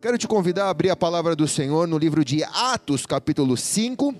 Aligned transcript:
Quero 0.00 0.16
te 0.16 0.28
convidar 0.28 0.66
a 0.66 0.70
abrir 0.70 0.90
a 0.90 0.96
palavra 0.96 1.34
do 1.34 1.48
Senhor 1.48 1.88
no 1.88 1.98
livro 1.98 2.24
de 2.24 2.44
Atos, 2.44 3.04
capítulo 3.04 3.56
5, 3.56 4.14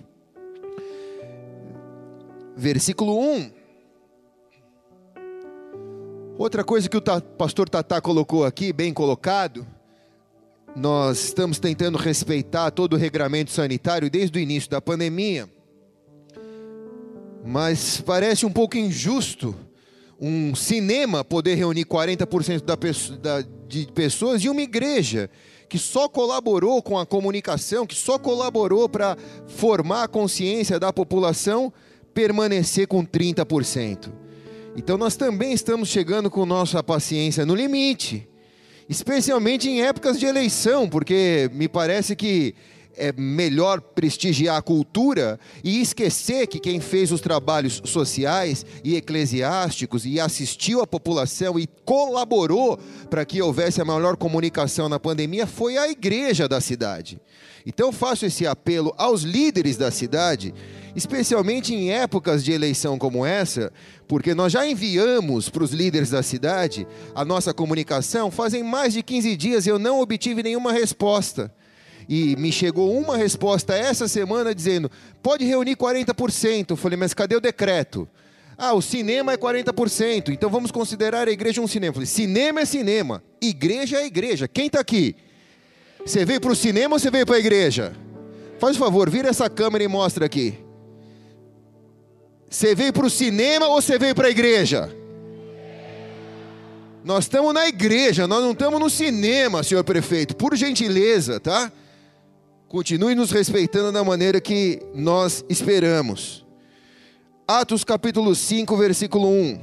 versículo 2.56 3.16
1. 3.16 3.52
Outra 6.36 6.64
coisa 6.64 6.88
que 6.88 6.96
o 6.96 7.02
pastor 7.38 7.68
Tatá 7.68 8.00
colocou 8.00 8.44
aqui, 8.44 8.72
bem 8.72 8.92
colocado, 8.92 9.64
nós 10.74 11.26
estamos 11.26 11.60
tentando 11.60 11.96
respeitar 11.96 12.72
todo 12.72 12.94
o 12.94 12.96
regramento 12.96 13.52
sanitário 13.52 14.10
desde 14.10 14.36
o 14.36 14.42
início 14.42 14.68
da 14.68 14.80
pandemia, 14.80 15.48
mas 17.44 18.00
parece 18.00 18.44
um 18.44 18.50
pouco 18.50 18.76
injusto 18.76 19.54
um 20.20 20.56
cinema 20.56 21.22
poder 21.22 21.54
reunir 21.54 21.84
40% 21.84 22.62
da, 22.62 22.74
da, 22.74 23.48
de 23.68 23.86
pessoas 23.92 24.42
e 24.42 24.48
uma 24.48 24.60
igreja 24.60 25.30
que 25.68 25.78
só 25.78 26.08
colaborou 26.08 26.82
com 26.82 26.98
a 26.98 27.04
comunicação, 27.04 27.86
que 27.86 27.94
só 27.94 28.18
colaborou 28.18 28.88
para 28.88 29.16
formar 29.46 30.04
a 30.04 30.08
consciência 30.08 30.80
da 30.80 30.92
população, 30.92 31.72
permanecer 32.14 32.88
com 32.88 33.04
30%. 33.04 34.10
Então 34.76 34.96
nós 34.96 35.16
também 35.16 35.52
estamos 35.52 35.88
chegando 35.88 36.30
com 36.30 36.46
nossa 36.46 36.82
paciência 36.82 37.44
no 37.44 37.54
limite, 37.54 38.28
especialmente 38.88 39.68
em 39.68 39.82
épocas 39.82 40.18
de 40.18 40.26
eleição, 40.26 40.88
porque 40.88 41.50
me 41.52 41.68
parece 41.68 42.16
que 42.16 42.54
é 42.98 43.12
melhor 43.12 43.80
prestigiar 43.80 44.56
a 44.56 44.62
cultura 44.62 45.38
e 45.62 45.80
esquecer 45.80 46.46
que 46.46 46.58
quem 46.58 46.80
fez 46.80 47.12
os 47.12 47.20
trabalhos 47.20 47.80
sociais 47.84 48.66
e 48.82 48.96
eclesiásticos 48.96 50.04
e 50.04 50.20
assistiu 50.20 50.80
a 50.80 50.86
população 50.86 51.58
e 51.58 51.66
colaborou 51.84 52.78
para 53.08 53.24
que 53.24 53.40
houvesse 53.40 53.80
a 53.80 53.84
maior 53.84 54.16
comunicação 54.16 54.88
na 54.88 54.98
pandemia 54.98 55.46
foi 55.46 55.78
a 55.78 55.88
igreja 55.88 56.48
da 56.48 56.60
cidade. 56.60 57.20
Então 57.64 57.92
faço 57.92 58.26
esse 58.26 58.46
apelo 58.46 58.94
aos 58.96 59.22
líderes 59.22 59.76
da 59.76 59.90
cidade, 59.90 60.54
especialmente 60.96 61.74
em 61.74 61.92
épocas 61.92 62.42
de 62.42 62.50
eleição 62.50 62.98
como 62.98 63.26
essa, 63.26 63.72
porque 64.06 64.34
nós 64.34 64.52
já 64.52 64.66
enviamos 64.66 65.48
para 65.48 65.62
os 65.62 65.72
líderes 65.72 66.10
da 66.10 66.22
cidade 66.22 66.86
a 67.14 67.24
nossa 67.24 67.52
comunicação, 67.52 68.30
fazem 68.30 68.62
mais 68.62 68.94
de 68.94 69.02
15 69.02 69.36
dias 69.36 69.66
eu 69.66 69.78
não 69.78 70.00
obtive 70.00 70.42
nenhuma 70.42 70.72
resposta 70.72 71.52
e 72.08 72.34
me 72.36 72.50
chegou 72.50 72.96
uma 72.96 73.16
resposta 73.16 73.74
essa 73.74 74.08
semana 74.08 74.54
dizendo: 74.54 74.90
pode 75.22 75.44
reunir 75.44 75.76
40%. 75.76 76.70
Eu 76.70 76.76
falei, 76.76 76.96
mas 76.96 77.12
cadê 77.12 77.36
o 77.36 77.40
decreto? 77.40 78.08
Ah, 78.56 78.72
o 78.72 78.82
cinema 78.82 79.32
é 79.32 79.36
40%, 79.36 80.30
então 80.30 80.50
vamos 80.50 80.72
considerar 80.72 81.28
a 81.28 81.30
igreja 81.30 81.60
um 81.60 81.68
cinema. 81.68 81.90
Eu 81.90 81.94
falei, 81.94 82.06
cinema 82.06 82.60
é 82.60 82.64
cinema, 82.64 83.22
igreja 83.40 83.98
é 83.98 84.06
igreja. 84.06 84.48
Quem 84.48 84.66
está 84.66 84.80
aqui? 84.80 85.14
Você 86.04 86.24
veio 86.24 86.40
para 86.40 86.50
o 86.50 86.56
cinema 86.56 86.94
ou 86.94 86.98
você 86.98 87.10
veio 87.10 87.24
para 87.24 87.36
a 87.36 87.38
igreja? 87.38 87.94
Faz 88.58 88.74
o 88.74 88.78
favor, 88.80 89.08
vira 89.08 89.28
essa 89.28 89.48
câmera 89.48 89.84
e 89.84 89.88
mostra 89.88 90.26
aqui. 90.26 90.58
Você 92.50 92.74
veio 92.74 92.92
para 92.92 93.06
o 93.06 93.10
cinema 93.10 93.68
ou 93.68 93.80
você 93.80 93.96
veio 93.98 94.14
para 94.14 94.26
a 94.26 94.30
igreja? 94.30 94.92
Nós 97.04 97.24
estamos 97.24 97.54
na 97.54 97.68
igreja, 97.68 98.26
nós 98.26 98.42
não 98.42 98.52
estamos 98.52 98.80
no 98.80 98.90
cinema, 98.90 99.62
senhor 99.62 99.84
prefeito. 99.84 100.34
Por 100.34 100.56
gentileza, 100.56 101.38
tá? 101.38 101.70
Continue 102.68 103.14
nos 103.14 103.30
respeitando 103.30 103.90
da 103.90 104.04
maneira 104.04 104.42
que 104.42 104.82
nós 104.94 105.42
esperamos. 105.48 106.44
Atos 107.46 107.82
capítulo 107.82 108.34
5, 108.34 108.76
versículo 108.76 109.26
1. 109.26 109.58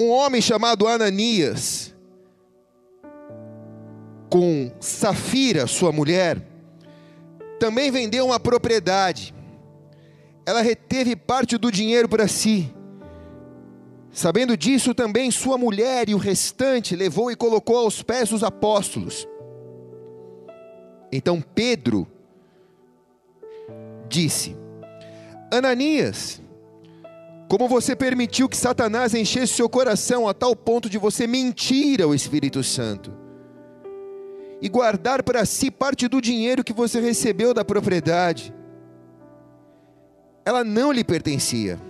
Um 0.00 0.08
homem 0.08 0.40
chamado 0.40 0.88
Ananias, 0.88 1.94
com 4.30 4.72
Safira, 4.80 5.66
sua 5.66 5.92
mulher, 5.92 6.40
também 7.60 7.90
vendeu 7.90 8.24
uma 8.24 8.40
propriedade. 8.40 9.34
Ela 10.46 10.62
reteve 10.62 11.14
parte 11.14 11.58
do 11.58 11.70
dinheiro 11.70 12.08
para 12.08 12.26
si. 12.26 12.74
Sabendo 14.10 14.56
disso, 14.56 14.94
também 14.94 15.30
sua 15.30 15.58
mulher 15.58 16.08
e 16.08 16.14
o 16.14 16.18
restante 16.18 16.96
levou 16.96 17.30
e 17.30 17.36
colocou 17.36 17.76
aos 17.76 18.02
pés 18.02 18.30
dos 18.30 18.42
apóstolos. 18.42 19.28
Então 21.16 21.40
Pedro 21.40 22.06
disse: 24.06 24.54
Ananias, 25.50 26.42
como 27.48 27.66
você 27.66 27.96
permitiu 27.96 28.50
que 28.50 28.56
Satanás 28.56 29.14
enchesse 29.14 29.54
seu 29.54 29.66
coração 29.66 30.28
a 30.28 30.34
tal 30.34 30.54
ponto 30.54 30.90
de 30.90 30.98
você 30.98 31.26
mentir 31.26 32.02
ao 32.02 32.14
Espírito 32.14 32.62
Santo 32.62 33.14
e 34.60 34.68
guardar 34.68 35.22
para 35.22 35.46
si 35.46 35.70
parte 35.70 36.06
do 36.06 36.20
dinheiro 36.20 36.62
que 36.62 36.74
você 36.74 37.00
recebeu 37.00 37.54
da 37.54 37.64
propriedade? 37.64 38.54
Ela 40.44 40.62
não 40.62 40.92
lhe 40.92 41.02
pertencia. 41.02 41.80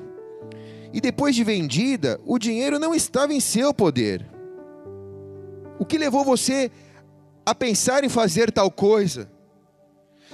E 0.93 1.01
depois 1.01 1.35
de 1.35 1.43
vendida, 1.43 2.21
o 2.25 2.39
dinheiro 2.39 2.79
não 2.79 2.95
estava 2.95 3.35
em 3.35 3.41
seu 3.41 3.75
poder. 3.75 4.25
O 5.81 5.85
que 5.85 5.99
levou 5.99 6.25
você 6.25 6.71
a 6.71 6.86
pensar 7.55 8.05
em 8.05 8.09
fazer 8.09 8.51
tal 8.51 8.71
coisa. 8.71 9.31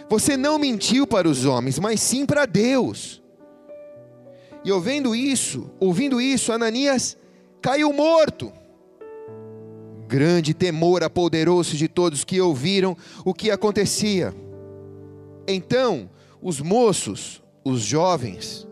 Você 0.09 0.37
não 0.37 0.59
mentiu 0.59 1.07
para 1.07 1.29
os 1.29 1.45
homens, 1.45 1.79
mas 1.79 2.01
sim 2.01 2.25
para 2.27 2.47
Deus. 2.47 3.23
E 4.65 4.71
ouvindo 4.71 5.15
isso, 5.15 5.71
ouvindo 5.81 6.21
isso, 6.21 6.53
Ananias 6.53 7.17
caiu 7.61 7.93
morto. 7.93 8.53
Grande 10.07 10.53
temor 10.53 11.03
apoderou-se 11.03 11.77
de 11.77 11.89
todos 11.89 12.25
que 12.25 12.41
ouviram 12.41 12.97
o 13.25 13.33
que 13.33 13.51
acontecia. 13.51 14.35
Então, 15.47 16.11
os 16.41 16.61
moços, 16.61 17.43
os 17.65 17.81
jovens, 17.81 18.69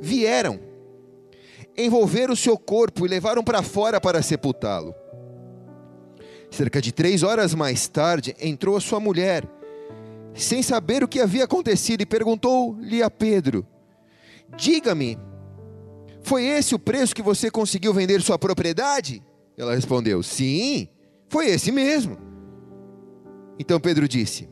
vieram, 0.00 0.60
envolveram 1.76 2.34
o 2.34 2.36
seu 2.36 2.58
corpo 2.58 3.06
e 3.06 3.08
levaram 3.08 3.42
para 3.42 3.62
fora 3.62 4.00
para 4.00 4.22
sepultá-lo. 4.22 4.94
Cerca 6.52 6.82
de 6.82 6.92
três 6.92 7.22
horas 7.22 7.54
mais 7.54 7.88
tarde, 7.88 8.36
entrou 8.38 8.76
a 8.76 8.80
sua 8.80 9.00
mulher, 9.00 9.48
sem 10.34 10.62
saber 10.62 11.02
o 11.02 11.08
que 11.08 11.18
havia 11.18 11.44
acontecido, 11.44 12.02
e 12.02 12.06
perguntou-lhe 12.06 13.02
a 13.02 13.10
Pedro: 13.10 13.66
Diga-me, 14.54 15.18
foi 16.22 16.44
esse 16.44 16.74
o 16.74 16.78
preço 16.78 17.14
que 17.14 17.22
você 17.22 17.50
conseguiu 17.50 17.94
vender 17.94 18.20
sua 18.20 18.38
propriedade? 18.38 19.22
Ela 19.56 19.74
respondeu: 19.74 20.22
Sim, 20.22 20.88
foi 21.26 21.46
esse 21.46 21.72
mesmo. 21.72 22.18
Então 23.58 23.80
Pedro 23.80 24.06
disse: 24.06 24.46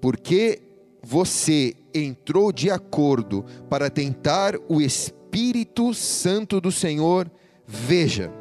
Porque 0.00 0.62
você 1.02 1.74
entrou 1.92 2.52
de 2.52 2.70
acordo 2.70 3.44
para 3.68 3.90
tentar 3.90 4.54
o 4.68 4.80
Espírito 4.80 5.92
Santo 5.92 6.60
do 6.60 6.70
Senhor, 6.70 7.28
veja, 7.66 8.32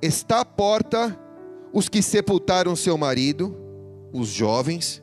está 0.00 0.42
a 0.42 0.44
porta 0.44 1.18
os 1.72 1.88
que 1.88 2.02
sepultaram 2.02 2.76
seu 2.76 2.98
marido, 2.98 3.56
os 4.12 4.28
jovens, 4.28 5.02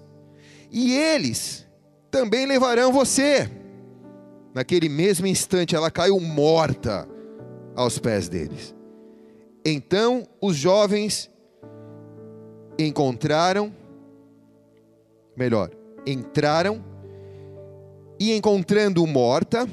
e 0.72 0.96
eles 0.96 1.68
também 2.12 2.46
levarão 2.46 2.94
você. 2.94 3.50
Naquele 4.54 4.88
mesmo 4.88 5.26
instante 5.26 5.76
ela 5.76 5.90
caiu 5.90 6.20
morta 6.20 7.08
aos 7.76 7.98
pés 7.98 8.30
deles. 8.30 8.76
Então 9.66 10.28
os 10.40 10.56
jovens 10.56 11.30
encontraram, 12.78 13.74
melhor, 15.36 15.72
entraram 16.06 16.84
e 18.20 18.34
encontrando 18.34 19.06
morta, 19.08 19.68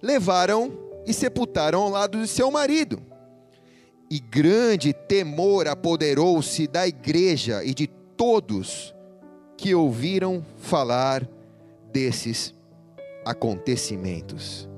levaram 0.00 0.72
e 1.06 1.12
sepultaram 1.12 1.82
ao 1.82 1.88
lado 1.88 2.20
de 2.20 2.28
seu 2.28 2.50
marido 2.50 3.11
e 4.12 4.18
grande 4.18 4.92
temor 4.92 5.66
apoderou-se 5.66 6.66
da 6.66 6.86
igreja 6.86 7.64
e 7.64 7.72
de 7.72 7.86
todos 7.86 8.94
que 9.56 9.74
ouviram 9.74 10.44
falar 10.58 11.26
desses 11.90 12.54
acontecimentos. 13.24 14.68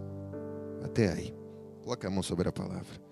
Até 0.85 1.11
aí. 1.11 1.35
Coloque 1.83 2.07
a 2.07 2.11
mão 2.11 2.23
sobre 2.23 2.49
a 2.49 2.53
palavra. 2.53 3.03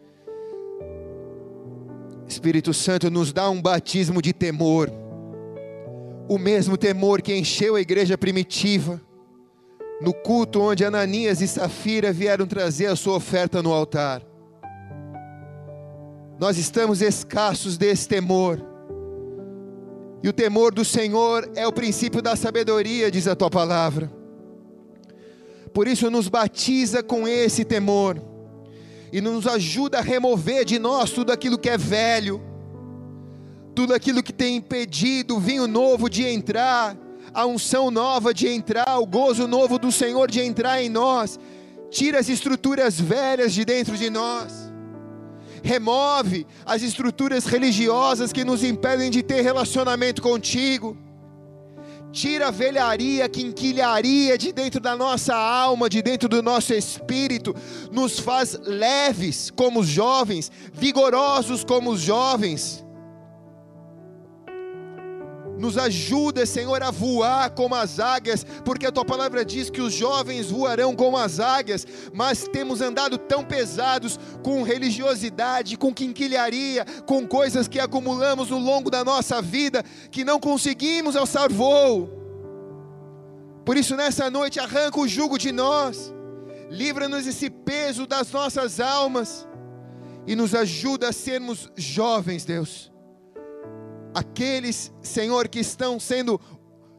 Espírito 2.28 2.72
Santo 2.72 3.10
nos 3.10 3.32
dá 3.32 3.50
um 3.50 3.60
batismo 3.60 4.22
de 4.22 4.32
temor, 4.32 4.92
o 6.28 6.38
mesmo 6.38 6.76
temor 6.76 7.20
que 7.20 7.34
encheu 7.34 7.74
a 7.74 7.80
igreja 7.80 8.16
primitiva, 8.16 9.02
no 10.00 10.14
culto 10.14 10.60
onde 10.60 10.84
Ananias 10.84 11.40
e 11.40 11.48
Safira 11.48 12.12
vieram 12.12 12.46
trazer 12.46 12.86
a 12.86 12.94
sua 12.94 13.16
oferta 13.16 13.60
no 13.60 13.72
altar 13.72 14.22
nós 16.42 16.58
estamos 16.58 17.00
escassos 17.00 17.78
desse 17.78 18.08
temor. 18.08 18.60
E 20.24 20.28
o 20.28 20.32
temor 20.32 20.74
do 20.74 20.84
Senhor 20.84 21.48
é 21.54 21.68
o 21.68 21.72
princípio 21.72 22.20
da 22.20 22.34
sabedoria, 22.34 23.12
diz 23.12 23.28
a 23.28 23.36
tua 23.36 23.48
palavra. 23.48 24.12
Por 25.72 25.86
isso, 25.86 26.10
nos 26.10 26.26
batiza 26.26 27.00
com 27.00 27.28
esse 27.28 27.64
temor 27.64 28.20
e 29.12 29.20
nos 29.20 29.46
ajuda 29.46 29.98
a 29.98 30.02
remover 30.02 30.64
de 30.64 30.80
nós 30.80 31.12
tudo 31.12 31.30
aquilo 31.30 31.56
que 31.56 31.70
é 31.70 31.78
velho, 31.78 32.42
tudo 33.72 33.94
aquilo 33.94 34.20
que 34.20 34.32
tem 34.32 34.56
impedido 34.56 35.36
o 35.36 35.40
vinho 35.40 35.68
novo 35.68 36.10
de 36.10 36.26
entrar, 36.26 36.96
a 37.32 37.46
unção 37.46 37.88
nova 37.88 38.34
de 38.34 38.48
entrar, 38.48 38.98
o 38.98 39.06
gozo 39.06 39.46
novo 39.46 39.78
do 39.78 39.92
Senhor 39.92 40.28
de 40.28 40.40
entrar 40.40 40.82
em 40.82 40.88
nós. 40.88 41.38
Tira 41.88 42.18
as 42.18 42.28
estruturas 42.28 43.00
velhas 43.00 43.54
de 43.54 43.64
dentro 43.64 43.96
de 43.96 44.10
nós. 44.10 44.71
Remove 45.62 46.46
as 46.64 46.82
estruturas 46.82 47.44
religiosas 47.44 48.32
que 48.32 48.44
nos 48.44 48.62
impedem 48.64 49.10
de 49.10 49.22
ter 49.22 49.42
relacionamento 49.42 50.20
contigo. 50.20 50.96
Tira 52.12 52.48
a 52.48 52.50
velharia, 52.50 53.28
quinquilharia 53.28 54.36
de 54.36 54.52
dentro 54.52 54.80
da 54.80 54.94
nossa 54.94 55.34
alma, 55.34 55.88
de 55.88 56.02
dentro 56.02 56.28
do 56.28 56.42
nosso 56.42 56.74
espírito. 56.74 57.54
Nos 57.90 58.18
faz 58.18 58.58
leves 58.60 59.50
como 59.50 59.80
os 59.80 59.86
jovens, 59.86 60.50
vigorosos 60.74 61.64
como 61.64 61.90
os 61.90 62.00
jovens 62.00 62.84
nos 65.62 65.78
ajuda, 65.78 66.44
Senhor, 66.44 66.82
a 66.82 66.90
voar 66.90 67.48
como 67.50 67.76
as 67.76 68.00
águias, 68.00 68.44
porque 68.64 68.84
a 68.84 68.90
tua 68.90 69.04
palavra 69.04 69.44
diz 69.44 69.70
que 69.70 69.80
os 69.80 69.92
jovens 69.94 70.50
voarão 70.50 70.92
como 70.96 71.16
as 71.16 71.38
águias, 71.38 71.86
mas 72.12 72.48
temos 72.48 72.80
andado 72.80 73.16
tão 73.16 73.44
pesados 73.44 74.18
com 74.42 74.64
religiosidade, 74.64 75.76
com 75.76 75.94
quinquilharia, 75.94 76.84
com 77.06 77.28
coisas 77.28 77.68
que 77.68 77.78
acumulamos 77.78 78.50
no 78.50 78.58
longo 78.58 78.90
da 78.90 79.04
nossa 79.04 79.40
vida, 79.40 79.84
que 80.10 80.24
não 80.24 80.40
conseguimos 80.40 81.14
alçar 81.14 81.48
voo. 81.48 82.10
Por 83.64 83.76
isso, 83.76 83.94
nessa 83.94 84.28
noite, 84.28 84.58
arranca 84.58 84.98
o 84.98 85.06
jugo 85.06 85.38
de 85.38 85.52
nós, 85.52 86.12
livra-nos 86.70 87.24
esse 87.24 87.48
peso 87.48 88.04
das 88.04 88.32
nossas 88.32 88.80
almas 88.80 89.46
e 90.26 90.34
nos 90.34 90.56
ajuda 90.56 91.10
a 91.10 91.12
sermos 91.12 91.70
jovens, 91.76 92.44
Deus 92.44 92.91
aqueles, 94.14 94.92
Senhor, 95.00 95.48
que 95.48 95.60
estão 95.60 95.98
sendo 95.98 96.40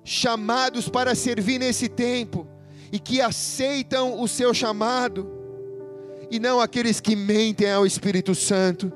chamados 0.04 0.90
para 0.90 1.16
servir 1.16 1.60
nesse 1.60 1.88
tempo 1.88 2.48
e 2.92 3.00
que 3.00 3.22
aceitam 3.22 4.22
o 4.22 4.28
seu 4.28 4.54
chamado, 4.54 5.28
e 6.30 6.40
não 6.40 6.60
aqueles 6.60 7.00
que 7.00 7.16
mentem 7.16 7.72
ao 7.72 7.86
Espírito 7.86 8.36
Santo. 8.36 8.92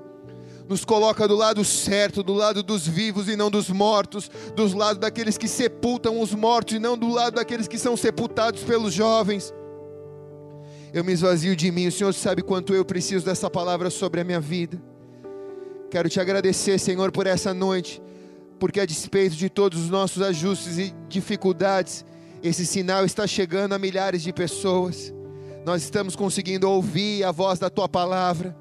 Nos 0.68 0.84
coloca 0.84 1.28
do 1.28 1.36
lado 1.36 1.64
certo, 1.64 2.22
do 2.22 2.34
lado 2.34 2.62
dos 2.62 2.86
vivos 2.86 3.30
e 3.30 3.36
não 3.36 3.50
dos 3.50 3.69
mortos, 3.69 4.30
dos 4.56 4.74
lados 4.74 5.00
daqueles 5.00 5.38
que 5.38 5.48
sepultam 5.48 6.19
os 6.19 6.34
mortos 6.34 6.75
e 6.75 6.80
não 6.80 6.98
do 6.98 7.10
lado 7.10 7.36
daqueles 7.36 7.68
que 7.68 7.78
são 7.78 7.96
sepultados 7.96 8.64
pelos 8.64 8.94
jovens. 8.94 9.54
Eu 10.94 11.04
me 11.04 11.14
esvazio 11.14 11.56
de 11.56 11.72
mim, 11.72 11.88
o 11.88 11.92
Senhor 11.92 12.14
sabe 12.14 12.42
quanto 12.42 12.74
eu 12.74 12.84
preciso 12.84 13.25
dessa 13.25 13.50
palavra 13.50 13.90
sobre 13.90 14.22
a 14.22 14.24
minha 14.24 14.40
vida. 14.40 14.81
Quero 15.89 16.10
te 16.10 16.19
agradecer, 16.19 16.80
Senhor, 16.80 17.12
por 17.12 17.28
essa 17.28 17.54
noite 17.54 18.01
porque 18.60 18.80
a 18.80 18.86
despeito 18.86 19.36
de 19.36 19.50
todos 19.50 19.84
os 19.84 19.89
nossos 19.89 20.22
ajustes 20.22 20.78
e 20.78 20.94
dificuldades, 21.07 22.06
esse 22.42 22.66
sinal 22.66 23.06
está 23.06 23.25
chegando 23.28 23.74
a 23.74 23.80
milhares 23.80 24.22
de 24.22 24.34
pessoas. 24.34 25.13
Nós 25.66 25.84
estamos 25.84 26.16
conseguindo 26.16 26.69
ouvir 26.69 27.24
a 27.24 27.31
voz 27.31 27.60
da 27.60 27.69
tua 27.69 27.88
palavra, 27.88 28.56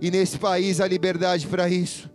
e 0.00 0.10
nesse 0.10 0.38
país 0.38 0.80
há 0.80 0.86
liberdade 0.86 1.46
para 1.46 1.68
isso. 1.68 2.10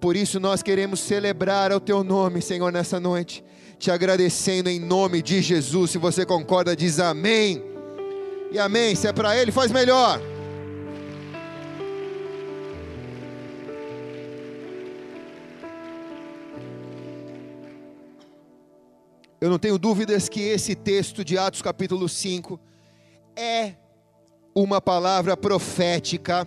Por 0.00 0.16
isso 0.16 0.38
nós 0.38 0.62
queremos 0.62 1.00
celebrar 1.00 1.72
o 1.72 1.80
teu 1.80 2.04
nome, 2.04 2.40
Senhor, 2.40 2.72
nessa 2.72 3.00
noite, 3.00 3.44
te 3.78 3.90
agradecendo 3.90 4.68
em 4.68 4.78
nome 4.78 5.22
de 5.22 5.42
Jesus. 5.42 5.90
Se 5.90 5.98
você 5.98 6.24
concorda, 6.24 6.74
diz 6.74 6.98
amém. 6.98 7.62
E 8.50 8.58
amém. 8.58 8.94
Se 8.94 9.06
é 9.06 9.12
para 9.12 9.36
Ele, 9.36 9.52
faz 9.52 9.70
melhor. 9.70 10.20
Eu 19.40 19.50
não 19.50 19.58
tenho 19.58 19.78
dúvidas 19.78 20.28
que 20.28 20.40
esse 20.40 20.74
texto 20.74 21.24
de 21.24 21.38
Atos 21.38 21.62
capítulo 21.62 22.08
5 22.08 22.58
é 23.36 23.74
uma 24.52 24.80
palavra 24.80 25.36
profética 25.36 26.46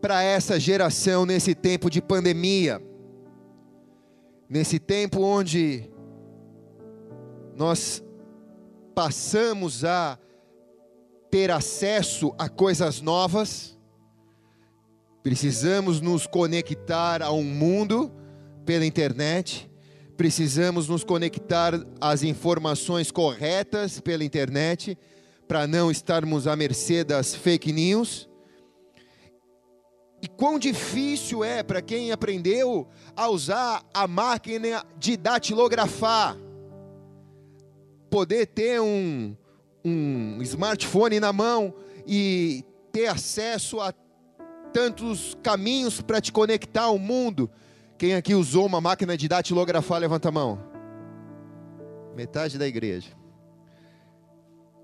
para 0.00 0.22
essa 0.22 0.60
geração 0.60 1.26
nesse 1.26 1.54
tempo 1.54 1.90
de 1.90 2.00
pandemia. 2.00 2.80
Nesse 4.48 4.78
tempo 4.78 5.22
onde 5.22 5.90
nós 7.56 8.02
passamos 8.94 9.84
a 9.84 10.18
ter 11.32 11.50
acesso 11.50 12.34
a 12.38 12.48
coisas 12.48 13.00
novas, 13.00 13.76
precisamos 15.22 16.00
nos 16.00 16.26
conectar 16.26 17.22
a 17.22 17.32
um 17.32 17.44
mundo 17.44 18.12
pela 18.64 18.86
internet, 18.86 19.69
precisamos 20.20 20.86
nos 20.86 21.02
conectar 21.02 21.72
às 21.98 22.22
informações 22.22 23.10
corretas 23.10 24.00
pela 24.00 24.22
internet, 24.22 24.98
para 25.48 25.66
não 25.66 25.90
estarmos 25.90 26.46
à 26.46 26.54
mercê 26.54 27.02
das 27.02 27.34
fake 27.34 27.72
news. 27.72 28.28
E 30.20 30.28
quão 30.28 30.58
difícil 30.58 31.42
é 31.42 31.62
para 31.62 31.80
quem 31.80 32.12
aprendeu 32.12 32.86
a 33.16 33.30
usar 33.30 33.82
a 33.94 34.06
máquina 34.06 34.84
de 34.98 35.16
datilografar, 35.16 36.36
poder 38.10 38.44
ter 38.44 38.78
um, 38.78 39.34
um 39.82 40.42
smartphone 40.42 41.18
na 41.18 41.32
mão 41.32 41.72
e 42.06 42.62
ter 42.92 43.06
acesso 43.06 43.80
a 43.80 43.90
tantos 44.70 45.34
caminhos 45.42 46.02
para 46.02 46.20
te 46.20 46.30
conectar 46.30 46.82
ao 46.82 46.98
mundo 46.98 47.50
quem 48.00 48.14
aqui 48.14 48.34
usou 48.34 48.64
uma 48.64 48.80
máquina 48.80 49.14
de 49.14 49.28
datilografar, 49.28 50.00
levanta 50.00 50.30
a 50.30 50.32
mão. 50.32 50.58
Metade 52.16 52.56
da 52.56 52.66
igreja. 52.66 53.10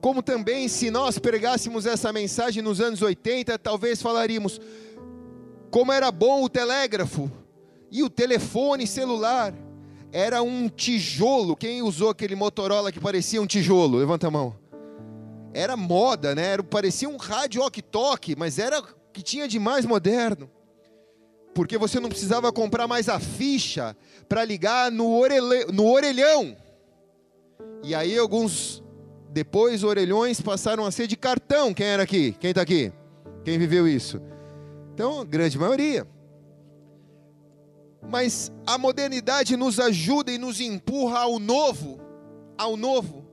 Como 0.02 0.22
também, 0.22 0.68
se 0.68 0.90
nós 0.90 1.18
pregássemos 1.18 1.86
essa 1.86 2.12
mensagem 2.12 2.62
nos 2.62 2.78
anos 2.78 3.00
80, 3.00 3.58
talvez 3.58 4.02
falaríamos 4.02 4.60
como 5.70 5.94
era 5.94 6.12
bom 6.12 6.44
o 6.44 6.48
telégrafo 6.50 7.32
e 7.90 8.02
o 8.02 8.10
telefone 8.10 8.86
celular. 8.86 9.54
Era 10.12 10.42
um 10.42 10.68
tijolo. 10.68 11.56
Quem 11.56 11.80
usou 11.80 12.10
aquele 12.10 12.34
Motorola 12.34 12.92
que 12.92 13.00
parecia 13.00 13.40
um 13.40 13.46
tijolo? 13.46 13.96
Levanta 13.96 14.26
a 14.26 14.30
mão. 14.30 14.54
Era 15.54 15.74
moda, 15.74 16.34
né? 16.34 16.48
Era, 16.48 16.62
parecia 16.62 17.08
um 17.08 17.16
rádio 17.16 17.62
ok-tok, 17.62 18.36
mas 18.36 18.58
era 18.58 18.78
o 18.80 18.84
que 19.10 19.22
tinha 19.22 19.48
de 19.48 19.58
mais 19.58 19.86
moderno 19.86 20.50
porque 21.56 21.78
você 21.78 21.98
não 21.98 22.10
precisava 22.10 22.52
comprar 22.52 22.86
mais 22.86 23.08
a 23.08 23.18
ficha 23.18 23.96
para 24.28 24.44
ligar 24.44 24.92
no, 24.92 25.18
orelhe, 25.18 25.64
no 25.72 25.86
orelhão. 25.90 26.54
E 27.82 27.94
aí 27.94 28.18
alguns 28.18 28.84
depois 29.30 29.82
orelhões 29.82 30.38
passaram 30.38 30.84
a 30.84 30.90
ser 30.90 31.06
de 31.06 31.16
cartão. 31.16 31.72
Quem 31.72 31.86
era 31.86 32.02
aqui? 32.02 32.36
Quem 32.38 32.50
está 32.50 32.60
aqui? 32.60 32.92
Quem 33.42 33.58
viveu 33.58 33.88
isso? 33.88 34.20
Então, 34.92 35.24
grande 35.24 35.58
maioria. 35.58 36.06
Mas 38.06 38.52
a 38.66 38.76
modernidade 38.76 39.56
nos 39.56 39.80
ajuda 39.80 40.30
e 40.30 40.36
nos 40.36 40.60
empurra 40.60 41.20
ao 41.20 41.38
novo, 41.38 41.98
ao 42.58 42.76
novo. 42.76 43.24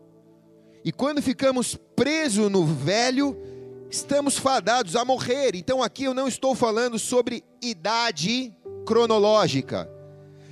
E 0.86 0.94
quando 0.94 1.22
ficamos 1.22 1.76
presos 1.94 2.50
no 2.50 2.66
velho, 2.66 3.38
estamos 3.94 4.40
fadados 4.40 4.96
a 4.96 5.06
morrer. 5.06 5.56
Então 5.56 5.84
aqui 5.84 6.06
eu 6.06 6.14
não 6.16 6.28
estou 6.28 6.56
falando 6.56 6.98
sobre 6.98 7.44
idade 7.62 8.52
cronológica. 8.86 9.88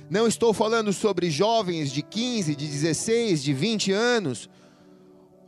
Não 0.08 0.28
estou 0.28 0.54
falando 0.54 0.92
sobre 0.92 1.28
jovens 1.28 1.90
de 1.90 2.02
15, 2.02 2.54
de 2.54 2.66
16, 2.68 3.42
de 3.42 3.52
20 3.52 3.92
anos, 3.92 4.48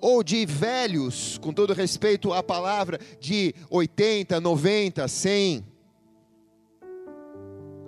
ou 0.00 0.24
de 0.24 0.44
velhos, 0.44 1.38
com 1.38 1.52
todo 1.52 1.72
respeito 1.72 2.32
à 2.32 2.42
palavra, 2.42 2.98
de 3.20 3.54
80, 3.70 4.40
90, 4.40 5.06
100. 5.06 5.64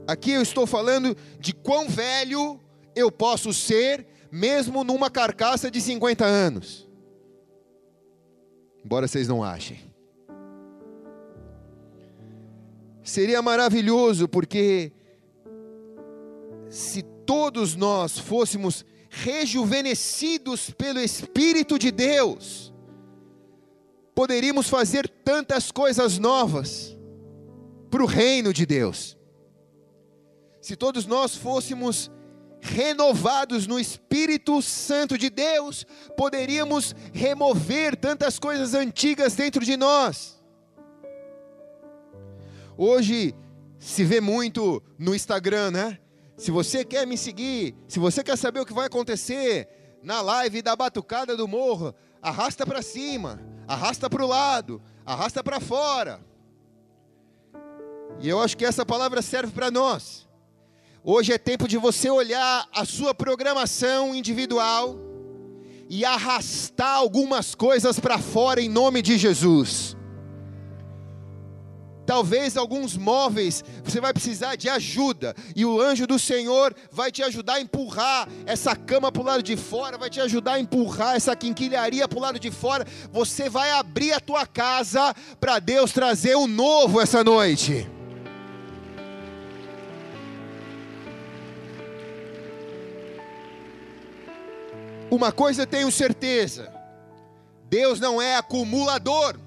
Aqui 0.07 0.31
eu 0.31 0.43
estou 0.43 0.67
falando 0.67 1.17
de 1.41 1.53
quão 1.53 1.89
velho 1.89 2.61
eu 2.95 3.11
posso 3.11 3.53
ser, 3.53 4.07
mesmo 4.31 4.85
numa 4.85 5.11
carcaça 5.11 5.69
de 5.69 5.81
50 5.81 6.25
anos. 6.25 6.89
Embora 8.85 9.09
vocês 9.09 9.27
não 9.27 9.43
achem. 9.43 9.96
Seria 13.07 13.41
maravilhoso, 13.41 14.27
porque 14.27 14.91
se 16.69 17.05
todos 17.25 17.77
nós 17.77 18.19
fôssemos 18.19 18.85
rejuvenescidos 19.09 20.71
pelo 20.71 20.99
Espírito 20.99 21.79
de 21.79 21.93
Deus, 21.93 22.75
poderíamos 24.13 24.69
fazer 24.69 25.09
tantas 25.09 25.71
coisas 25.71 26.19
novas 26.19 26.99
para 27.93 28.03
o 28.03 28.07
reino 28.07 28.53
de 28.53 28.67
Deus. 28.67 29.17
Se 30.61 30.75
todos 30.75 31.07
nós 31.07 31.37
fôssemos 31.37 32.11
renovados 32.61 33.69
no 33.69 33.79
Espírito 33.79 34.61
Santo 34.61 35.17
de 35.17 35.31
Deus, 35.31 35.87
poderíamos 36.17 36.93
remover 37.13 37.95
tantas 37.95 38.37
coisas 38.37 38.75
antigas 38.75 39.37
dentro 39.37 39.65
de 39.65 39.77
nós. 39.77 40.36
Hoje 42.79 43.35
se 43.79 44.05
vê 44.05 44.21
muito 44.21 44.83
no 44.99 45.15
Instagram, 45.15 45.71
né? 45.71 45.99
Se 46.37 46.51
você 46.51 46.85
quer 46.85 47.07
me 47.07 47.17
seguir, 47.17 47.75
se 47.89 47.99
você 47.99 48.23
quer 48.23 48.37
saber 48.37 48.61
o 48.61 48.67
que 48.67 48.75
vai 48.75 48.87
acontecer 48.87 49.69
na 50.03 50.21
live 50.21 50.61
da 50.61 50.77
batucada 50.77 51.37
do 51.37 51.49
morro, 51.49 51.95
arrasta 52.21 52.67
para 52.67 52.83
cima, 52.83 53.41
arrasta 53.67 54.11
para 54.11 54.23
o 54.23 54.29
lado, 54.29 54.83
arrasta 55.05 55.43
para 55.43 55.59
fora. 55.61 56.21
E 58.21 58.29
eu 58.29 58.41
acho 58.41 58.57
que 58.57 58.65
essa 58.65 58.85
palavra 58.85 59.23
serve 59.23 59.53
para 59.53 59.71
nós. 59.71 60.29
Hoje 61.03 61.33
é 61.33 61.39
tempo 61.39 61.67
de 61.67 61.79
você 61.79 62.11
olhar 62.11 62.69
a 62.75 62.85
sua 62.85 63.15
programação 63.15 64.15
individual 64.15 64.99
e 65.89 66.05
arrastar 66.05 66.97
algumas 66.97 67.55
coisas 67.55 67.99
para 67.99 68.19
fora 68.19 68.61
em 68.61 68.69
nome 68.69 69.01
de 69.01 69.17
Jesus. 69.17 69.96
Talvez 72.07 72.57
alguns 72.57 72.97
móveis 72.97 73.65
você 73.85 74.01
vai 74.01 74.13
precisar 74.13 74.55
de 74.55 74.69
ajuda, 74.69 75.35
e 75.57 75.67
o 75.67 75.81
anjo 75.81 76.07
do 76.07 76.19
Senhor 76.19 76.75
vai 76.93 77.11
te 77.11 77.23
ajudar 77.23 77.55
a 77.55 77.61
empurrar 77.61 78.29
essa 78.47 78.77
cama 78.77 79.11
para 79.11 79.23
o 79.23 79.25
lado 79.25 79.43
de 79.43 79.57
fora, 79.57 79.99
vai 79.99 80.09
te 80.09 80.21
ajudar 80.21 80.53
a 80.53 80.61
empurrar 80.61 81.17
essa 81.17 81.35
quinquilharia 81.35 82.07
para 82.07 82.19
o 82.19 82.23
lado 82.23 82.39
de 82.39 82.51
fora. 82.51 82.87
Você 83.11 83.51
vai 83.51 83.73
abrir 83.73 84.13
a 84.13 84.21
tua 84.21 84.47
casa 84.47 85.13
para 85.41 85.59
Deus 85.59 85.93
trazer 85.93 86.37
um 86.37 86.47
novo 86.47 87.01
essa 87.01 87.25
noite. 87.25 87.89
Uma 95.11 95.33
coisa 95.33 95.63
eu 95.63 95.67
tenho 95.67 95.91
certeza: 95.91 96.73
Deus 97.69 97.99
não 97.99 98.23
é 98.23 98.37
acumulador. 98.37 99.46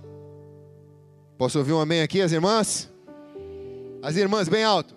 Posso 1.40 1.58
ouvir 1.58 1.72
um 1.72 1.80
amém 1.80 2.02
aqui, 2.02 2.22
as 2.22 2.34
irmãs? 2.34 2.92
As 4.04 4.18
irmãs, 4.18 4.50
bem 4.50 4.66
alto. 4.66 4.94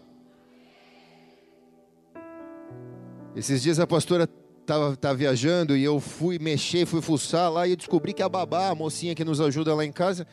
Esses 3.37 3.63
dias 3.63 3.79
a 3.79 3.87
pastora 3.87 4.29
estava 4.61 4.97
tá 4.97 5.13
viajando 5.13 5.77
e 5.77 5.85
eu 5.85 6.01
fui 6.01 6.41
mexer, 6.41 6.85
fui 6.85 7.01
fuçar 7.01 7.49
lá 7.49 7.65
e 7.65 7.71
eu 7.71 7.77
descobri 7.77 8.13
que 8.13 8.25
a 8.25 8.29
babá, 8.29 8.71
a 8.71 8.75
mocinha 8.75 9.15
que 9.15 9.25
nos 9.25 9.41
ajuda 9.41 9.73
lá 9.73 9.85
em 9.85 9.93
casa, 9.93 10.27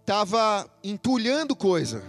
estava 0.00 0.68
entulhando 0.82 1.54
coisa. 1.54 2.02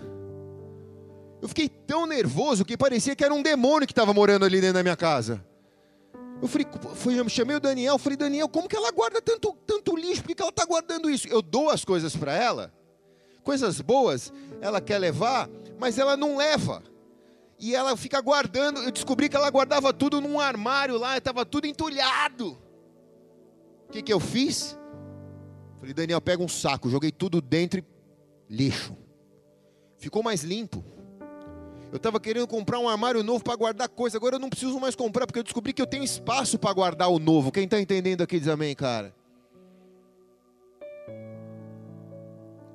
Eu 1.44 1.48
fiquei 1.48 1.70
tão 1.70 2.08
nervoso 2.08 2.66
que 2.66 2.76
parecia 2.76 3.16
que 3.16 3.24
era 3.24 3.36
um 3.36 3.44
demônio 3.44 3.86
que 3.86 3.94
estava 3.94 4.16
morando 4.16 4.46
ali 4.46 4.60
dentro 4.60 4.78
da 4.78 4.84
minha 4.84 4.98
casa. 4.98 5.46
Eu 6.42 6.48
falei, 6.48 6.66
fui, 6.96 7.30
chamei 7.30 7.56
o 7.56 7.60
Daniel, 7.60 8.00
falei, 8.00 8.18
Daniel, 8.18 8.50
como 8.50 8.68
que 8.68 8.76
ela 8.76 8.92
guarda 8.92 9.22
tanto, 9.22 9.56
tanto 9.68 9.96
lixo? 9.96 10.24
Por 10.24 10.30
que, 10.30 10.34
que 10.34 10.42
ela 10.42 10.50
está 10.50 10.66
guardando 10.66 11.08
isso? 11.08 11.28
Eu 11.28 11.44
dou 11.44 11.70
as 11.70 11.86
coisas 11.86 12.16
para 12.16 12.34
ela 12.34 12.81
coisas 13.44 13.82
boas 13.82 14.32
ela 14.62 14.80
quer 14.80 14.98
levar, 14.98 15.50
mas 15.80 15.98
ela 15.98 16.16
não 16.16 16.38
leva. 16.38 16.84
E 17.60 17.76
ela 17.76 17.96
fica 17.96 18.20
guardando. 18.22 18.82
Eu 18.82 18.92
descobri 18.92 19.30
que 19.30 19.36
ela 19.36 19.50
guardava 19.50 19.94
tudo 19.94 20.20
num 20.20 20.40
armário 20.40 20.98
lá, 20.98 21.18
estava 21.18 21.46
tudo 21.46 21.68
entulhado. 21.68 22.58
O 23.88 23.92
que, 23.92 24.02
que 24.02 24.12
eu 24.12 24.20
fiz? 24.20 24.78
Falei, 25.80 25.94
Daniel, 25.94 26.22
pega 26.22 26.44
um 26.44 26.48
saco, 26.48 26.90
joguei 26.90 27.12
tudo 27.12 27.42
dentro 27.42 27.80
e 27.80 28.56
lixo. 28.56 28.96
Ficou 29.98 30.24
mais 30.24 30.44
limpo. 30.44 30.84
Eu 31.92 31.98
estava 31.98 32.20
querendo 32.20 32.48
comprar 32.48 32.80
um 32.80 32.88
armário 32.88 33.22
novo 33.22 33.44
para 33.44 33.56
guardar 33.56 33.90
coisa, 33.90 34.18
agora 34.18 34.36
eu 34.36 34.40
não 34.40 34.50
preciso 34.50 34.80
mais 34.80 34.96
comprar, 34.96 35.28
porque 35.28 35.40
eu 35.40 35.44
descobri 35.44 35.74
que 35.74 35.82
eu 35.82 35.86
tenho 35.86 36.04
espaço 36.04 36.58
para 36.58 36.74
guardar 36.74 37.10
o 37.10 37.20
novo. 37.20 37.52
Quem 37.52 37.66
está 37.66 37.80
entendendo 37.80 38.22
aqui 38.22 38.40
diz 38.40 38.48
amém, 38.48 38.74
cara. 38.74 39.14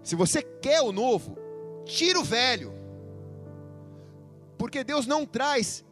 Se 0.06 0.14
você 0.14 0.40
quer 0.40 0.80
o 0.82 0.92
novo, 0.92 1.36
tira 1.84 2.20
o 2.20 2.22
velho. 2.22 2.72
Porque 4.56 4.84
Deus 4.84 5.04
não 5.04 5.26
traz 5.26 5.84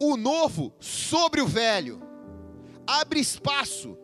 o 0.00 0.16
novo 0.16 0.72
sobre 0.80 1.40
o 1.40 1.46
velho. 1.46 2.02
Abre 2.84 3.20
espaço 3.20 3.96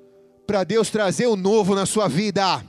para 0.46 0.62
Deus 0.62 0.90
trazer 0.90 1.26
o 1.26 1.34
novo 1.34 1.74
na 1.74 1.86
sua 1.86 2.06
vida. 2.06 2.64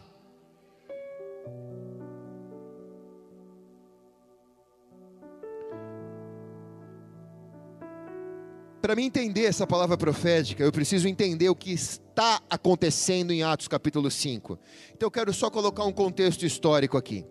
Para 8.87 8.95
mim 8.95 9.03
entender 9.03 9.43
essa 9.43 9.67
palavra 9.67 9.97
profética, 9.97 10.63
eu 10.63 10.71
preciso 10.71 11.09
entender 11.09 11.49
o 11.49 11.55
que 11.55 11.73
está 11.73 12.41
acontecendo 12.49 13.33
em 13.33 13.43
Atos 13.43 13.67
capítulo 13.67 14.09
5. 14.09 14.57
Então 14.93 15.07
eu 15.07 15.11
quero 15.11 15.33
só 15.33 15.49
colocar 15.49 15.83
um 15.83 15.91
contexto 15.91 16.45
histórico 16.45 16.95
aqui. 16.95 17.25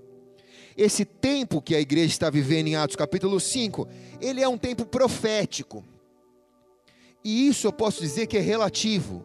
Esse 0.76 1.06
tempo 1.06 1.62
que 1.62 1.74
a 1.74 1.80
igreja 1.80 2.08
está 2.08 2.28
vivendo 2.28 2.66
em 2.66 2.76
Atos 2.76 2.94
capítulo 2.94 3.40
5, 3.40 3.88
ele 4.20 4.42
é 4.42 4.46
um 4.46 4.58
tempo 4.58 4.84
profético. 4.84 5.82
E 7.24 7.48
isso 7.48 7.66
eu 7.66 7.72
posso 7.72 8.02
dizer 8.02 8.26
que 8.26 8.36
é 8.36 8.40
relativo. 8.42 9.24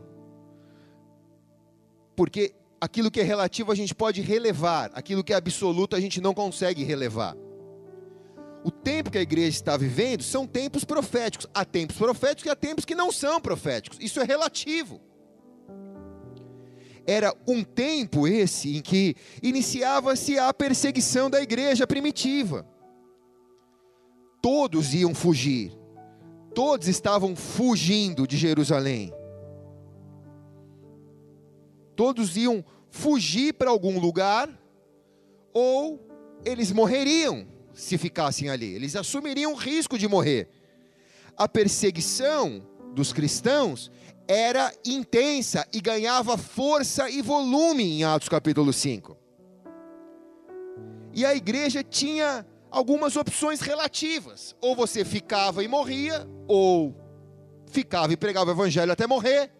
Porque 2.15 2.53
aquilo 2.79 3.11
que 3.11 3.19
é 3.19 3.23
relativo 3.23 3.73
a 3.73 3.75
gente 3.75 3.93
pode 3.93 4.21
relevar, 4.21 4.89
aquilo 4.93 5.21
que 5.21 5.33
é 5.33 5.35
absoluto 5.35 5.97
a 5.97 5.99
gente 5.99 6.21
não 6.21 6.33
consegue 6.33 6.81
relevar. 6.81 7.35
O 8.63 8.69
tempo 8.69 9.09
que 9.09 9.17
a 9.17 9.21
igreja 9.21 9.49
está 9.49 9.75
vivendo 9.75 10.21
são 10.21 10.45
tempos 10.45 10.83
proféticos. 10.83 11.47
Há 11.53 11.65
tempos 11.65 11.97
proféticos 11.97 12.45
e 12.45 12.49
há 12.49 12.55
tempos 12.55 12.85
que 12.85 12.95
não 12.95 13.11
são 13.11 13.41
proféticos. 13.41 13.97
Isso 13.99 14.19
é 14.19 14.23
relativo 14.23 15.01
era 17.05 17.35
um 17.47 17.63
tempo 17.63 18.27
esse 18.27 18.77
em 18.77 18.81
que 18.81 19.15
iniciava-se 19.41 20.37
a 20.37 20.53
perseguição 20.53 21.29
da 21.29 21.41
igreja 21.41 21.87
primitiva. 21.87 22.65
Todos 24.41 24.93
iam 24.93 25.13
fugir, 25.13 25.77
todos 26.53 26.87
estavam 26.87 27.35
fugindo 27.35 28.27
de 28.27 28.37
Jerusalém. 28.37 29.13
Todos 31.95 32.35
iam 32.37 32.63
fugir 32.89 33.53
para 33.53 33.69
algum 33.69 33.99
lugar, 33.99 34.49
ou 35.53 35.99
eles 36.43 36.71
morreriam 36.71 37.47
se 37.73 37.97
ficassem 37.97 38.49
ali, 38.49 38.73
eles 38.73 38.95
assumiriam 38.95 39.53
o 39.53 39.55
risco 39.55 39.97
de 39.97 40.07
morrer. 40.07 40.49
A 41.37 41.47
perseguição 41.47 42.65
dos 42.93 43.13
cristãos 43.13 43.91
era 44.27 44.73
intensa 44.85 45.65
e 45.73 45.81
ganhava 45.81 46.37
força 46.37 47.09
e 47.09 47.21
volume 47.21 47.83
em 47.83 48.03
Atos 48.03 48.29
capítulo 48.29 48.71
5. 48.71 49.17
E 51.13 51.25
a 51.25 51.35
igreja 51.35 51.83
tinha 51.83 52.45
algumas 52.69 53.15
opções 53.15 53.61
relativas: 53.61 54.55
ou 54.61 54.75
você 54.75 55.03
ficava 55.03 55.63
e 55.63 55.67
morria, 55.67 56.27
ou 56.47 56.95
ficava 57.67 58.13
e 58.13 58.17
pregava 58.17 58.51
o 58.51 58.53
evangelho 58.53 58.91
até 58.91 59.07
morrer, 59.07 59.51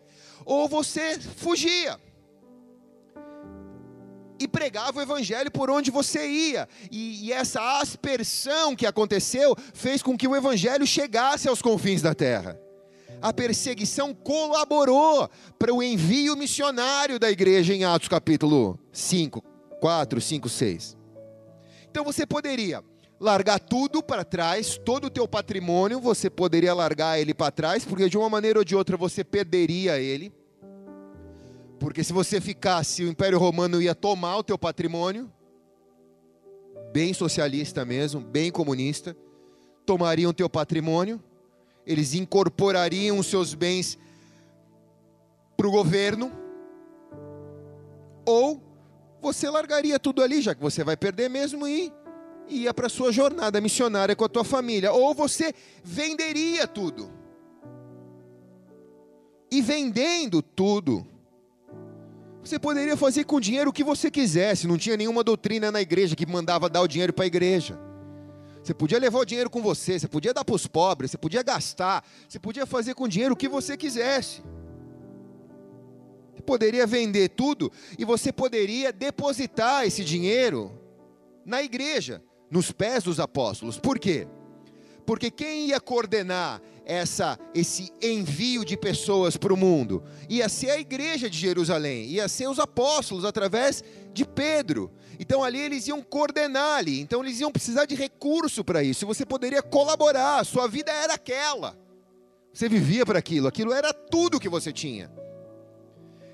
ou 0.46 0.68
você 0.68 1.20
fugia 1.20 2.00
e 4.42 4.48
pregava 4.48 5.00
o 5.00 5.02
evangelho 5.02 5.52
por 5.52 5.70
onde 5.70 5.92
você 5.92 6.28
ia. 6.28 6.68
E, 6.92 7.28
e, 7.28 7.32
essa 7.32 7.80
aspersão 7.80 8.76
que 8.76 8.86
aconteceu 8.86 9.56
fez 9.74 10.02
com 10.02 10.18
que 10.18 10.28
o 10.28 10.36
evangelho 10.36 10.86
chegasse 10.86 11.48
aos 11.48 11.62
confins 11.62 12.02
da 12.02 12.14
terra 12.14 12.60
a 13.22 13.32
perseguição 13.32 14.14
colaborou 14.14 15.30
para 15.60 15.74
o 15.74 15.84
envio 15.84 16.36
missionário 16.36 17.20
da 17.20 17.30
igreja 17.30 17.74
em 17.74 17.84
Atos 17.84 18.08
capítulo 18.08 18.80
5, 18.92 19.44
4, 19.80 20.20
5, 20.20 20.50
6. 20.50 20.98
Então 21.90 22.04
você 22.04 22.26
poderia 22.26 22.84
largar 23.20 23.60
tudo 23.60 24.02
para 24.02 24.24
trás, 24.26 24.80
todo 24.84 25.06
o 25.06 25.10
teu 25.10 25.28
patrimônio, 25.28 26.00
você 26.00 26.30
poderia 26.30 26.74
largar 26.74 27.20
ele 27.20 27.34
para 27.34 27.52
trás, 27.52 27.86
porque 27.86 28.10
de 28.10 28.18
uma 28.18 28.30
maneira 28.30 28.58
ou 28.58 28.66
de 28.66 28.76
outra 28.76 28.98
você 28.98 29.24
perderia 29.24 30.00
ele. 30.00 30.34
Porque 31.82 32.04
se 32.04 32.14
você 32.14 32.40
ficasse, 32.40 33.04
o 33.04 33.08
Império 33.08 33.40
Romano 33.40 33.82
ia 33.82 33.96
tomar 33.96 34.38
o 34.38 34.44
teu 34.44 34.56
patrimônio, 34.56 35.34
bem 36.94 37.12
socialista 37.12 37.84
mesmo, 37.84 38.22
bem 38.22 38.52
comunista, 38.52 39.18
tomariam 39.84 40.30
o 40.30 40.34
teu 40.34 40.48
patrimônio, 40.48 41.20
eles 41.84 42.14
incorporariam 42.14 43.18
os 43.18 43.26
seus 43.26 43.56
bens 43.56 43.98
para 45.58 45.68
o 45.68 45.72
governo, 45.72 46.32
ou 48.28 48.62
você 49.20 49.50
largaria 49.50 49.98
tudo 49.98 50.22
ali, 50.22 50.40
já 50.40 50.54
que 50.54 50.62
você 50.62 50.84
vai 50.84 50.96
perder 50.96 51.32
mesmo, 51.32 51.68
e 51.68 51.92
ia 52.48 52.72
para 52.76 52.86
a 52.86 52.92
sua 52.92 53.12
jornada 53.12 53.60
missionária 53.60 54.16
com 54.16 54.24
a 54.24 54.30
tua 54.30 54.44
família, 54.44 54.92
ou 54.92 55.16
você 55.16 55.52
venderia 55.84 56.68
tudo. 56.68 57.12
E 59.50 59.64
vendendo 59.64 60.44
tudo, 60.44 61.08
você 62.44 62.58
poderia 62.58 62.98
fazer 62.98 63.24
com 63.24 63.36
o 63.36 63.42
dinheiro 63.42 63.70
o 63.70 63.74
que 63.74 63.84
você 63.84 64.10
quisesse, 64.10 64.68
não 64.68 64.78
tinha 64.78 64.98
nenhuma 64.98 65.24
doutrina 65.24 65.72
na 65.72 65.82
igreja 65.82 66.16
que 66.16 66.26
mandava 66.26 66.70
dar 66.70 66.82
o 66.82 66.88
dinheiro 66.88 67.14
para 67.14 67.26
a 67.26 67.28
igreja. 67.28 67.80
Você 68.64 68.74
podia 68.74 69.00
levar 69.00 69.20
o 69.20 69.26
dinheiro 69.26 69.50
com 69.50 69.62
você, 69.62 70.00
você 70.00 70.08
podia 70.08 70.34
dar 70.34 70.46
para 70.46 70.56
os 70.56 70.68
pobres, 70.68 71.12
você 71.12 71.18
podia 71.18 71.42
gastar, 71.42 72.04
você 72.28 72.40
podia 72.40 72.66
fazer 72.66 72.94
com 72.94 73.06
o 73.06 73.08
dinheiro 73.08 73.34
o 73.34 73.38
que 73.38 73.48
você 73.48 73.76
quisesse. 73.76 74.44
Você 76.34 76.42
poderia 76.42 76.86
vender 76.88 77.30
tudo 77.30 77.72
e 77.98 78.06
você 78.06 78.32
poderia 78.32 78.92
depositar 78.92 79.86
esse 79.86 80.04
dinheiro 80.04 80.72
na 81.46 81.62
igreja, 81.62 82.24
nos 82.50 82.72
pés 82.72 83.04
dos 83.04 83.20
apóstolos. 83.20 83.80
Por 83.80 84.00
quê? 84.00 84.28
Porque 85.06 85.32
quem 85.32 85.68
ia 85.68 85.80
coordenar 85.80 86.62
essa, 86.92 87.40
esse 87.56 87.92
envio 88.02 88.66
de 88.66 88.76
pessoas 88.76 89.38
para 89.38 89.54
o 89.54 89.58
mundo? 89.58 90.04
Ia 90.28 90.50
ser 90.50 90.72
a 90.72 90.80
igreja 90.80 91.30
de 91.30 91.38
Jerusalém, 91.38 92.06
ia 92.08 92.28
ser 92.28 92.50
os 92.50 92.60
apóstolos 92.60 93.24
através 93.24 93.82
de 94.14 94.26
Pedro. 94.26 94.92
Então 95.18 95.42
ali 95.44 95.60
eles 95.60 95.88
iam 95.88 96.02
coordenar 96.02 96.80
ali, 96.80 97.00
então 97.00 97.24
eles 97.24 97.40
iam 97.40 97.52
precisar 97.52 97.86
de 97.86 97.96
recurso 97.96 98.64
para 98.64 98.84
isso. 98.84 99.08
Você 99.08 99.26
poderia 99.26 99.62
colaborar, 99.62 100.46
sua 100.46 100.68
vida 100.68 100.92
era 100.92 101.14
aquela. 101.14 101.78
Você 102.54 102.68
vivia 102.68 103.06
para 103.06 103.20
aquilo, 103.20 103.48
aquilo 103.48 103.72
era 103.72 103.94
tudo 103.94 104.40
que 104.40 104.50
você 104.50 104.74
tinha. 104.74 105.10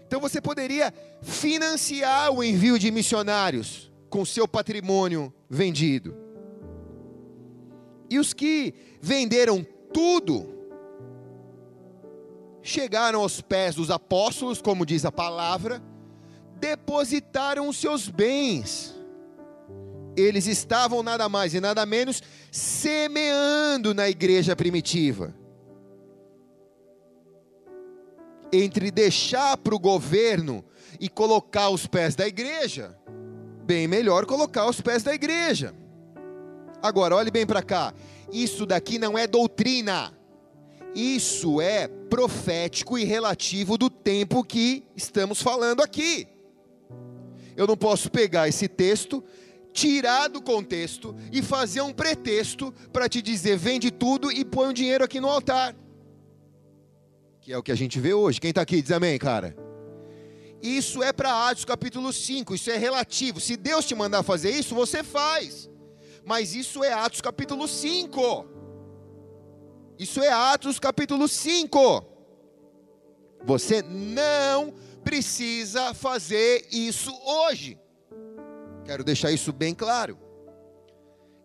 Então 0.07 0.19
você 0.19 0.41
poderia 0.41 0.91
financiar 1.21 2.31
o 2.31 2.43
envio 2.43 2.79
de 2.79 2.89
missionários 2.89 3.91
com 4.09 4.25
seu 4.25 4.47
patrimônio 4.47 5.31
vendido. 5.47 6.15
E 8.09 8.17
os 8.17 8.33
que 8.33 8.73
venderam 9.01 9.67
tudo 9.97 10.47
chegaram 12.61 13.21
aos 13.21 13.41
pés 13.41 13.73
dos 13.73 13.89
apóstolos, 13.89 14.61
como 14.61 14.85
diz 14.85 15.03
a 15.05 15.11
palavra, 15.11 15.81
depositaram 16.59 17.67
os 17.67 17.77
seus 17.77 18.07
bens. 18.07 18.95
Eles 20.15 20.45
estavam 20.45 21.01
nada 21.01 21.27
mais 21.27 21.55
e 21.55 21.59
nada 21.59 21.83
menos 21.83 22.21
semeando 22.51 23.95
na 23.95 24.07
igreja 24.07 24.55
primitiva. 24.55 25.33
Entre 28.53 28.91
deixar 28.91 29.57
para 29.57 29.73
o 29.73 29.79
governo 29.79 30.63
e 30.99 31.09
colocar 31.09 31.71
os 31.71 31.87
pés 31.87 32.15
da 32.15 32.27
igreja, 32.27 32.95
bem 33.65 33.87
melhor 33.87 34.27
colocar 34.27 34.69
os 34.69 34.79
pés 34.79 35.01
da 35.01 35.15
igreja. 35.15 35.73
Agora, 36.83 37.15
olhe 37.15 37.31
bem 37.31 37.47
para 37.47 37.63
cá. 37.63 37.95
Isso 38.31 38.65
daqui 38.65 38.99
não 38.99 39.17
é 39.17 39.25
doutrina. 39.25 40.13
Isso 40.93 41.61
é 41.61 41.87
profético 41.87 42.97
e 42.97 43.03
relativo 43.03 43.77
do 43.77 43.89
tempo 43.89 44.43
que 44.43 44.83
estamos 44.95 45.41
falando 45.41 45.81
aqui. 45.81 46.27
Eu 47.55 47.67
não 47.67 47.77
posso 47.77 48.09
pegar 48.09 48.47
esse 48.47 48.67
texto, 48.67 49.23
tirar 49.73 50.27
do 50.27 50.41
contexto 50.41 51.15
e 51.31 51.41
fazer 51.41 51.81
um 51.81 51.93
pretexto 51.93 52.73
para 52.91 53.07
te 53.07 53.21
dizer 53.21 53.57
vende 53.57 53.91
tudo 53.91 54.31
e 54.31 54.43
põe 54.43 54.69
o 54.69 54.73
dinheiro 54.73 55.03
aqui 55.03 55.19
no 55.19 55.29
altar. 55.29 55.75
Que 57.41 57.53
é 57.53 57.57
o 57.57 57.63
que 57.63 57.71
a 57.71 57.75
gente 57.75 57.99
vê 57.99 58.13
hoje. 58.13 58.41
Quem 58.41 58.49
está 58.49 58.61
aqui 58.61 58.81
diz 58.81 58.91
amém, 58.91 59.17
cara. 59.17 59.55
Isso 60.61 61.03
é 61.03 61.13
para 61.13 61.47
Atos 61.47 61.63
capítulo 61.63 62.11
5, 62.11 62.55
isso 62.55 62.71
é 62.71 62.77
relativo. 62.77 63.39
Se 63.39 63.55
Deus 63.55 63.85
te 63.85 63.93
mandar 63.93 64.23
fazer 64.23 64.49
isso, 64.49 64.73
você 64.73 65.03
faz. 65.03 65.69
Mas 66.27 66.53
isso 66.53 66.83
é 66.83 66.91
Atos 66.91 67.21
capítulo 67.21 67.69
5. 67.69 68.45
Isso 69.97 70.21
é 70.21 70.27
Atos 70.27 70.77
capítulo 70.77 71.25
5. 71.25 72.05
Você 73.45 73.81
não 73.81 74.73
precisa 75.05 75.93
fazer 75.93 76.67
isso 76.69 77.17
hoje. 77.23 77.79
Quero 78.83 79.05
deixar 79.05 79.31
isso 79.31 79.53
bem 79.53 79.73
claro. 79.73 80.19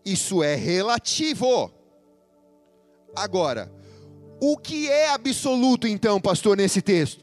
Isso 0.04 0.42
é 0.42 0.56
relativo. 0.56 1.72
Agora, 3.14 3.72
o 4.40 4.58
que 4.58 4.90
é 4.90 5.10
absoluto 5.10 5.86
então, 5.86 6.20
pastor, 6.20 6.56
nesse 6.56 6.82
texto? 6.82 7.21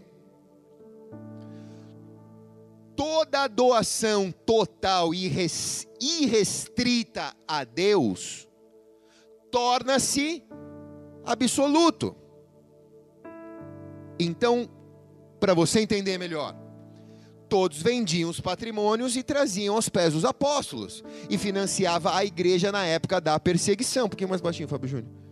Toda 3.00 3.48
doação 3.48 4.30
total 4.30 5.14
e 5.14 5.32
irrestrita 6.02 7.34
a 7.48 7.64
Deus 7.64 8.46
torna-se 9.50 10.44
absoluto. 11.24 12.14
Então, 14.20 14.70
para 15.40 15.54
você 15.54 15.80
entender 15.80 16.18
melhor, 16.18 16.54
todos 17.48 17.82
vendiam 17.82 18.30
os 18.30 18.42
patrimônios 18.42 19.16
e 19.16 19.24
traziam 19.24 19.76
aos 19.76 19.88
pés 19.88 20.12
dos 20.12 20.26
apóstolos 20.26 21.02
e 21.30 21.38
financiava 21.38 22.14
a 22.14 22.26
igreja 22.26 22.70
na 22.70 22.86
época 22.86 23.22
da 23.22 23.40
perseguição. 23.40 24.08
Um 24.08 24.10
pouquinho 24.10 24.30
mais 24.30 24.42
baixinho, 24.42 24.68
Fábio 24.68 24.90
Júnior. 24.90 25.29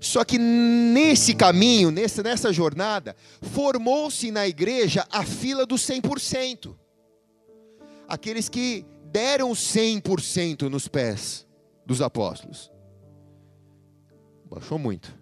Só 0.00 0.24
que 0.24 0.38
nesse 0.38 1.34
caminho, 1.34 1.90
nessa, 1.90 2.22
nessa 2.22 2.52
jornada, 2.52 3.16
formou-se 3.40 4.30
na 4.30 4.46
igreja 4.46 5.06
a 5.10 5.24
fila 5.24 5.64
dos 5.64 5.82
100%. 5.82 6.74
Aqueles 8.08 8.48
que 8.48 8.84
deram 9.06 9.52
100% 9.52 10.62
nos 10.62 10.88
pés 10.88 11.46
dos 11.86 12.02
apóstolos. 12.02 12.70
Baixou 14.50 14.78
muito. 14.78 15.14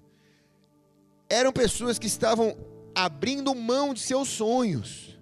Eram 1.28 1.52
pessoas 1.52 1.98
que 1.98 2.06
estavam 2.06 2.56
abrindo 2.94 3.54
mão 3.54 3.94
de 3.94 4.00
seus 4.00 4.28
sonhos, 4.28 5.18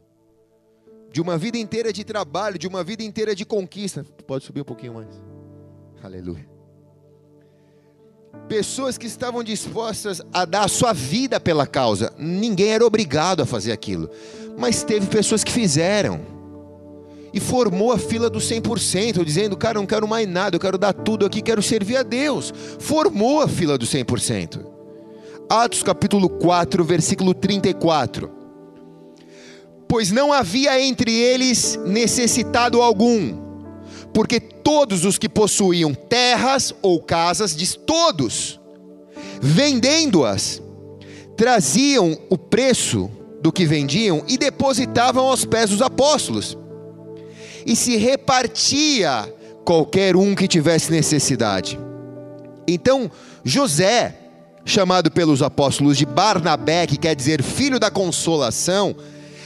de 1.12 1.20
uma 1.20 1.36
vida 1.36 1.58
inteira 1.58 1.92
de 1.92 2.04
trabalho, 2.04 2.58
de 2.58 2.66
uma 2.66 2.82
vida 2.82 3.02
inteira 3.02 3.34
de 3.34 3.44
conquista. 3.44 4.04
Pode 4.26 4.44
subir 4.44 4.62
um 4.62 4.64
pouquinho 4.64 4.94
mais. 4.94 5.22
Aleluia 6.02 6.59
pessoas 8.48 8.98
que 8.98 9.06
estavam 9.06 9.44
dispostas 9.44 10.20
a 10.32 10.44
dar 10.44 10.64
a 10.64 10.68
sua 10.68 10.92
vida 10.92 11.38
pela 11.38 11.66
causa. 11.66 12.12
Ninguém 12.18 12.70
era 12.70 12.84
obrigado 12.84 13.42
a 13.42 13.46
fazer 13.46 13.72
aquilo, 13.72 14.10
mas 14.58 14.82
teve 14.82 15.06
pessoas 15.06 15.44
que 15.44 15.52
fizeram. 15.52 16.20
E 17.32 17.38
formou 17.38 17.92
a 17.92 17.98
fila 17.98 18.28
do 18.28 18.40
100%, 18.40 19.24
dizendo: 19.24 19.56
Cara, 19.56 19.78
não 19.78 19.86
quero 19.86 20.08
mais 20.08 20.28
nada, 20.28 20.56
eu 20.56 20.60
quero 20.60 20.76
dar 20.76 20.92
tudo 20.92 21.24
aqui, 21.24 21.40
quero 21.40 21.62
servir 21.62 21.96
a 21.96 22.02
Deus. 22.02 22.52
Formou 22.80 23.40
a 23.40 23.46
fila 23.46 23.78
do 23.78 23.86
100%. 23.86 24.66
Atos 25.48 25.82
capítulo 25.82 26.28
4, 26.28 26.84
versículo 26.84 27.32
34. 27.32 28.30
Pois 29.86 30.10
não 30.10 30.32
havia 30.32 30.80
entre 30.80 31.12
eles 31.12 31.78
necessitado 31.84 32.82
algum 32.82 33.49
porque 34.12 34.40
todos 34.40 35.04
os 35.04 35.18
que 35.18 35.28
possuíam 35.28 35.94
terras 35.94 36.74
ou 36.82 37.00
casas, 37.00 37.54
diz 37.54 37.74
todos, 37.74 38.60
vendendo-as, 39.40 40.62
traziam 41.36 42.18
o 42.28 42.36
preço 42.36 43.10
do 43.40 43.50
que 43.50 43.64
vendiam 43.64 44.22
e 44.28 44.36
depositavam 44.36 45.26
aos 45.26 45.44
pés 45.44 45.70
dos 45.70 45.80
apóstolos. 45.80 46.56
E 47.64 47.74
se 47.76 47.96
repartia 47.96 49.32
qualquer 49.64 50.16
um 50.16 50.34
que 50.34 50.48
tivesse 50.48 50.90
necessidade. 50.90 51.78
Então, 52.66 53.10
José, 53.44 54.16
chamado 54.64 55.10
pelos 55.10 55.42
apóstolos 55.42 55.96
de 55.96 56.06
Barnabé, 56.06 56.86
que 56.86 56.96
quer 56.96 57.14
dizer 57.14 57.42
filho 57.42 57.78
da 57.78 57.90
consolação, 57.90 58.94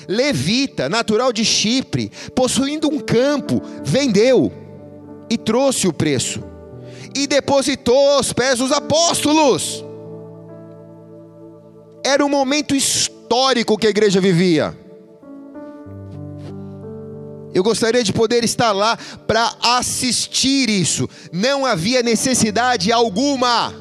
levita, 0.09 0.89
natural 0.89 1.33
de 1.33 1.45
Chipre, 1.45 2.11
possuindo 2.35 2.89
um 2.89 2.99
campo, 2.99 3.63
vendeu 3.85 4.53
e 5.31 5.37
trouxe 5.37 5.87
o 5.87 5.93
preço 5.93 6.43
e 7.15 7.27
depositou 7.27 8.11
aos 8.11 8.33
pés 8.33 8.59
dos 8.59 8.73
apóstolos. 8.73 9.85
Era 12.05 12.25
um 12.25 12.29
momento 12.29 12.75
histórico 12.75 13.79
que 13.79 13.87
a 13.87 13.91
igreja 13.91 14.21
vivia. 14.21 14.77
Eu 17.55 17.63
gostaria 17.63 18.03
de 18.03 18.13
poder 18.13 18.43
estar 18.43 18.73
lá 18.73 18.99
para 19.29 19.55
assistir 19.63 20.69
isso. 20.69 21.09
Não 21.33 21.65
havia 21.65 22.03
necessidade 22.03 22.91
alguma 22.91 23.73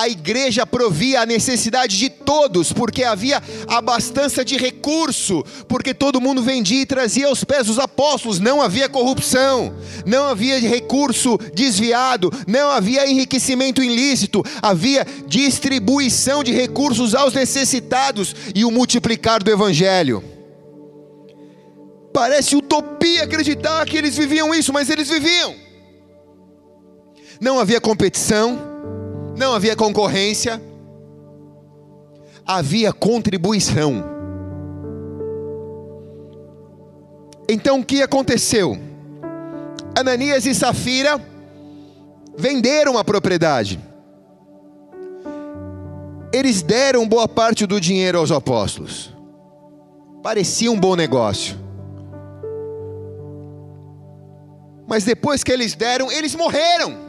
a 0.00 0.08
igreja 0.08 0.66
provia 0.66 1.22
a 1.22 1.26
necessidade 1.26 1.96
de 1.96 2.10
todos, 2.10 2.72
porque 2.72 3.02
havia 3.02 3.42
abastança 3.66 4.44
de 4.44 4.56
recurso, 4.56 5.42
porque 5.66 5.94
todo 5.94 6.20
mundo 6.20 6.42
vendia 6.42 6.82
e 6.82 6.86
trazia 6.86 7.28
aos 7.28 7.42
pés 7.44 7.66
dos 7.66 7.78
apóstolos, 7.78 8.38
não 8.38 8.60
havia 8.60 8.88
corrupção, 8.88 9.74
não 10.04 10.26
havia 10.26 10.60
recurso 10.60 11.38
desviado, 11.54 12.30
não 12.46 12.70
havia 12.70 13.08
enriquecimento 13.10 13.82
ilícito, 13.82 14.42
havia 14.60 15.06
distribuição 15.26 16.44
de 16.44 16.52
recursos 16.52 17.14
aos 17.14 17.32
necessitados 17.32 18.34
e 18.54 18.64
o 18.64 18.70
multiplicar 18.70 19.42
do 19.42 19.50
evangelho. 19.50 20.22
Parece 22.12 22.54
utopia 22.54 23.24
acreditar 23.24 23.84
que 23.86 23.96
eles 23.96 24.16
viviam 24.16 24.54
isso, 24.54 24.72
mas 24.72 24.90
eles 24.90 25.08
viviam. 25.08 25.54
Não 27.40 27.58
havia 27.58 27.80
competição, 27.80 28.75
não 29.36 29.52
havia 29.52 29.76
concorrência, 29.76 30.60
havia 32.44 32.92
contribuição. 32.92 34.02
Então 37.48 37.80
o 37.80 37.84
que 37.84 38.02
aconteceu? 38.02 38.76
Ananias 39.94 40.46
e 40.46 40.54
Safira 40.54 41.20
venderam 42.36 42.98
a 42.98 43.04
propriedade. 43.04 43.80
Eles 46.32 46.60
deram 46.62 47.06
boa 47.06 47.28
parte 47.28 47.66
do 47.66 47.80
dinheiro 47.80 48.18
aos 48.18 48.30
apóstolos. 48.30 49.14
Parecia 50.22 50.72
um 50.72 50.78
bom 50.78 50.96
negócio. 50.96 51.56
Mas 54.88 55.04
depois 55.04 55.42
que 55.42 55.52
eles 55.52 55.74
deram, 55.74 56.10
eles 56.10 56.34
morreram. 56.34 57.05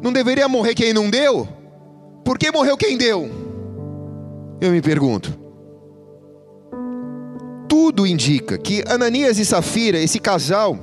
Não 0.00 0.12
deveria 0.12 0.48
morrer 0.48 0.74
quem 0.74 0.92
não 0.92 1.10
deu? 1.10 1.48
Por 2.24 2.38
que 2.38 2.50
morreu 2.52 2.76
quem 2.76 2.96
deu? 2.96 3.30
Eu 4.60 4.70
me 4.70 4.80
pergunto. 4.80 5.36
Tudo 7.68 8.06
indica 8.06 8.58
que 8.58 8.84
Ananias 8.86 9.38
e 9.38 9.44
Safira, 9.44 9.98
esse 9.98 10.18
casal, 10.18 10.78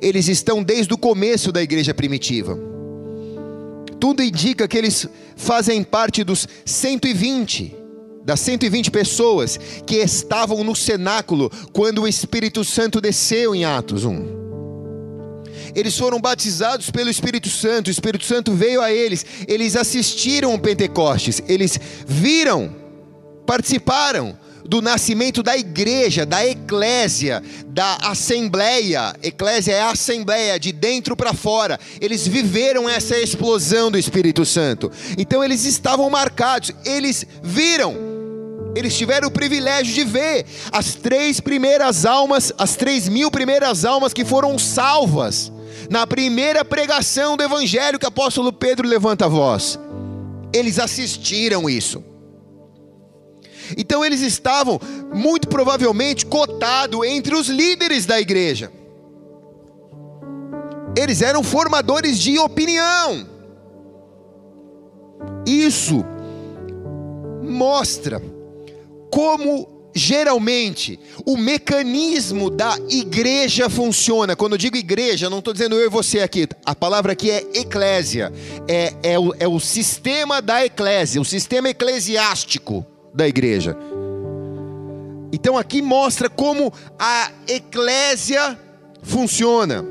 eles 0.00 0.28
estão 0.28 0.62
desde 0.62 0.92
o 0.94 0.98
começo 0.98 1.52
da 1.52 1.62
igreja 1.62 1.92
primitiva. 1.92 2.58
Tudo 4.00 4.22
indica 4.22 4.68
que 4.68 4.76
eles 4.76 5.08
fazem 5.36 5.82
parte 5.82 6.22
dos 6.22 6.46
120, 6.64 7.74
das 8.24 8.40
120 8.40 8.90
pessoas 8.90 9.58
que 9.86 9.96
estavam 9.96 10.62
no 10.64 10.74
cenáculo 10.74 11.50
quando 11.72 12.02
o 12.02 12.08
Espírito 12.08 12.64
Santo 12.64 13.00
desceu 13.00 13.54
em 13.54 13.64
Atos 13.64 14.04
1 14.04 14.45
eles 15.76 15.96
foram 15.98 16.18
batizados 16.18 16.90
pelo 16.90 17.10
Espírito 17.10 17.50
Santo, 17.50 17.88
o 17.88 17.90
Espírito 17.90 18.24
Santo 18.24 18.50
veio 18.52 18.80
a 18.80 18.90
eles, 18.90 19.26
eles 19.46 19.76
assistiram 19.76 20.54
o 20.54 20.58
Pentecostes, 20.58 21.42
eles 21.46 21.78
viram, 22.06 22.74
participaram 23.46 24.38
do 24.64 24.80
nascimento 24.80 25.42
da 25.42 25.54
igreja, 25.54 26.24
da 26.24 26.44
eclésia, 26.46 27.42
da 27.66 27.98
assembleia. 28.04 29.14
Eclésia 29.22 29.74
é 29.74 29.80
a 29.82 29.90
assembleia, 29.90 30.58
de 30.58 30.72
dentro 30.72 31.14
para 31.14 31.32
fora. 31.32 31.78
Eles 32.00 32.26
viveram 32.26 32.88
essa 32.88 33.16
explosão 33.16 33.92
do 33.92 33.98
Espírito 33.98 34.44
Santo. 34.44 34.90
Então 35.16 35.44
eles 35.44 35.64
estavam 35.64 36.10
marcados, 36.10 36.72
eles 36.84 37.24
viram 37.42 38.16
eles 38.74 38.94
tiveram 38.94 39.28
o 39.28 39.30
privilégio 39.30 39.94
de 39.94 40.04
ver 40.04 40.44
as 40.70 40.94
três 40.94 41.40
primeiras 41.40 42.04
almas, 42.04 42.52
as 42.58 42.76
três 42.76 43.08
mil 43.08 43.30
primeiras 43.30 43.86
almas 43.86 44.12
que 44.12 44.22
foram 44.22 44.58
salvas 44.58 45.50
na 45.90 46.06
primeira 46.06 46.64
pregação 46.64 47.36
do 47.36 47.42
Evangelho 47.42 47.98
que 47.98 48.04
o 48.04 48.08
apóstolo 48.08 48.52
Pedro 48.52 48.86
levanta 48.88 49.26
a 49.26 49.28
voz. 49.28 49.78
Eles 50.52 50.78
assistiram 50.78 51.68
isso. 51.68 52.02
Então 53.76 54.04
eles 54.04 54.20
estavam, 54.20 54.80
muito 55.12 55.48
provavelmente, 55.48 56.26
cotados 56.26 57.04
entre 57.06 57.34
os 57.34 57.48
líderes 57.48 58.06
da 58.06 58.20
igreja. 58.20 58.70
Eles 60.96 61.20
eram 61.20 61.42
formadores 61.42 62.18
de 62.18 62.38
opinião. 62.38 63.26
Isso 65.46 66.04
mostra 67.42 68.22
como 69.10 69.75
geralmente 69.96 71.00
o 71.24 71.36
mecanismo 71.36 72.50
da 72.50 72.76
igreja 72.90 73.70
funciona. 73.70 74.36
Quando 74.36 74.52
eu 74.52 74.58
digo 74.58 74.76
igreja, 74.76 75.30
não 75.30 75.38
estou 75.38 75.54
dizendo 75.54 75.74
eu 75.74 75.86
e 75.86 75.88
você 75.88 76.20
aqui. 76.20 76.46
A 76.64 76.74
palavra 76.74 77.12
aqui 77.12 77.30
é 77.30 77.44
eclésia. 77.54 78.30
É, 78.68 78.92
é, 79.02 79.18
o, 79.18 79.34
é 79.40 79.48
o 79.48 79.58
sistema 79.58 80.42
da 80.42 80.64
eclésia, 80.64 81.20
o 81.20 81.24
sistema 81.24 81.70
eclesiástico 81.70 82.84
da 83.14 83.26
igreja. 83.26 83.76
Então 85.32 85.56
aqui 85.56 85.80
mostra 85.80 86.28
como 86.28 86.72
a 86.98 87.30
eclésia 87.48 88.58
funciona. 89.02 89.84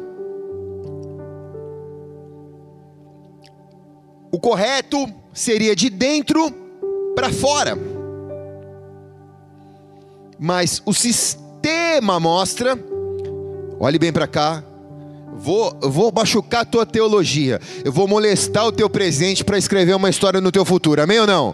O 4.32 4.40
correto 4.40 5.12
seria 5.34 5.76
de 5.76 5.90
dentro 5.90 6.52
para 7.16 7.32
fora 7.32 7.95
mas 10.40 10.82
o 10.86 10.94
sistema 10.94 12.20
mostra. 12.20 12.78
Olhe 13.80 14.00
bem 14.00 14.12
para 14.12 14.28
cá. 14.28 14.64
Vou, 15.34 15.78
vou 15.82 16.12
machucar 16.16 16.62
a 16.62 16.66
tua 16.66 16.86
teologia. 16.86 17.60
Eu 17.84 17.92
vou 17.92 18.08
molestar 18.08 18.66
o 18.66 18.72
teu 18.72 18.90
presente 18.90 19.44
para 19.44 19.58
escrever 19.58 19.94
uma 19.96 20.10
história 20.10 20.40
no 20.40 20.52
teu 20.52 20.64
futuro. 20.64 21.02
Amém 21.02 21.20
ou 21.20 21.28
não? 21.28 21.54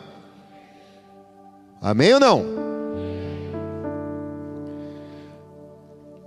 Amém 1.82 2.14
ou 2.14 2.20
não? 2.20 2.46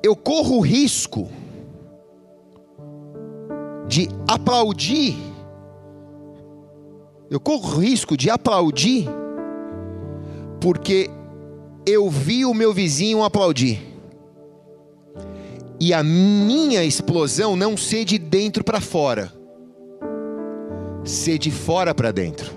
Eu 0.03 0.17
corro 0.17 0.57
o 0.57 0.61
risco 0.61 1.31
de 3.87 4.09
aplaudir. 4.29 5.17
Eu 7.31 7.39
corro 7.39 7.77
o 7.77 7.81
risco 7.81 8.17
de 8.17 8.29
aplaudir 8.29 9.09
porque 10.61 11.11
eu 11.87 12.09
vi 12.09 12.45
o 12.45 12.55
meu 12.55 12.73
vizinho 12.73 13.23
aplaudir. 13.23 13.81
E 15.79 15.93
a 15.93 16.03
minha 16.03 16.85
explosão 16.85 17.57
não 17.57 17.77
ser 17.77 18.05
de 18.05 18.17
dentro 18.17 18.65
para 18.65 18.81
fora, 18.81 19.33
ser 21.05 21.39
de 21.39 21.51
fora 21.51 21.95
para 21.95 22.11
dentro. 22.11 22.51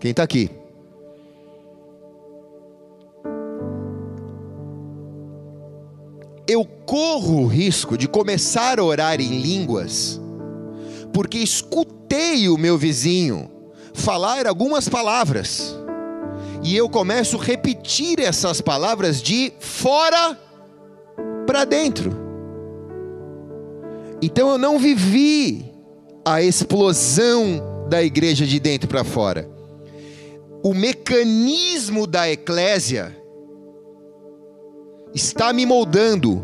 Quem 0.00 0.10
está 0.10 0.22
aqui? 0.22 0.50
Eu 6.48 6.64
corro 6.64 7.42
o 7.42 7.46
risco 7.46 7.98
de 7.98 8.08
começar 8.08 8.78
a 8.78 8.84
orar 8.84 9.20
em 9.20 9.40
línguas, 9.40 10.20
porque 11.12 11.38
escutei 11.38 12.48
o 12.48 12.56
meu 12.56 12.78
vizinho 12.78 13.50
falar 13.92 14.46
algumas 14.46 14.88
palavras 14.88 15.76
e 16.66 16.76
eu 16.76 16.88
começo 16.88 17.38
a 17.38 17.44
repetir 17.44 18.18
essas 18.18 18.60
palavras 18.60 19.22
de 19.22 19.52
fora 19.60 20.36
para 21.46 21.64
dentro. 21.64 22.12
Então 24.20 24.50
eu 24.50 24.58
não 24.58 24.76
vivi 24.76 25.72
a 26.24 26.42
explosão 26.42 27.86
da 27.88 28.02
igreja 28.02 28.44
de 28.44 28.58
dentro 28.58 28.88
para 28.88 29.04
fora. 29.04 29.48
O 30.60 30.74
mecanismo 30.74 32.04
da 32.04 32.28
eclésia 32.28 33.16
está 35.14 35.52
me 35.52 35.64
moldando, 35.64 36.42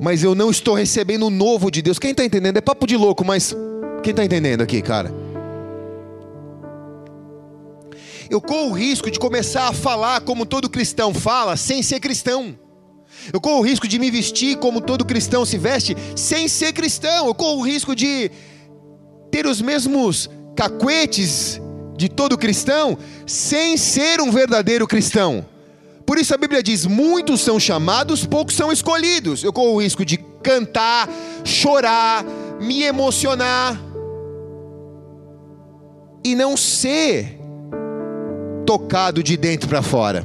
mas 0.00 0.24
eu 0.24 0.34
não 0.34 0.50
estou 0.50 0.74
recebendo 0.74 1.26
o 1.26 1.30
novo 1.30 1.70
de 1.70 1.82
Deus. 1.82 2.00
Quem 2.00 2.10
está 2.10 2.24
entendendo? 2.24 2.56
É 2.56 2.60
papo 2.60 2.84
de 2.84 2.96
louco, 2.96 3.24
mas 3.24 3.54
quem 4.02 4.10
está 4.10 4.24
entendendo 4.24 4.62
aqui, 4.62 4.82
cara? 4.82 5.14
Eu 8.32 8.40
corro 8.40 8.70
o 8.70 8.72
risco 8.72 9.10
de 9.10 9.18
começar 9.18 9.68
a 9.68 9.74
falar 9.74 10.22
como 10.22 10.46
todo 10.46 10.70
cristão 10.70 11.12
fala, 11.12 11.54
sem 11.54 11.82
ser 11.82 12.00
cristão. 12.00 12.58
Eu 13.30 13.38
corro 13.38 13.58
o 13.58 13.62
risco 13.62 13.86
de 13.86 13.98
me 13.98 14.10
vestir 14.10 14.56
como 14.56 14.80
todo 14.80 15.04
cristão 15.04 15.44
se 15.44 15.58
veste, 15.58 15.94
sem 16.16 16.48
ser 16.48 16.72
cristão. 16.72 17.26
Eu 17.26 17.34
corro 17.34 17.60
o 17.60 17.62
risco 17.62 17.94
de 17.94 18.30
ter 19.30 19.44
os 19.44 19.60
mesmos 19.60 20.30
cacuetes 20.56 21.60
de 21.94 22.08
todo 22.08 22.38
cristão, 22.38 22.96
sem 23.26 23.76
ser 23.76 24.18
um 24.18 24.30
verdadeiro 24.30 24.86
cristão. 24.86 25.44
Por 26.06 26.16
isso 26.16 26.34
a 26.34 26.38
Bíblia 26.38 26.62
diz: 26.62 26.86
muitos 26.86 27.42
são 27.42 27.60
chamados, 27.60 28.24
poucos 28.24 28.54
são 28.54 28.72
escolhidos. 28.72 29.44
Eu 29.44 29.52
corro 29.52 29.74
o 29.74 29.82
risco 29.82 30.06
de 30.06 30.16
cantar, 30.42 31.06
chorar, 31.44 32.24
me 32.58 32.82
emocionar 32.82 33.78
e 36.24 36.34
não 36.34 36.56
ser 36.56 37.41
tocado 38.72 39.22
de 39.22 39.36
dentro 39.36 39.68
para 39.68 39.82
fora. 39.82 40.24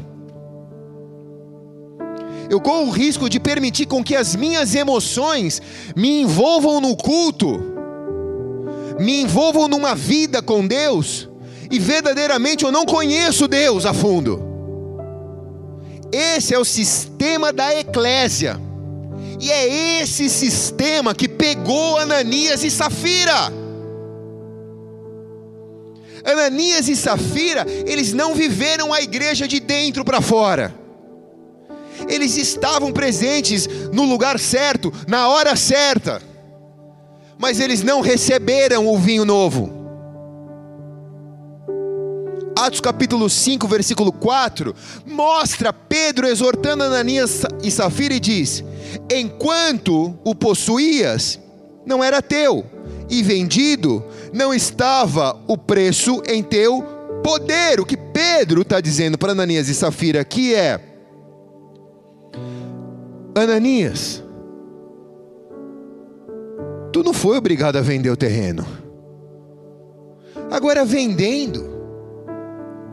Eu 2.50 2.62
corro 2.62 2.88
o 2.88 2.92
risco 2.92 3.30
de 3.30 3.42
permitir 3.42 3.88
com 3.88 4.02
que 4.02 4.16
as 4.16 4.38
minhas 4.38 4.74
emoções 4.74 5.62
me 5.98 6.22
envolvam 6.22 6.80
no 6.80 6.96
culto, 6.96 7.60
me 8.98 9.22
envolvam 9.22 9.68
numa 9.68 9.94
vida 9.94 10.42
com 10.42 10.66
Deus, 10.66 11.30
e 11.70 11.78
verdadeiramente 11.78 12.64
eu 12.64 12.72
não 12.72 12.86
conheço 12.86 13.50
Deus 13.50 13.86
a 13.86 13.94
fundo. 13.94 14.42
Esse 16.10 16.54
é 16.54 16.60
o 16.60 16.64
sistema 16.64 17.52
da 17.52 17.78
eclésia. 17.78 18.58
E 19.42 19.52
é 19.52 20.02
esse 20.02 20.30
sistema 20.30 21.14
que 21.14 21.28
pegou 21.28 21.98
Ananias 21.98 22.64
e 22.64 22.72
Safira. 22.72 23.52
Ananias 26.24 26.88
e 26.88 26.96
Safira, 26.96 27.66
eles 27.86 28.14
não 28.14 28.34
viveram 28.34 28.94
a 28.94 29.02
igreja 29.02 29.48
de 29.48 29.60
dentro 29.60 30.04
para 30.04 30.22
fora. 30.22 30.74
Eles 32.08 32.38
estavam 32.38 32.92
presentes 32.92 33.68
no 33.92 34.04
lugar 34.04 34.40
certo, 34.40 34.94
na 35.08 35.28
hora 35.28 35.56
certa, 35.56 36.22
mas 37.38 37.60
eles 37.60 37.82
não 37.82 38.02
receberam 38.02 38.88
o 38.88 38.98
vinho 38.98 39.26
novo. 39.26 39.78
Atos 42.56 42.82
capítulo 42.82 43.30
5, 43.30 43.68
versículo 43.68 44.12
4, 44.12 44.76
mostra 45.06 45.72
Pedro 45.72 46.28
exortando 46.28 46.84
Ananias 46.84 47.44
e 47.64 47.70
Safira 47.70 48.16
e 48.16 48.20
diz: 48.20 48.64
Enquanto 49.12 50.18
o 50.24 50.34
possuías, 50.34 51.40
não 51.86 52.04
era 52.04 52.20
teu, 52.20 52.66
e 53.10 53.22
vendido, 53.22 54.04
não 54.34 54.54
estava 54.54 55.40
o 55.48 55.58
preço 55.58 56.22
em 56.28 56.44
teu 56.44 56.84
poder. 57.24 57.80
O 57.80 57.86
que 57.86 57.98
Pedro 57.98 58.62
está 58.62 58.80
dizendo 58.80 59.18
para 59.18 59.32
Ananias 59.32 59.68
e 59.70 59.76
Safira 59.76 60.22
aqui 60.22 60.54
é: 60.54 60.80
Ananias, 63.36 64.24
tu 66.92 67.04
não 67.04 67.14
foi 67.14 67.38
obrigado 67.38 67.78
a 67.78 67.82
vender 67.82 68.10
o 68.10 68.18
terreno. 68.18 68.66
Agora, 70.50 70.86
vendendo, 70.86 71.66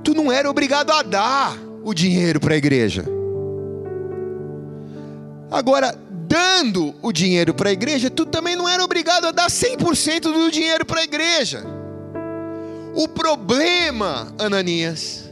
tu 0.02 0.14
não 0.14 0.32
era 0.32 0.50
obrigado 0.50 0.90
a 0.90 1.02
dar 1.02 1.56
o 1.84 1.94
dinheiro 1.94 2.40
para 2.40 2.54
a 2.54 2.56
igreja. 2.56 3.04
Agora, 5.50 5.94
dando 6.26 6.94
o 7.02 7.12
dinheiro 7.12 7.54
para 7.54 7.70
a 7.70 7.72
igreja, 7.72 8.10
tu 8.10 8.26
também 8.26 8.56
não 8.56 8.68
era 8.68 8.82
obrigado 8.82 9.26
a 9.26 9.30
dar 9.30 9.48
100% 9.48 10.20
do 10.20 10.50
dinheiro 10.50 10.84
para 10.84 11.00
a 11.00 11.04
igreja. 11.04 11.64
O 12.94 13.08
problema, 13.08 14.32
Ananias, 14.38 15.30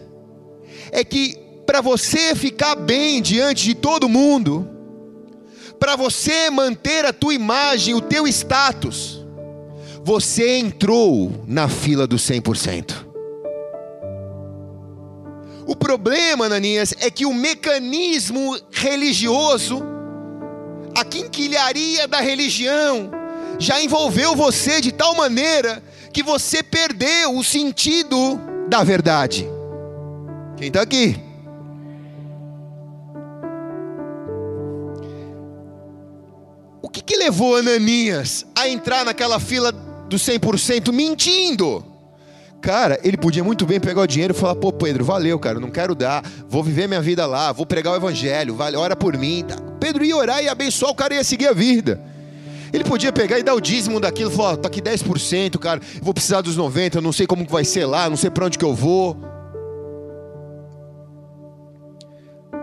é 0.90 1.04
que 1.04 1.38
para 1.64 1.80
você 1.80 2.34
ficar 2.34 2.74
bem 2.74 3.22
diante 3.22 3.64
de 3.64 3.74
todo 3.74 4.08
mundo, 4.08 4.68
para 5.78 5.96
você 5.96 6.50
manter 6.50 7.04
a 7.04 7.12
tua 7.12 7.34
imagem, 7.34 7.94
o 7.94 8.00
teu 8.00 8.26
status, 8.26 9.24
você 10.04 10.58
entrou 10.58 11.44
na 11.46 11.68
fila 11.68 12.06
do 12.06 12.16
100%. 12.16 13.06
O 15.66 15.76
problema, 15.76 16.46
Ananias, 16.46 16.92
é 17.00 17.10
que 17.10 17.24
o 17.24 17.32
mecanismo 17.32 18.58
religioso, 18.70 19.82
a 20.94 21.04
quinquilharia 21.04 22.06
da 22.06 22.20
religião, 22.20 23.10
já 23.58 23.82
envolveu 23.82 24.34
você 24.34 24.80
de 24.80 24.92
tal 24.92 25.14
maneira 25.14 25.82
que 26.12 26.22
você 26.22 26.62
perdeu 26.62 27.36
o 27.36 27.44
sentido 27.44 28.40
da 28.68 28.84
verdade. 28.84 29.48
Quem 30.56 30.68
está 30.68 30.82
aqui? 30.82 31.16
O 36.80 36.88
que, 36.88 37.00
que 37.00 37.16
levou 37.16 37.56
Ananias 37.56 38.44
a 38.54 38.68
entrar 38.68 39.04
naquela 39.04 39.40
fila 39.40 39.72
do 39.72 40.16
100% 40.16 40.92
mentindo? 40.92 41.84
Cara, 42.60 43.00
ele 43.02 43.16
podia 43.16 43.42
muito 43.42 43.66
bem 43.66 43.80
pegar 43.80 44.02
o 44.02 44.06
dinheiro 44.06 44.34
e 44.34 44.38
falar: 44.38 44.54
pô, 44.54 44.72
Pedro, 44.72 45.04
valeu, 45.04 45.38
cara, 45.38 45.58
não 45.58 45.70
quero 45.70 45.94
dar, 45.94 46.22
vou 46.48 46.62
viver 46.62 46.86
minha 46.86 47.00
vida 47.00 47.26
lá, 47.26 47.50
vou 47.50 47.66
pregar 47.66 47.92
o 47.92 47.96
evangelho, 47.96 48.54
vale, 48.54 48.76
ora 48.76 48.94
por 48.94 49.16
mim. 49.16 49.44
Tá. 49.46 49.71
Pedro 49.82 50.04
ia 50.04 50.16
orar 50.16 50.40
e 50.40 50.48
abençoar, 50.48 50.92
o 50.92 50.94
cara 50.94 51.12
ia 51.12 51.24
seguir 51.24 51.48
a 51.48 51.52
vida. 51.52 52.00
Ele 52.72 52.84
podia 52.84 53.12
pegar 53.12 53.40
e 53.40 53.42
dar 53.42 53.52
o 53.52 53.60
dízimo 53.60 53.98
daquilo, 53.98 54.30
falar: 54.30 54.56
tá 54.56 54.68
aqui 54.68 54.80
10%, 54.80 55.58
cara, 55.58 55.80
vou 56.00 56.14
precisar 56.14 56.40
dos 56.40 56.56
90%, 56.56 57.00
não 57.00 57.12
sei 57.12 57.26
como 57.26 57.44
vai 57.44 57.64
ser 57.64 57.84
lá, 57.84 58.08
não 58.08 58.16
sei 58.16 58.30
para 58.30 58.46
onde 58.46 58.56
que 58.56 58.64
eu 58.64 58.76
vou. 58.76 59.16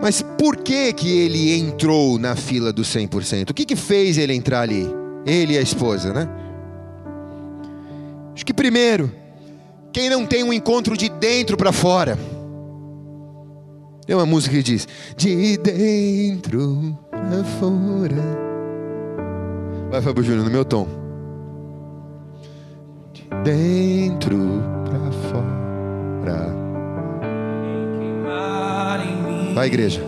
Mas 0.02 0.22
por 0.22 0.56
que 0.56 0.94
que 0.94 1.10
ele 1.10 1.60
entrou 1.60 2.18
na 2.18 2.38
fila 2.38 2.72
do 2.72 2.84
100%? 2.84 3.50
O 3.50 3.54
que 3.54 3.66
que 3.66 3.76
fez 3.76 4.18
ele 4.18 4.34
entrar 4.34 4.62
ali? 4.62 4.88
Ele 5.26 5.56
e 5.56 5.58
a 5.58 5.62
esposa, 5.62 6.14
né? 6.14 6.26
Acho 8.34 8.46
que 8.46 8.54
primeiro, 8.54 9.12
quem 9.92 10.10
não 10.10 10.26
tem 10.26 10.42
um 10.42 10.54
encontro 10.54 10.96
de 10.96 11.10
dentro 11.10 11.58
para 11.58 11.74
fora. 11.74 12.18
Tem 14.08 14.16
uma 14.16 14.26
música 14.26 14.56
que 14.56 14.64
diz: 14.64 14.88
De 15.18 15.58
dentro 15.58 16.98
fora. 17.60 18.24
Vai, 19.92 20.02
Fábio 20.02 20.24
Júnior, 20.24 20.46
no 20.46 20.52
meu 20.52 20.66
tom. 20.66 20.88
De 23.14 23.24
dentro 23.44 24.62
para 24.86 25.12
fora. 25.30 26.60
Vai, 29.54 29.68
igreja. 29.68 30.02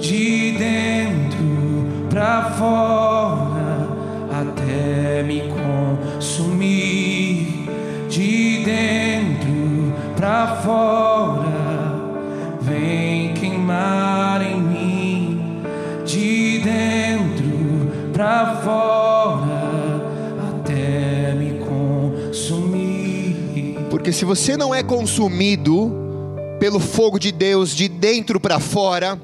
De 0.00 0.52
dentro 0.58 1.46
para 2.10 2.50
fora, 2.50 3.88
até 4.30 5.22
me 5.22 5.42
consumir. 6.18 7.68
De 8.08 8.64
dentro 8.64 9.92
para 10.16 10.56
fora, 10.56 11.44
vem 12.60 13.34
queimar 13.34 14.42
em 14.42 14.60
mim. 14.60 14.95
Para 18.16 18.56
fora, 18.62 20.00
até 20.48 21.34
me 21.34 21.58
consumir. 21.58 23.36
Porque 23.90 24.10
se 24.10 24.24
você 24.24 24.56
não 24.56 24.74
é 24.74 24.82
consumido 24.82 25.92
pelo 26.58 26.80
fogo 26.80 27.18
de 27.18 27.30
Deus 27.30 27.76
de 27.76 27.88
dentro 27.88 28.40
para 28.40 28.58
fora, 28.58 29.20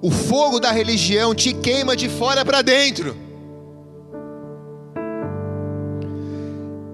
o 0.00 0.08
fogo 0.12 0.60
da 0.60 0.70
religião 0.70 1.34
te 1.34 1.52
queima 1.52 1.96
de 1.96 2.08
fora 2.08 2.44
para 2.44 2.62
dentro. 2.62 3.16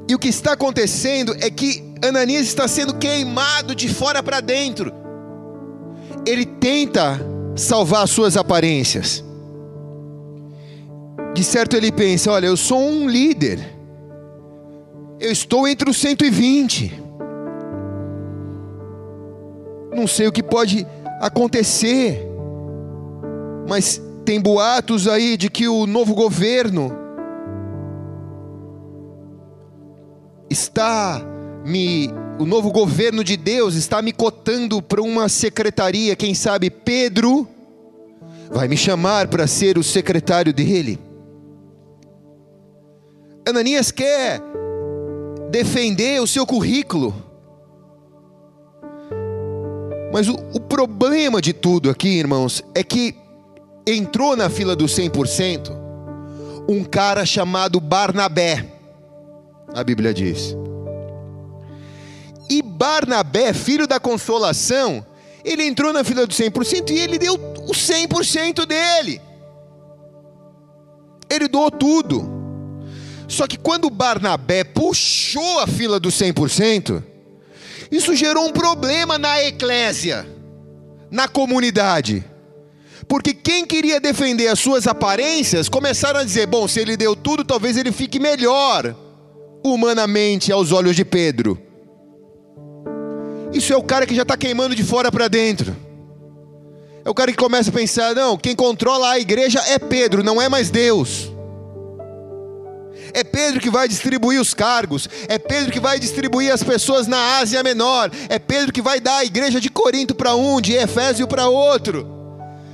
E 0.09 0.15
o 0.15 0.19
que 0.19 0.29
está 0.29 0.55
acontecendo 0.55 1.37
é 1.41 1.51
que 1.51 1.93
Ananias 2.03 2.47
está 2.47 2.67
sendo 2.67 2.95
queimado 2.95 3.75
de 3.75 3.93
fora 3.93 4.23
para 4.23 4.41
dentro. 4.41 4.91
Ele 6.27 6.47
tenta 6.47 7.21
salvar 7.55 8.09
suas 8.09 8.35
aparências. 8.35 9.23
De 11.35 11.43
certo 11.43 11.77
ele 11.77 11.91
pensa: 11.91 12.31
olha, 12.31 12.47
eu 12.47 12.57
sou 12.57 12.81
um 12.81 13.09
líder. 13.09 13.59
Eu 15.19 15.33
estou 15.33 15.67
entre 15.67 15.91
os 15.91 15.97
120. 15.97 17.03
Não 19.93 20.07
sei 20.07 20.29
o 20.29 20.33
que 20.33 20.43
pode 20.43 20.87
acontecer. 21.21 22.27
Mas 23.69 24.01
tem 24.25 24.41
boatos 24.41 25.09
aí 25.09 25.37
de 25.37 25.51
que 25.51 25.69
o 25.69 25.87
novo 25.87 26.15
governo 26.15 26.97
está 30.49 31.21
me 31.65 32.11
o 32.39 32.45
novo 32.45 32.71
governo 32.71 33.23
de 33.23 33.37
Deus 33.37 33.75
está 33.75 34.03
me 34.03 34.13
cotando 34.13 34.83
para 34.83 35.01
uma 35.01 35.29
secretaria, 35.29 36.17
quem 36.17 36.35
sabe 36.35 36.69
Pedro 36.69 37.49
vai 38.51 38.67
me 38.67 38.77
chamar 38.77 39.29
para 39.29 39.47
ser 39.47 39.79
o 39.79 39.83
secretário 39.85 40.53
dele. 40.53 40.99
Ananias 43.47 43.91
quer 43.91 44.41
defender 45.51 46.21
o 46.21 46.27
seu 46.27 46.47
currículo. 46.47 47.15
Mas 50.13 50.29
o, 50.29 50.35
o, 50.53 50.61
problema 50.61 51.41
de 51.41 51.53
tudo 51.53 51.91
aqui, 51.91 52.09
irmãos, 52.09 52.63
é 52.75 52.83
que 52.83 53.17
entrou 53.87 54.37
na 54.37 54.49
fila 54.49 54.75
do 54.75 54.87
100% 54.87 55.71
um 56.69 56.85
cara 56.85 57.27
chamado 57.27 57.81
Barnabé, 57.81 58.65
a 59.75 59.85
Bíblia 59.85 60.15
diz. 60.15 60.57
E 62.49 62.63
Barnabé, 62.63 63.53
filho 63.53 63.87
da 63.87 64.01
consolação, 64.01 65.05
ele 65.45 65.65
entrou 65.65 65.93
na 65.93 66.05
fila 66.05 66.27
do 66.27 66.33
100% 66.33 66.91
e 66.91 66.99
ele 66.99 67.19
deu 67.19 67.35
o 67.35 67.73
100% 67.73 68.65
dele. 68.65 69.21
Ele 71.29 71.49
doou 71.49 71.71
tudo. 71.71 72.44
Só 73.35 73.49
que 73.49 73.59
quando 73.59 73.91
Barnabé 73.91 74.63
puxou 74.63 75.59
a 75.59 75.67
fila 75.67 75.99
do 75.99 76.09
100%, 76.09 77.03
isso 77.91 78.15
gerou 78.15 78.47
um 78.47 78.53
problema 78.53 79.19
na 79.19 79.43
eclésia, 79.43 80.25
na 81.11 81.27
comunidade. 81.27 82.25
Porque 83.09 83.35
quem 83.35 83.67
queria 83.67 83.99
defender 83.99 84.47
as 84.47 84.61
suas 84.61 84.87
aparências 84.87 85.69
começaram 85.69 86.21
a 86.21 86.25
dizer: 86.25 86.47
bom, 86.47 86.69
se 86.69 86.79
ele 86.79 86.97
deu 86.97 87.17
tudo, 87.17 87.45
talvez 87.45 87.77
ele 87.77 87.91
fique 87.91 88.21
melhor 88.21 88.95
humanamente 89.65 90.53
aos 90.53 90.71
olhos 90.71 90.95
de 90.95 91.05
Pedro. 91.05 91.61
Isso 93.53 93.73
é 93.73 93.77
o 93.77 93.83
cara 93.83 94.07
que 94.07 94.15
já 94.15 94.23
está 94.23 94.37
queimando 94.37 94.77
de 94.77 94.85
fora 94.85 95.11
para 95.11 95.27
dentro. 95.27 95.77
É 97.05 97.11
o 97.11 97.15
cara 97.15 97.33
que 97.33 97.37
começa 97.39 97.69
a 97.69 97.73
pensar: 97.73 98.15
não, 98.15 98.39
quem 98.39 98.55
controla 98.55 99.11
a 99.11 99.19
igreja 99.19 99.61
é 99.67 99.77
Pedro, 99.77 100.23
não 100.23 100.41
é 100.41 100.49
mais 100.49 100.71
Deus. 100.71 101.34
É 103.15 103.23
Pedro 103.23 103.61
que 103.61 103.71
vai 103.71 103.87
distribuir 103.87 104.41
os 104.41 104.53
cargos, 104.53 105.09
é 105.29 105.39
Pedro 105.39 105.71
que 105.71 105.79
vai 105.79 106.01
distribuir 106.01 106.53
as 106.53 106.65
pessoas 106.65 107.07
na 107.07 107.39
Ásia 107.39 107.63
Menor, 107.63 108.11
é 108.29 108.41
Pedro 108.41 108.73
que 108.73 108.83
vai 108.83 108.99
dar 108.99 109.19
a 109.19 109.25
igreja 109.25 109.61
de 109.61 109.71
Corinto 109.71 110.17
para 110.17 110.35
um, 110.35 110.61
de 110.61 110.73
Efésio 110.73 111.29
para 111.29 111.47
outro. 111.47 112.07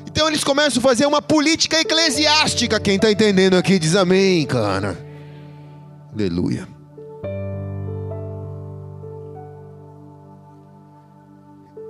Então 0.07 0.27
eles 0.27 0.43
começam 0.43 0.81
a 0.81 0.83
fazer 0.83 1.05
uma 1.05 1.21
política 1.21 1.79
eclesiástica. 1.79 2.81
Quem 2.81 2.97
está 2.97 3.13
entendendo 3.13 3.55
aqui 3.55 3.79
diz 3.79 3.95
amém, 3.95 4.47
cara. 4.47 4.99
Aleluia. 6.13 6.67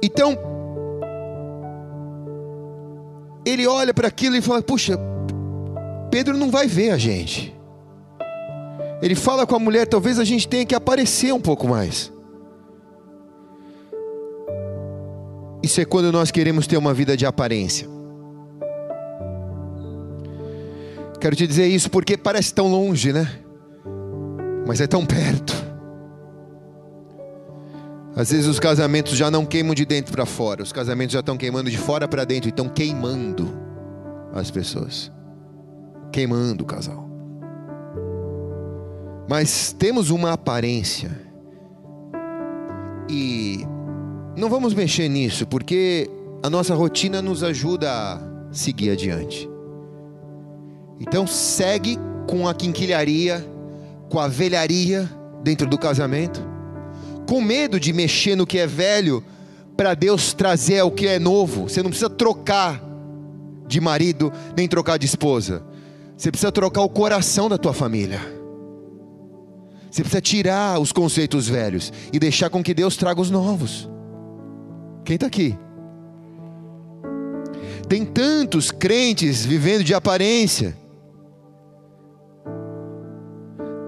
Então, 0.03 0.37
ele 3.45 3.67
olha 3.67 3.95
para 3.95 4.09
aquilo 4.09 4.35
e 4.35 4.43
fala: 4.43 4.61
Puxa, 4.61 4.99
Pedro 6.11 6.37
não 6.37 6.51
vai 6.51 6.67
ver 6.67 6.91
a 6.91 6.99
gente. 6.99 7.60
Ele 9.03 9.15
fala 9.15 9.47
com 9.47 9.55
a 9.55 9.59
mulher: 9.59 9.87
talvez 9.87 10.19
a 10.19 10.25
gente 10.25 10.49
tenha 10.49 10.65
que 10.65 10.75
aparecer 10.75 11.33
um 11.33 11.41
pouco 11.41 11.69
mais. 11.69 12.13
Isso 15.63 15.81
é 15.81 15.85
quando 15.85 16.11
nós 16.11 16.31
queremos 16.31 16.67
ter 16.67 16.77
uma 16.77 16.95
vida 16.95 17.17
de 17.17 17.27
aparência. 17.27 17.89
Quero 21.21 21.37
te 21.37 21.47
dizer 21.47 21.67
isso 21.67 21.91
porque 21.91 22.17
parece 22.17 22.55
tão 22.55 22.69
longe, 22.69 23.13
né? 23.13 23.41
mas 24.71 24.81
é 24.81 24.87
tão 24.87 25.05
perto. 25.05 25.53
Às 28.15 28.31
vezes 28.31 28.47
os 28.47 28.61
casamentos 28.61 29.17
já 29.17 29.29
não 29.29 29.45
queimam 29.45 29.75
de 29.75 29.85
dentro 29.85 30.13
para 30.13 30.25
fora, 30.25 30.63
os 30.63 30.71
casamentos 30.71 31.13
já 31.13 31.19
estão 31.19 31.37
queimando 31.37 31.69
de 31.69 31.77
fora 31.77 32.07
para 32.07 32.25
dentro 32.25 32.49
e 32.49 32.51
estão 32.51 32.69
queimando 32.69 33.53
as 34.33 34.49
pessoas. 34.49 35.11
Queimando 36.13 36.63
o 36.63 36.67
casal. 36.69 37.10
Mas 39.31 39.73
temos 39.79 40.11
uma 40.11 40.33
aparência. 40.33 41.17
E 43.09 43.65
não 44.37 44.51
vamos 44.51 44.75
mexer 44.75 45.09
nisso, 45.09 45.47
porque 45.47 46.11
a 46.43 46.51
nossa 46.51 46.75
rotina 46.75 47.23
nos 47.23 47.45
ajuda 47.45 47.93
a 47.93 48.21
seguir 48.51 48.91
adiante. 48.91 49.49
Então 50.99 51.29
segue 51.29 51.97
com 52.29 52.49
a 52.49 52.53
quinquilharia, 52.53 53.47
com 54.09 54.19
a 54.19 54.27
velharia 54.27 55.09
dentro 55.45 55.69
do 55.69 55.79
casamento, 55.79 56.43
com 57.29 57.41
medo 57.41 57.79
de 57.79 57.93
mexer 57.93 58.35
no 58.35 58.45
que 58.45 58.59
é 58.59 58.67
velho 58.67 59.23
para 59.77 59.95
Deus 59.95 60.35
trazer 60.35 60.83
o 60.83 60.91
que 60.91 61.07
é 61.07 61.21
novo. 61.21 61.69
Você 61.69 61.85
não 61.85 61.91
precisa 61.91 62.11
trocar 62.11 62.83
de 63.69 63.81
marido 63.81 64.33
nem 64.57 64.67
trocar 64.67 64.99
de 64.99 65.07
esposa. 65.07 65.63
Você 66.17 66.33
precisa 66.33 66.51
trocar 66.51 66.83
o 66.83 66.89
coração 66.89 67.49
da 67.49 67.57
tua 67.57 67.73
família. 67.73 68.40
Você 69.91 70.03
precisa 70.03 70.21
tirar 70.21 70.79
os 70.81 70.93
conceitos 70.93 71.49
velhos 71.49 71.93
e 72.13 72.19
deixar 72.19 72.49
com 72.49 72.63
que 72.63 72.73
Deus 72.73 72.97
traga 72.97 73.21
os 73.21 73.31
novos. 73.31 73.89
Quem 75.05 75.17
está 75.17 75.27
aqui? 75.27 75.59
Tem 77.89 78.05
tantos 78.05 78.71
crentes 78.71 79.45
vivendo 79.45 79.83
de 79.83 79.93
aparência. 79.93 80.77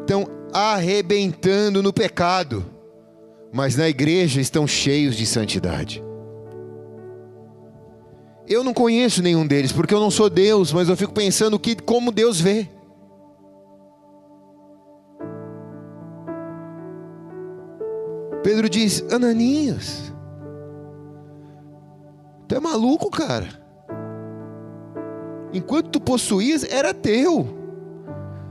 Estão 0.01 0.27
arrebentando 0.53 1.81
no 1.83 1.93
pecado, 1.93 2.65
mas 3.53 3.77
na 3.77 3.89
igreja 3.89 4.41
estão 4.41 4.67
cheios 4.67 5.15
de 5.15 5.25
santidade. 5.25 6.03
Eu 8.49 8.65
não 8.65 8.75
conheço 8.75 9.23
nenhum 9.23 9.47
deles, 9.47 9.71
porque 9.71 9.95
eu 9.95 10.01
não 10.01 10.11
sou 10.11 10.29
Deus, 10.29 10.73
mas 10.73 10.89
eu 10.89 10.97
fico 10.97 11.13
pensando 11.13 11.59
que 11.59 11.77
como 11.77 12.11
Deus 12.11 12.41
vê. 12.41 12.69
Pedro 18.53 18.69
diz: 18.69 19.03
Ananias, 19.11 20.13
tu 22.47 22.55
é 22.55 22.61
maluco, 22.61 23.11
cara. 23.11 23.49
Enquanto 25.55 25.89
tu 25.89 25.99
possuías, 25.99 26.63
era 26.63 26.93
teu, 26.93 27.49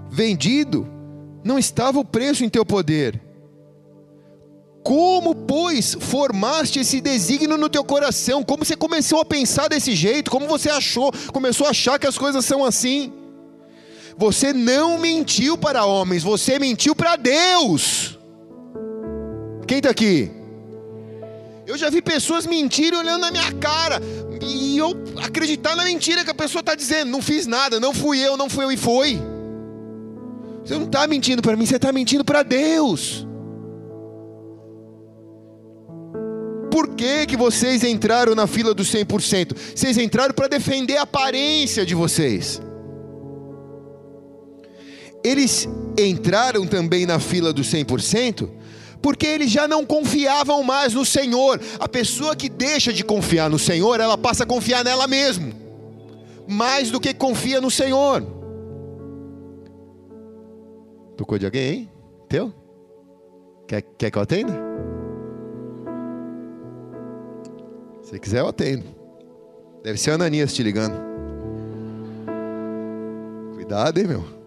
vendido, 0.10 0.88
não 1.44 1.60
estava 1.60 2.00
o 2.00 2.04
preço 2.04 2.44
em 2.44 2.50
teu 2.50 2.66
poder. 2.66 3.22
Como, 4.84 5.36
pois, 5.36 5.94
formaste 5.94 6.80
esse 6.80 7.00
desígnio 7.00 7.56
no 7.56 7.70
teu 7.70 7.84
coração? 7.84 8.44
Como 8.44 8.66
você 8.66 8.76
começou 8.76 9.22
a 9.22 9.26
pensar 9.26 9.68
desse 9.68 9.94
jeito? 9.94 10.32
Como 10.32 10.48
você 10.48 10.72
achou, 10.72 11.12
começou 11.32 11.68
a 11.68 11.70
achar 11.70 12.00
que 12.00 12.08
as 12.08 12.18
coisas 12.18 12.44
são 12.44 12.66
assim? 12.66 13.14
Você 14.18 14.52
não 14.52 14.98
mentiu 14.98 15.60
para 15.60 15.86
homens, 15.86 16.24
você 16.24 16.58
mentiu 16.58 16.96
para 16.96 17.16
Deus. 17.18 18.20
Quem 19.72 19.78
está 19.78 19.90
aqui? 19.90 20.30
Eu 21.66 21.78
já 21.78 21.90
vi 21.90 22.02
pessoas 22.02 22.46
mentirem 22.46 23.00
olhando 23.00 23.22
na 23.22 23.32
minha 23.32 23.54
cara 23.54 24.02
e 24.42 24.78
eu 24.78 24.94
acreditar 25.24 25.78
na 25.78 25.86
mentira 25.86 26.26
que 26.26 26.30
a 26.30 26.34
pessoa 26.34 26.60
está 26.60 26.76
dizendo. 26.76 27.10
Não 27.10 27.22
fiz 27.22 27.48
nada, 27.48 27.80
não 27.80 27.94
fui 27.94 28.20
eu, 28.20 28.36
não 28.36 28.50
fui 28.50 28.66
eu 28.66 28.72
e 28.74 28.76
foi. 28.76 29.18
Você 30.62 30.74
não 30.74 30.88
está 30.88 31.08
mentindo 31.08 31.42
para 31.42 31.56
mim, 31.56 31.66
você 31.66 31.78
está 31.78 31.90
mentindo 31.94 32.26
para 32.26 32.44
Deus. 32.44 33.26
Por 36.70 36.90
que, 36.90 37.26
que 37.26 37.38
vocês 37.38 37.82
entraram 37.86 38.36
na 38.36 38.48
fila 38.48 38.74
dos 38.74 38.92
100%? 38.92 39.56
Vocês 39.74 39.98
entraram 39.98 40.34
para 40.34 40.50
defender 40.50 40.98
a 40.98 41.04
aparência 41.04 41.86
de 41.86 41.96
vocês. 41.96 42.62
Eles 45.24 45.66
entraram 45.98 46.68
também 46.68 47.06
na 47.06 47.20
fila 47.20 47.54
dos 47.54 47.72
100%, 47.72 48.50
porque 49.02 49.26
eles 49.26 49.52
já 49.52 49.68
não 49.68 49.86
confiavam 49.86 50.64
mais 50.64 50.94
no 50.94 51.06
Senhor. 51.06 51.60
A 51.80 51.88
pessoa 51.88 52.36
que 52.36 52.48
deixa 52.48 52.94
de 52.94 53.04
confiar 53.04 53.50
no 53.50 53.58
Senhor, 53.58 54.00
ela 54.00 54.18
passa 54.18 54.44
a 54.44 54.48
confiar 54.48 54.84
nela 54.84 55.08
mesma, 55.08 55.52
mais 56.48 56.92
do 56.92 57.00
que 57.00 57.14
confia 57.14 57.60
no 57.60 57.72
Senhor. 57.72 58.24
Tocou 61.18 61.38
de 61.38 61.46
alguém, 61.46 61.74
hein? 61.74 61.90
Teu? 62.30 62.54
Quer, 63.68 63.82
quer 63.98 64.12
que 64.12 64.18
eu 64.18 64.22
atenda? 64.22 64.54
Se 68.04 68.20
quiser, 68.20 68.40
eu 68.40 68.48
atendo. 68.48 68.84
Deve 69.84 69.98
ser 69.98 70.12
Ananias 70.12 70.54
te 70.54 70.62
ligando. 70.62 70.96
Cuidado, 73.56 73.98
hein, 74.00 74.08
meu. 74.08 74.41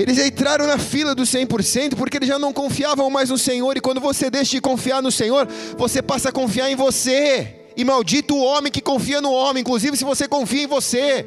Eles 0.00 0.16
entraram 0.16 0.64
na 0.64 0.78
fila 0.78 1.12
dos 1.12 1.28
100% 1.28 1.96
porque 1.96 2.18
eles 2.18 2.28
já 2.28 2.38
não 2.38 2.52
confiavam 2.52 3.10
mais 3.10 3.30
no 3.30 3.36
Senhor. 3.36 3.76
E 3.76 3.80
quando 3.80 4.00
você 4.00 4.30
deixa 4.30 4.52
de 4.52 4.60
confiar 4.60 5.02
no 5.02 5.10
Senhor, 5.10 5.48
você 5.76 6.00
passa 6.00 6.28
a 6.28 6.32
confiar 6.32 6.70
em 6.70 6.76
você. 6.76 7.66
E 7.76 7.84
maldito 7.84 8.36
o 8.36 8.44
homem 8.44 8.70
que 8.70 8.80
confia 8.80 9.20
no 9.20 9.32
homem, 9.32 9.60
inclusive 9.60 9.96
se 9.96 10.04
você 10.04 10.28
confia 10.28 10.62
em 10.62 10.66
você. 10.68 11.26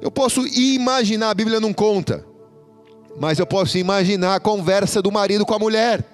Eu 0.00 0.12
posso 0.12 0.46
imaginar, 0.46 1.30
a 1.30 1.34
Bíblia 1.34 1.58
não 1.58 1.72
conta, 1.72 2.24
mas 3.18 3.40
eu 3.40 3.46
posso 3.46 3.76
imaginar 3.76 4.36
a 4.36 4.40
conversa 4.40 5.02
do 5.02 5.10
marido 5.10 5.44
com 5.44 5.54
a 5.54 5.58
mulher, 5.58 6.04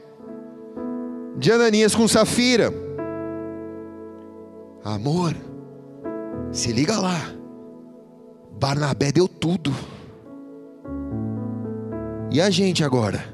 de 1.36 1.52
Ananias 1.52 1.94
com 1.94 2.08
Safira. 2.08 2.72
Amor, 4.82 5.34
se 6.50 6.72
liga 6.72 6.98
lá, 6.98 7.30
Barnabé 8.58 9.12
deu 9.12 9.28
tudo. 9.28 9.97
E 12.30 12.40
a 12.40 12.50
gente 12.50 12.84
agora? 12.84 13.24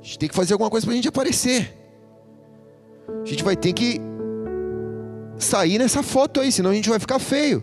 A 0.00 0.02
gente 0.02 0.18
tem 0.18 0.28
que 0.28 0.34
fazer 0.34 0.52
alguma 0.52 0.70
coisa 0.70 0.86
para 0.86 0.92
a 0.92 0.96
gente 0.96 1.08
aparecer. 1.08 1.74
A 3.22 3.26
gente 3.26 3.42
vai 3.42 3.56
ter 3.56 3.72
que 3.72 4.00
sair 5.38 5.78
nessa 5.78 6.02
foto 6.02 6.40
aí, 6.40 6.52
senão 6.52 6.70
a 6.70 6.74
gente 6.74 6.88
vai 6.88 6.98
ficar 6.98 7.18
feio. 7.18 7.62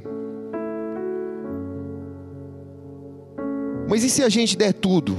Mas 3.87 4.03
e 4.03 4.09
se 4.09 4.23
a 4.23 4.29
gente 4.29 4.57
der 4.57 4.73
tudo? 4.73 5.15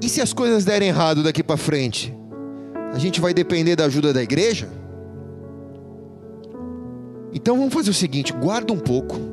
E 0.00 0.08
se 0.08 0.20
as 0.20 0.32
coisas 0.32 0.64
derem 0.64 0.88
errado 0.88 1.22
daqui 1.22 1.42
para 1.42 1.56
frente? 1.56 2.14
A 2.92 2.98
gente 2.98 3.20
vai 3.20 3.34
depender 3.34 3.74
da 3.74 3.86
ajuda 3.86 4.12
da 4.12 4.22
igreja? 4.22 4.68
Então 7.32 7.56
vamos 7.56 7.74
fazer 7.74 7.90
o 7.90 7.94
seguinte: 7.94 8.32
guarda 8.32 8.72
um 8.72 8.78
pouco 8.78 9.31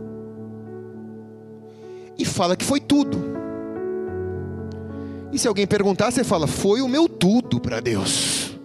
e 2.19 2.25
fala 2.25 2.57
que 2.57 2.65
foi 2.65 2.81
tudo. 2.81 3.17
E 5.31 5.39
se 5.39 5.47
alguém 5.47 5.65
perguntar, 5.65 6.11
você 6.11 6.23
fala: 6.23 6.45
foi 6.45 6.81
o 6.81 6.87
meu 6.87 7.07
tudo 7.07 7.59
para 7.61 7.79
Deus. 7.79 8.59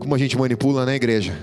Como 0.00 0.14
a 0.14 0.18
gente 0.18 0.38
manipula 0.38 0.86
na 0.86 0.94
igreja. 0.94 1.36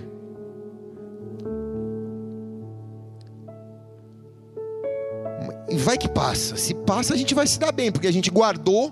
E 5.69 5.75
vai 5.75 5.97
que 5.97 6.09
passa. 6.09 6.55
Se 6.55 6.73
passa, 6.73 7.13
a 7.13 7.17
gente 7.17 7.35
vai 7.35 7.45
se 7.45 7.59
dar 7.59 7.71
bem, 7.71 7.91
porque 7.91 8.07
a 8.07 8.11
gente 8.11 8.29
guardou, 8.29 8.91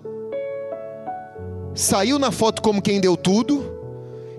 saiu 1.74 2.20
na 2.20 2.32
foto 2.32 2.62
como 2.62 2.82
quem 2.82 3.02
deu 3.02 3.18
tudo. 3.18 3.72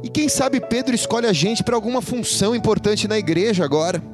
E 0.03 0.09
quem 0.09 0.29
sabe 0.29 0.61
Pedro 0.61 0.94
escolhe 0.94 1.27
a 1.27 1.33
gente 1.33 1.63
para 1.63 1.77
alguma 1.77 2.03
função 2.03 2.55
importante 2.55 3.07
na 3.07 3.17
igreja 3.17 3.65
agora. 3.65 4.12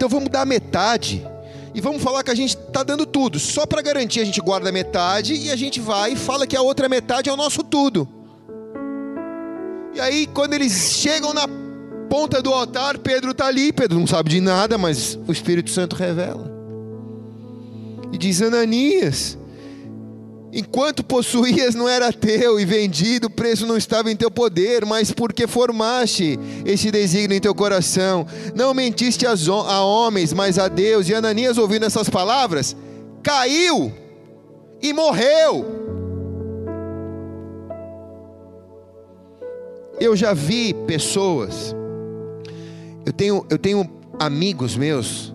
Então 0.00 0.08
vamos 0.08 0.30
dar 0.30 0.46
metade 0.46 1.22
e 1.74 1.80
vamos 1.82 2.02
falar 2.02 2.24
que 2.24 2.30
a 2.30 2.34
gente 2.34 2.56
está 2.56 2.82
dando 2.82 3.04
tudo. 3.04 3.38
Só 3.38 3.66
para 3.66 3.82
garantir, 3.82 4.20
a 4.20 4.24
gente 4.24 4.40
guarda 4.40 4.72
metade 4.72 5.34
e 5.34 5.50
a 5.50 5.56
gente 5.56 5.78
vai 5.78 6.14
e 6.14 6.16
fala 6.16 6.46
que 6.46 6.56
a 6.56 6.62
outra 6.62 6.88
metade 6.88 7.28
é 7.28 7.32
o 7.34 7.36
nosso 7.36 7.62
tudo. 7.62 8.08
E 9.92 10.00
aí, 10.00 10.26
quando 10.26 10.54
eles 10.54 10.72
chegam 10.94 11.34
na 11.34 11.46
ponta 12.08 12.40
do 12.40 12.50
altar, 12.50 12.96
Pedro 12.96 13.32
está 13.32 13.48
ali. 13.48 13.74
Pedro 13.74 13.98
não 13.98 14.06
sabe 14.06 14.30
de 14.30 14.40
nada, 14.40 14.78
mas 14.78 15.18
o 15.28 15.32
Espírito 15.32 15.68
Santo 15.68 15.94
revela. 15.94 16.50
E 18.10 18.16
diz: 18.16 18.40
Ananias, 18.40 19.36
enquanto 20.52 21.04
possuías 21.04 21.74
não 21.74 21.88
era 21.88 22.12
teu 22.12 22.58
e 22.58 22.64
vendido, 22.64 23.26
o 23.26 23.30
preço 23.30 23.66
não 23.66 23.76
estava 23.76 24.10
em 24.10 24.16
teu 24.16 24.30
poder, 24.30 24.84
mas 24.84 25.12
porque 25.12 25.46
formaste 25.46 26.38
este 26.64 26.90
desígnio 26.90 27.36
em 27.36 27.40
teu 27.40 27.54
coração, 27.54 28.26
não 28.54 28.74
mentiste 28.74 29.26
a 29.26 29.82
homens, 29.82 30.32
mas 30.32 30.58
a 30.58 30.68
Deus. 30.68 31.08
E 31.08 31.14
Ananias, 31.14 31.58
ouvindo 31.58 31.86
essas 31.86 32.08
palavras, 32.08 32.76
caiu 33.22 33.92
e 34.82 34.92
morreu. 34.92 35.78
Eu 40.00 40.16
já 40.16 40.32
vi 40.32 40.72
pessoas 40.86 41.74
eu 43.04 43.12
tenho, 43.12 43.46
eu 43.48 43.58
tenho 43.58 43.90
amigos 44.18 44.76
meus 44.76 45.34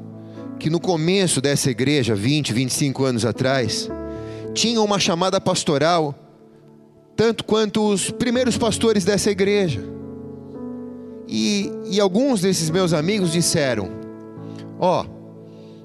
que 0.60 0.70
no 0.70 0.80
começo 0.80 1.42
dessa 1.42 1.70
igreja, 1.70 2.16
20, 2.16 2.54
25 2.54 3.04
anos 3.04 3.26
atrás, 3.26 3.90
tinham 4.56 4.84
uma 4.84 4.98
chamada 4.98 5.40
pastoral, 5.40 6.16
tanto 7.16 7.44
quanto 7.44 7.88
os 7.88 8.10
primeiros 8.10 8.58
pastores 8.58 9.04
dessa 9.06 9.30
igreja. 9.30 9.84
E, 11.28 11.72
e 11.92 12.00
alguns 12.00 12.42
desses 12.42 12.70
meus 12.70 12.94
amigos 12.94 13.32
disseram: 13.32 13.90
Ó, 14.80 15.04
oh, 15.04 15.06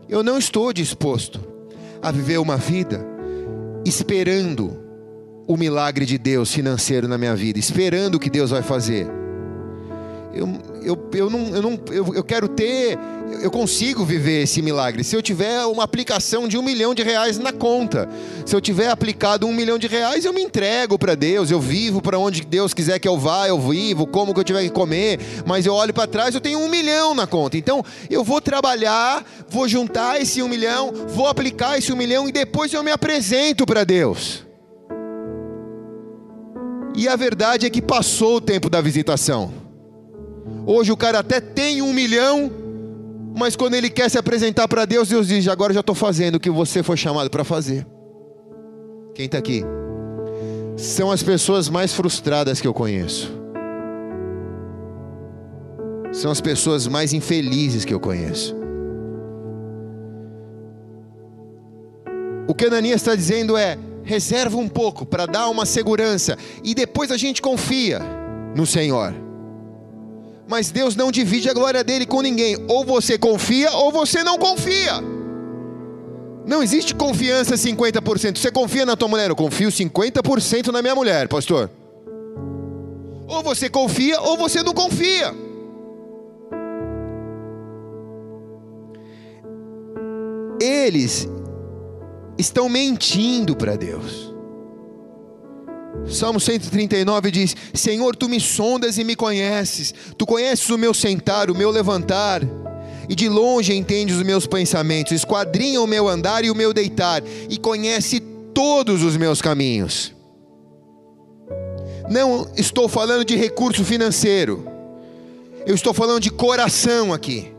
eu 0.09 0.23
não 0.23 0.39
estou 0.39 0.73
disposto 0.73 1.41
a 2.01 2.11
viver 2.11 2.39
uma 2.39 2.57
vida 2.57 3.05
esperando 3.85 4.79
o 5.47 5.57
milagre 5.57 6.07
de 6.07 6.17
Deus 6.17 6.53
financeiro 6.53 7.09
na 7.09 7.19
minha 7.19 7.35
vida, 7.35 7.59
esperando 7.59 8.15
o 8.15 8.21
que 8.21 8.31
Deus 8.31 8.51
vai 8.51 8.63
fazer. 8.63 9.07
Eu, 10.33 10.47
eu, 10.83 10.99
eu, 11.13 11.31
não, 11.31 11.49
eu, 11.49 11.63
não, 11.63 11.81
eu, 11.91 12.15
eu 12.15 12.25
quero 12.25 12.49
ter, 12.49 12.99
eu 13.43 13.51
consigo 13.51 14.05
viver 14.05 14.43
esse 14.43 14.63
milagre. 14.63 15.05
Se 15.05 15.15
eu 15.15 15.23
tiver 15.23 15.65
uma 15.67 15.85
aplicação 15.85 16.49
de 16.49 16.57
um 16.59 16.63
milhão 16.63 16.95
de 16.95 17.03
reais 17.03 17.39
na 17.39 17.53
conta, 17.53 18.09
se 18.45 18.55
eu 18.55 18.61
tiver 18.61 18.89
aplicado 18.89 19.47
um 19.47 19.53
milhão 19.53 19.79
de 19.79 19.87
reais, 19.87 20.25
eu 20.25 20.33
me 20.33 20.43
entrego 20.43 20.99
para 20.99 21.15
Deus, 21.15 21.51
eu 21.51 21.61
vivo 21.61 22.01
para 22.01 22.19
onde 22.19 22.43
Deus 22.43 22.75
quiser 22.75 22.99
que 22.99 23.09
eu 23.09 23.19
vá, 23.19 23.49
eu 23.49 23.59
vivo, 23.59 24.07
como 24.07 24.35
que 24.35 24.41
eu 24.41 24.45
tiver 24.45 24.63
que 24.63 24.71
comer, 24.71 25.19
mas 25.47 25.67
eu 25.67 25.75
olho 25.75 25.93
para 25.93 26.07
trás, 26.07 26.35
eu 26.35 26.41
tenho 26.41 26.59
um 26.59 26.69
milhão 26.69 27.15
na 27.15 27.27
conta. 27.27 27.57
Então 27.57 27.85
eu 28.09 28.25
vou 28.25 28.41
trabalhar, 28.41 29.25
vou 29.49 29.69
juntar 29.69 30.21
esse 30.21 30.43
um 30.43 30.49
milhão, 30.49 30.93
vou 31.09 31.27
aplicar 31.27 31.79
esse 31.79 31.93
um 31.93 31.97
milhão 31.97 32.29
e 32.29 32.33
depois 32.33 32.73
eu 32.73 32.83
me 32.83 32.91
apresento 32.91 33.67
para 33.67 33.85
Deus. 33.85 34.45
E 36.97 37.09
a 37.09 37.17
verdade 37.17 37.67
é 37.67 37.71
que 37.71 37.81
passou 37.81 38.37
o 38.37 38.41
tempo 38.41 38.69
da 38.69 38.81
visitação. 38.81 39.70
Hoje 40.73 40.93
o 40.93 40.97
cara 40.97 41.19
até 41.19 41.41
tem 41.41 41.83
um 41.83 41.93
milhão, 41.93 42.49
mas 43.37 43.57
quando 43.57 43.75
ele 43.75 43.91
quer 43.91 44.09
se 44.09 44.17
apresentar 44.17 44.69
para 44.69 44.85
Deus, 44.85 45.09
Deus 45.09 45.27
diz: 45.27 45.49
Agora 45.49 45.75
já 45.75 45.81
estou 45.81 45.97
fazendo 45.97 46.37
o 46.37 46.41
que 46.41 46.49
você 46.49 46.81
foi 46.81 46.97
chamado 46.97 47.29
para 47.29 47.43
fazer. 47.43 47.85
Quem 49.13 49.27
está 49.27 49.37
aqui? 49.37 49.65
São 50.77 51.11
as 51.11 51.25
pessoas 51.25 51.69
mais 51.69 51.93
frustradas 51.93 52.61
que 52.61 52.69
eu 52.69 52.73
conheço. 52.73 53.33
São 56.13 56.31
as 56.31 56.41
pessoas 56.41 56.87
mais 56.87 57.13
infelizes 57.13 57.85
que 57.85 57.93
eu 57.93 57.99
conheço. 57.99 58.55
O 62.47 62.55
que 62.55 62.67
Ananias 62.67 63.01
está 63.01 63.17
dizendo 63.17 63.57
é: 63.57 63.77
reserva 64.05 64.57
um 64.57 64.69
pouco 64.69 65.05
para 65.05 65.27
dar 65.27 65.49
uma 65.49 65.67
segurança 65.67 66.39
e 66.63 66.77
depois 66.77 67.11
a 67.11 67.17
gente 67.17 67.43
confia 67.43 68.01
no 68.55 68.65
Senhor. 68.65 69.30
Mas 70.51 70.73
Deus 70.73 70.97
não 70.97 71.13
divide 71.13 71.49
a 71.49 71.55
glória 71.55 71.85
dele 71.85 72.05
com 72.05 72.21
ninguém. 72.21 72.57
Ou 72.67 72.85
você 72.85 73.17
confia 73.17 73.71
ou 73.71 73.93
você 73.93 74.25
não 74.25 74.37
confia. 74.37 74.95
Não 76.45 76.61
existe 76.61 76.93
confiança 76.93 77.55
50%. 77.55 78.37
Você 78.37 78.51
confia 78.51 78.85
na 78.85 78.97
tua 78.97 79.07
mulher? 79.07 79.31
Eu 79.31 79.37
confio 79.37 79.69
50% 79.69 80.73
na 80.73 80.83
minha 80.83 80.95
mulher, 80.97 81.29
pastor. 81.29 81.71
Ou 83.29 83.45
você 83.45 83.71
confia 83.71 84.21
ou 84.21 84.37
você 84.37 84.61
não 84.61 84.75
confia. 84.75 85.33
Eles 90.61 91.29
estão 92.37 92.69
mentindo 92.69 93.55
para 93.55 93.77
Deus. 93.77 94.30
Salmo 96.09 96.41
139 96.41 97.31
diz: 97.31 97.57
Senhor, 97.75 98.17
tu 98.17 98.29
me 98.29 98.41
sondas 98.41 98.99
e 98.99 99.05
me 99.05 99.15
conheces, 99.15 99.95
tu 100.17 100.27
conheces 100.27 100.69
o 100.71 100.79
meu 100.79 100.95
sentar, 100.95 101.51
o 101.51 101.55
meu 101.55 101.71
levantar, 101.71 102.43
e 103.09 103.15
de 103.15 103.29
longe 103.29 103.75
entendes 103.75 104.17
os 104.17 104.23
meus 104.23 104.47
pensamentos, 104.47 105.13
esquadrinha 105.13 105.81
o 105.81 105.87
meu 105.87 106.09
andar 106.09 106.45
e 106.45 106.51
o 106.51 106.55
meu 106.55 106.73
deitar, 106.73 107.23
e 107.49 107.59
conhece 107.59 108.21
todos 108.55 109.03
os 109.03 109.17
meus 109.17 109.43
caminhos. 109.43 110.15
Não 112.09 112.49
estou 112.57 112.89
falando 112.89 113.25
de 113.25 113.37
recurso 113.37 113.85
financeiro, 113.85 114.67
eu 115.67 115.75
estou 115.75 115.95
falando 115.95 116.21
de 116.21 116.31
coração 116.31 117.13
aqui. 117.13 117.53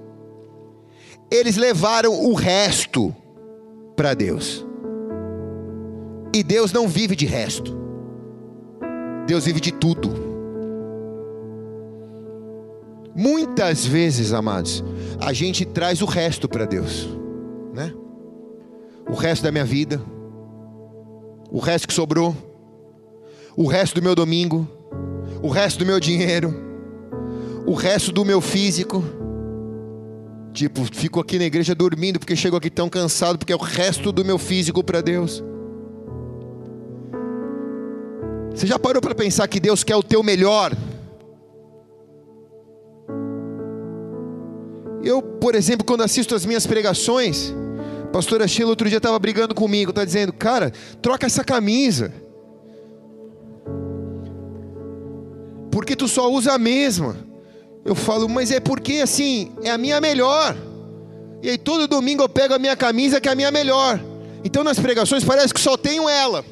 Eles 1.29 1.55
levaram 1.55 2.25
o 2.25 2.33
resto 2.33 3.15
para 3.95 4.13
Deus, 4.13 4.65
e 6.33 6.43
Deus 6.43 6.73
não 6.73 6.87
vive 6.87 7.15
de 7.15 7.25
resto. 7.25 7.80
Deus 9.31 9.45
vive 9.45 9.61
de 9.61 9.71
tudo. 9.71 10.11
Muitas 13.15 13.85
vezes, 13.85 14.33
amados, 14.33 14.83
a 15.21 15.31
gente 15.31 15.63
traz 15.63 16.01
o 16.01 16.05
resto 16.05 16.49
para 16.49 16.65
Deus, 16.65 17.07
né? 17.73 17.93
O 19.09 19.13
resto 19.13 19.43
da 19.43 19.49
minha 19.49 19.63
vida, 19.63 20.01
o 21.49 21.59
resto 21.59 21.87
que 21.87 21.93
sobrou, 21.93 22.35
o 23.55 23.67
resto 23.67 24.01
do 24.01 24.03
meu 24.03 24.15
domingo, 24.15 24.67
o 25.41 25.47
resto 25.47 25.79
do 25.79 25.85
meu 25.85 25.97
dinheiro, 25.97 26.53
o 27.65 27.73
resto 27.73 28.11
do 28.11 28.25
meu 28.25 28.41
físico. 28.41 29.01
Tipo, 30.51 30.83
fico 30.93 31.21
aqui 31.21 31.39
na 31.39 31.45
igreja 31.45 31.73
dormindo 31.73 32.19
porque 32.19 32.35
chego 32.35 32.57
aqui 32.57 32.69
tão 32.69 32.89
cansado 32.89 33.37
porque 33.37 33.53
é 33.53 33.55
o 33.55 33.59
resto 33.59 34.11
do 34.11 34.25
meu 34.25 34.37
físico 34.37 34.83
para 34.83 34.99
Deus. 34.99 35.41
Você 38.53 38.67
já 38.67 38.77
parou 38.77 39.01
para 39.01 39.15
pensar 39.15 39.47
que 39.47 39.59
Deus 39.59 39.83
quer 39.83 39.95
o 39.95 40.03
teu 40.03 40.21
melhor? 40.21 40.75
Eu, 45.03 45.21
por 45.21 45.55
exemplo, 45.55 45.85
quando 45.85 46.01
assisto 46.01 46.35
as 46.35 46.45
minhas 46.45 46.67
pregações, 46.67 47.53
a 48.03 48.07
pastora 48.07 48.47
Sheila 48.47 48.69
outro 48.69 48.87
dia 48.87 48.97
estava 48.97 49.17
brigando 49.17 49.55
comigo, 49.55 49.89
está 49.89 50.05
dizendo, 50.05 50.31
cara, 50.31 50.71
troca 51.01 51.25
essa 51.25 51.43
camisa. 51.43 52.13
Porque 55.71 55.95
tu 55.95 56.07
só 56.07 56.29
usa 56.29 56.53
a 56.53 56.59
mesma. 56.59 57.15
Eu 57.83 57.95
falo, 57.95 58.29
mas 58.29 58.51
é 58.51 58.59
porque 58.59 58.95
assim, 58.97 59.51
é 59.63 59.71
a 59.71 59.77
minha 59.77 59.99
melhor. 59.99 60.55
E 61.41 61.49
aí 61.49 61.57
todo 61.57 61.87
domingo 61.87 62.21
eu 62.21 62.29
pego 62.29 62.53
a 62.53 62.59
minha 62.59 62.75
camisa 62.75 63.19
que 63.19 63.27
é 63.27 63.31
a 63.31 63.35
minha 63.35 63.49
melhor. 63.49 63.99
Então 64.43 64.63
nas 64.63 64.77
pregações 64.77 65.23
parece 65.23 65.53
que 65.53 65.59
só 65.59 65.75
tenho 65.75 66.07
ela. 66.07 66.45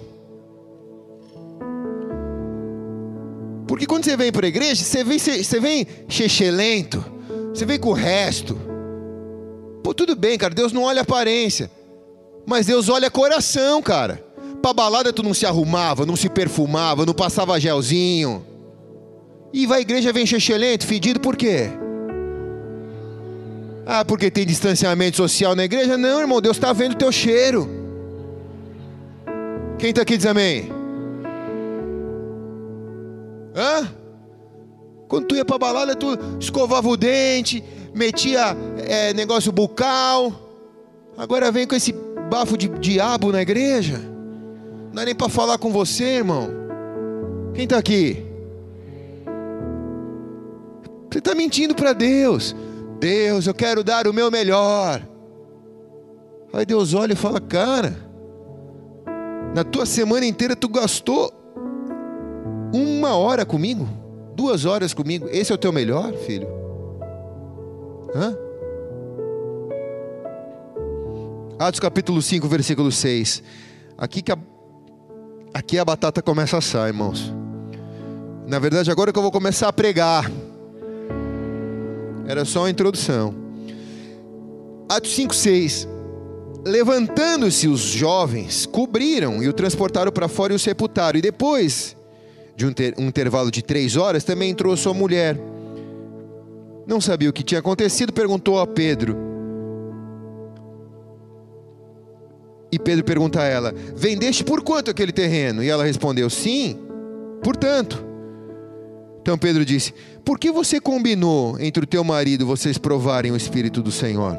Porque 3.70 3.86
quando 3.86 4.03
você 4.03 4.17
vem 4.17 4.32
para 4.32 4.47
a 4.47 4.49
igreja, 4.49 4.84
você 4.84 5.03
vem, 5.03 5.20
você 5.20 5.59
vem 5.59 5.86
lento, 6.49 7.05
você 7.53 7.67
vem 7.67 7.80
com 7.80 7.89
o 7.89 7.93
resto. 7.93 8.59
Pô, 9.84 9.93
tudo 9.93 10.15
bem, 10.15 10.39
cara, 10.39 10.55
Deus 10.55 10.74
não 10.74 10.82
olha 10.82 11.03
aparência, 11.03 11.70
mas 12.47 12.65
Deus 12.65 12.89
olha 12.89 13.11
coração, 13.11 13.80
cara. 13.80 14.26
Para 14.59 14.74
balada 14.74 15.13
tu 15.13 15.22
não 15.22 15.36
se 15.36 15.45
arrumava, 15.45 16.03
não 16.03 16.15
se 16.15 16.28
perfumava, 16.28 17.05
não 17.05 17.13
passava 17.13 17.59
gelzinho. 17.59 18.43
E 19.53 19.67
vai 19.67 19.78
à 19.78 19.82
igreja 19.82 20.11
vem 20.11 20.26
lento, 20.57 20.88
fedido 20.88 21.20
por 21.20 21.38
quê? 21.38 21.70
Ah, 23.86 24.03
porque 24.03 24.32
tem 24.32 24.47
distanciamento 24.47 25.15
social 25.15 25.55
na 25.55 25.63
igreja? 25.63 25.95
Não, 25.95 26.20
irmão, 26.20 26.41
Deus 26.41 26.57
está 26.57 26.74
vendo 26.74 26.93
o 26.93 26.97
teu 26.97 27.11
cheiro. 27.11 27.70
Quem 29.78 29.91
está 29.91 30.01
aqui 30.01 30.17
diz 30.17 30.26
amém? 30.26 30.79
Hã? 33.56 33.89
Quando 35.08 35.28
tu 35.28 35.36
ia 35.36 35.43
para 35.43 35.58
balada, 35.58 35.95
tu 35.95 36.08
escovava 36.39 36.88
o 36.88 36.95
dente, 36.95 37.64
metia 37.93 38.56
é, 38.78 39.14
negócio 39.14 39.52
bucal. 39.52 40.32
Agora 41.18 41.52
vem 41.52 41.68
com 41.68 41.76
esse 41.76 41.91
bafo 42.30 42.58
de 42.58 42.68
diabo 42.68 43.32
na 43.32 43.41
igreja. 43.41 44.00
Não 44.93 45.02
é 45.02 45.06
nem 45.06 45.16
para 45.16 45.30
falar 45.30 45.58
com 45.58 45.72
você, 45.72 46.18
irmão. 46.18 46.50
Quem 47.54 47.64
está 47.64 47.78
aqui? 47.78 48.26
Você 51.12 51.20
está 51.20 51.34
mentindo 51.34 51.74
para 51.74 51.93
Deus. 51.93 52.56
Deus, 53.00 53.47
eu 53.47 53.54
quero 53.54 53.84
dar 53.84 54.08
o 54.08 54.14
meu 54.14 54.30
melhor. 54.30 55.02
Aí 56.54 56.66
Deus 56.66 56.93
olha 56.93 57.14
e 57.14 57.16
fala: 57.16 57.41
Cara, 57.41 57.95
na 59.56 59.64
tua 59.64 59.86
semana 59.86 60.26
inteira 60.26 60.56
tu 60.56 60.68
gastou 60.68 61.34
uma 62.74 63.15
hora 63.15 63.45
comigo? 63.45 63.88
Duas 64.36 64.65
horas 64.65 64.93
comigo? 64.93 65.28
Esse 65.32 65.51
é 65.51 65.55
o 65.55 65.57
teu 65.57 65.72
melhor, 65.72 66.13
filho? 66.13 66.47
Hã? 68.15 68.38
Atos 71.59 71.80
capítulo 71.80 72.22
5, 72.22 72.47
versículo 72.47 72.91
6. 72.91 73.43
Aqui 73.97 74.22
que 74.22 74.32
a, 74.32 74.38
aqui 75.53 75.78
a 75.78 75.84
batata 75.84 76.22
começa 76.22 76.55
a 76.55 76.59
assar, 76.59 76.88
irmãos. 76.88 77.34
Na 78.47 78.59
verdade, 78.59 78.89
agora 78.89 79.11
que 79.11 79.20
eu 79.20 79.24
vou 79.24 79.32
começar 79.32 79.67
a 79.67 79.74
pregar. 79.74 80.32
Era 82.26 82.45
só 82.45 82.61
uma 82.61 82.70
introdução. 82.70 83.36
Atos 84.88 85.11
5, 85.11 85.36
6. 85.36 85.88
Levantando-se 86.65 87.67
os 87.67 87.82
jovens, 87.82 88.65
cobriram 88.65 89.43
e 89.43 89.47
o 89.49 89.53
transportaram 89.53 90.11
para 90.11 90.28
fora 90.28 90.53
e 90.53 90.55
o 90.55 90.59
sepultaram. 90.59 91.20
E 91.20 91.22
depois 91.22 91.95
de 92.60 92.66
um, 92.66 92.74
ter, 92.74 92.93
um 92.97 93.07
intervalo 93.07 93.49
de 93.49 93.62
três 93.62 93.95
horas, 93.95 94.26
também 94.26 94.49
entrou 94.49 94.76
sua 94.76 94.93
mulher. 94.93 95.39
não 96.86 96.99
sabia 96.99 97.30
o 97.30 97.34
que 97.34 97.41
tinha 97.41 97.60
acontecido, 97.60 98.12
perguntou 98.12 98.60
a 98.60 98.68
Pedro. 98.68 99.16
E 102.70 102.78
Pedro 102.78 103.05
pergunta 103.05 103.39
a 103.39 103.45
ela: 103.45 103.74
Vendeste 103.95 104.43
por 104.43 104.62
quanto 104.62 104.91
aquele 104.91 105.14
terreno? 105.14 105.64
E 105.64 105.70
ela 105.70 105.86
respondeu: 105.86 106.30
Sim, 106.30 106.78
portanto. 107.41 108.03
Então 109.22 109.38
Pedro 109.38 109.64
disse: 109.64 109.93
Por 110.26 110.38
que 110.38 110.51
você 110.51 110.82
combinou 110.82 111.57
entre 111.62 111.86
o 111.86 111.88
teu 111.88 112.03
marido 112.03 112.45
vocês 112.45 112.78
provarem 112.78 113.32
o 113.32 113.38
Espírito 113.38 113.82
do 113.82 113.91
Senhor? 113.91 114.38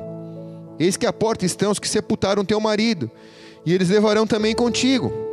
Eis 0.78 0.94
que 0.94 1.06
à 1.06 1.12
porta 1.12 1.46
estão 1.46 1.70
os 1.70 1.78
que 1.78 1.88
sepultaram 1.88 2.44
teu 2.44 2.60
marido, 2.60 3.10
e 3.64 3.72
eles 3.72 3.88
levarão 3.88 4.26
também 4.26 4.54
contigo. 4.54 5.29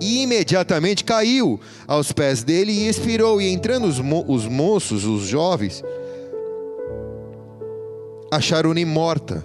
E 0.00 0.22
imediatamente 0.22 1.04
caiu 1.04 1.60
aos 1.86 2.12
pés 2.12 2.42
dele 2.42 2.72
e 2.72 2.88
expirou. 2.88 3.40
E 3.40 3.48
entrando 3.52 3.86
os, 3.86 4.00
mo 4.00 4.24
os 4.26 4.46
moços, 4.46 5.04
os 5.04 5.22
jovens, 5.22 5.82
acharam-ne 8.30 8.84
morta. 8.84 9.44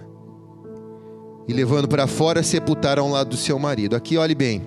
E 1.48 1.54
levando 1.54 1.88
para 1.88 2.08
fora, 2.08 2.44
sepultaram 2.44 3.04
ao 3.04 3.10
lado 3.10 3.32
do 3.32 3.38
seu 3.38 3.60
marido. 3.60 3.96
Aqui, 3.96 4.18
olhe 4.18 4.36
bem. 4.36 4.62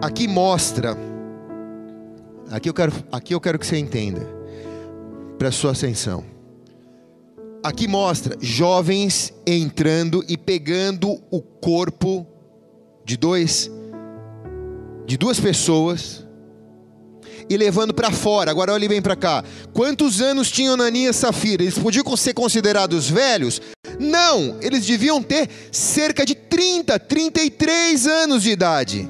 Aqui 0.00 0.28
mostra. 0.28 0.96
Aqui 2.50 2.68
eu 2.68 2.74
quero, 2.74 2.92
aqui 3.10 3.34
eu 3.34 3.40
quero 3.40 3.58
que 3.58 3.66
você 3.66 3.76
entenda. 3.76 4.26
Para 5.38 5.50
sua 5.50 5.72
ascensão. 5.72 6.24
Aqui 7.62 7.88
mostra 7.88 8.36
jovens 8.40 9.34
entrando 9.46 10.24
e 10.28 10.38
pegando 10.38 11.20
o 11.30 11.42
corpo 11.42 12.26
de 13.04 13.16
dois 13.16 13.70
de 15.06 15.16
duas 15.16 15.38
pessoas 15.38 16.26
e 17.48 17.56
levando 17.56 17.94
para 17.94 18.10
fora. 18.10 18.50
Agora 18.50 18.72
olhe 18.72 18.88
bem 18.88 19.00
para 19.00 19.16
cá. 19.16 19.44
Quantos 19.72 20.20
anos 20.20 20.50
tinham 20.50 20.74
Ananias 20.74 21.16
e 21.16 21.18
Safira? 21.20 21.62
Eles 21.62 21.78
podiam 21.78 22.16
ser 22.16 22.34
considerados 22.34 23.08
velhos? 23.08 23.60
Não, 23.98 24.58
eles 24.60 24.84
deviam 24.84 25.22
ter 25.22 25.48
cerca 25.70 26.26
de 26.26 26.34
30, 26.34 26.98
33 26.98 28.06
anos 28.06 28.42
de 28.42 28.50
idade. 28.50 29.08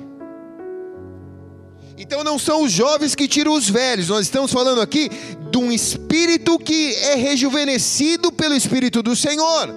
Então 1.99 2.23
não 2.23 2.39
são 2.39 2.65
os 2.65 2.73
jovens 2.73 3.15
que 3.15 3.27
tiram 3.27 3.55
os 3.55 3.71
velhos, 3.71 4.09
nós 4.09 4.27
estamos 4.27 4.53
falando 4.53 4.83
aqui 4.83 5.09
de 5.51 5.57
um 5.57 5.73
espírito 5.73 6.59
que 6.59 6.95
é 6.95 7.15
rejuvenescido 7.15 8.31
pelo 8.31 8.55
Espírito 8.55 9.03
do 9.03 9.17
Senhor. 9.17 9.75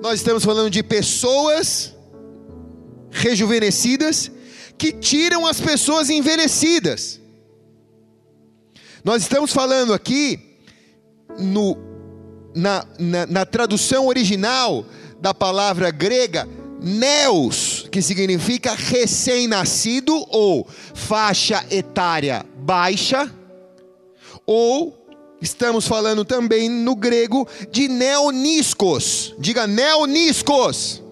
Nós 0.00 0.20
estamos 0.20 0.44
falando 0.44 0.70
de 0.70 0.82
pessoas 0.82 1.92
rejuvenescidas 3.10 4.30
que 4.80 4.92
tiram 4.94 5.46
as 5.46 5.60
pessoas 5.60 6.08
envelhecidas. 6.08 7.20
Nós 9.04 9.20
estamos 9.20 9.52
falando 9.52 9.92
aqui, 9.92 10.56
no, 11.38 11.76
na, 12.54 12.86
na, 12.98 13.26
na 13.26 13.44
tradução 13.44 14.06
original 14.06 14.86
da 15.20 15.34
palavra 15.34 15.90
grega, 15.90 16.48
neos, 16.80 17.88
que 17.92 18.00
significa 18.00 18.72
recém-nascido 18.74 20.14
ou 20.30 20.66
faixa 20.94 21.62
etária 21.70 22.42
baixa, 22.56 23.30
ou 24.46 24.96
estamos 25.42 25.86
falando 25.86 26.24
também 26.24 26.70
no 26.70 26.96
grego 26.96 27.46
de 27.70 27.86
neoniscos. 27.86 29.34
Diga 29.38 29.66
neoniscos 29.66 31.02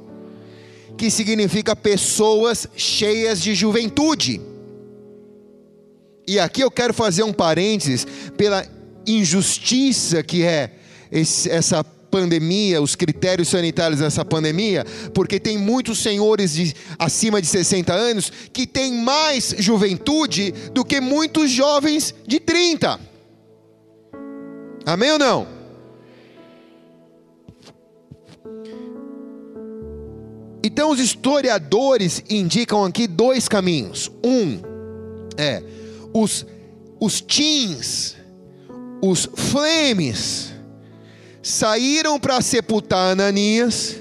que 0.99 1.11
significa 1.11 1.77
pessoas 1.77 2.69
cheias 2.77 3.41
de 3.41 3.55
juventude. 3.55 4.41
E 6.27 6.39
aqui 6.39 6.61
eu 6.61 6.71
quero 6.71 6.93
fazer 6.93 7.23
um 7.23 7.33
parênteses 7.33 8.07
pela 8.37 8.67
injustiça 9.07 10.23
que 10.23 10.43
é 10.43 10.73
esse, 11.11 11.49
essa 11.49 11.83
pandemia, 11.83 12.83
os 12.83 12.95
critérios 12.95 13.49
sanitários 13.49 14.01
dessa 14.01 14.25
pandemia, 14.25 14.85
porque 15.15 15.39
tem 15.39 15.57
muitos 15.57 15.99
senhores 15.99 16.53
de 16.53 16.75
acima 16.99 17.41
de 17.41 17.47
60 17.47 17.95
anos 17.95 18.33
que 18.53 18.67
têm 18.67 18.93
mais 18.93 19.55
juventude 19.59 20.53
do 20.73 20.85
que 20.85 21.01
muitos 21.01 21.51
jovens 21.51 22.15
de 22.27 22.41
30. 22.41 22.99
Amém 24.85 25.13
ou 25.13 25.19
não? 25.19 25.58
Então, 30.71 30.91
os 30.91 31.01
historiadores 31.01 32.23
indicam 32.29 32.85
aqui 32.85 33.07
dois 33.07 33.49
caminhos. 33.49 34.13
Um 34.23 34.61
é 35.35 35.63
os, 36.13 36.45
os 37.01 37.23
teens, 37.23 38.15
os 39.01 39.27
flames, 39.35 40.53
saíram 41.43 42.21
para 42.21 42.43
sepultar 42.43 43.13
Ananias, 43.13 43.97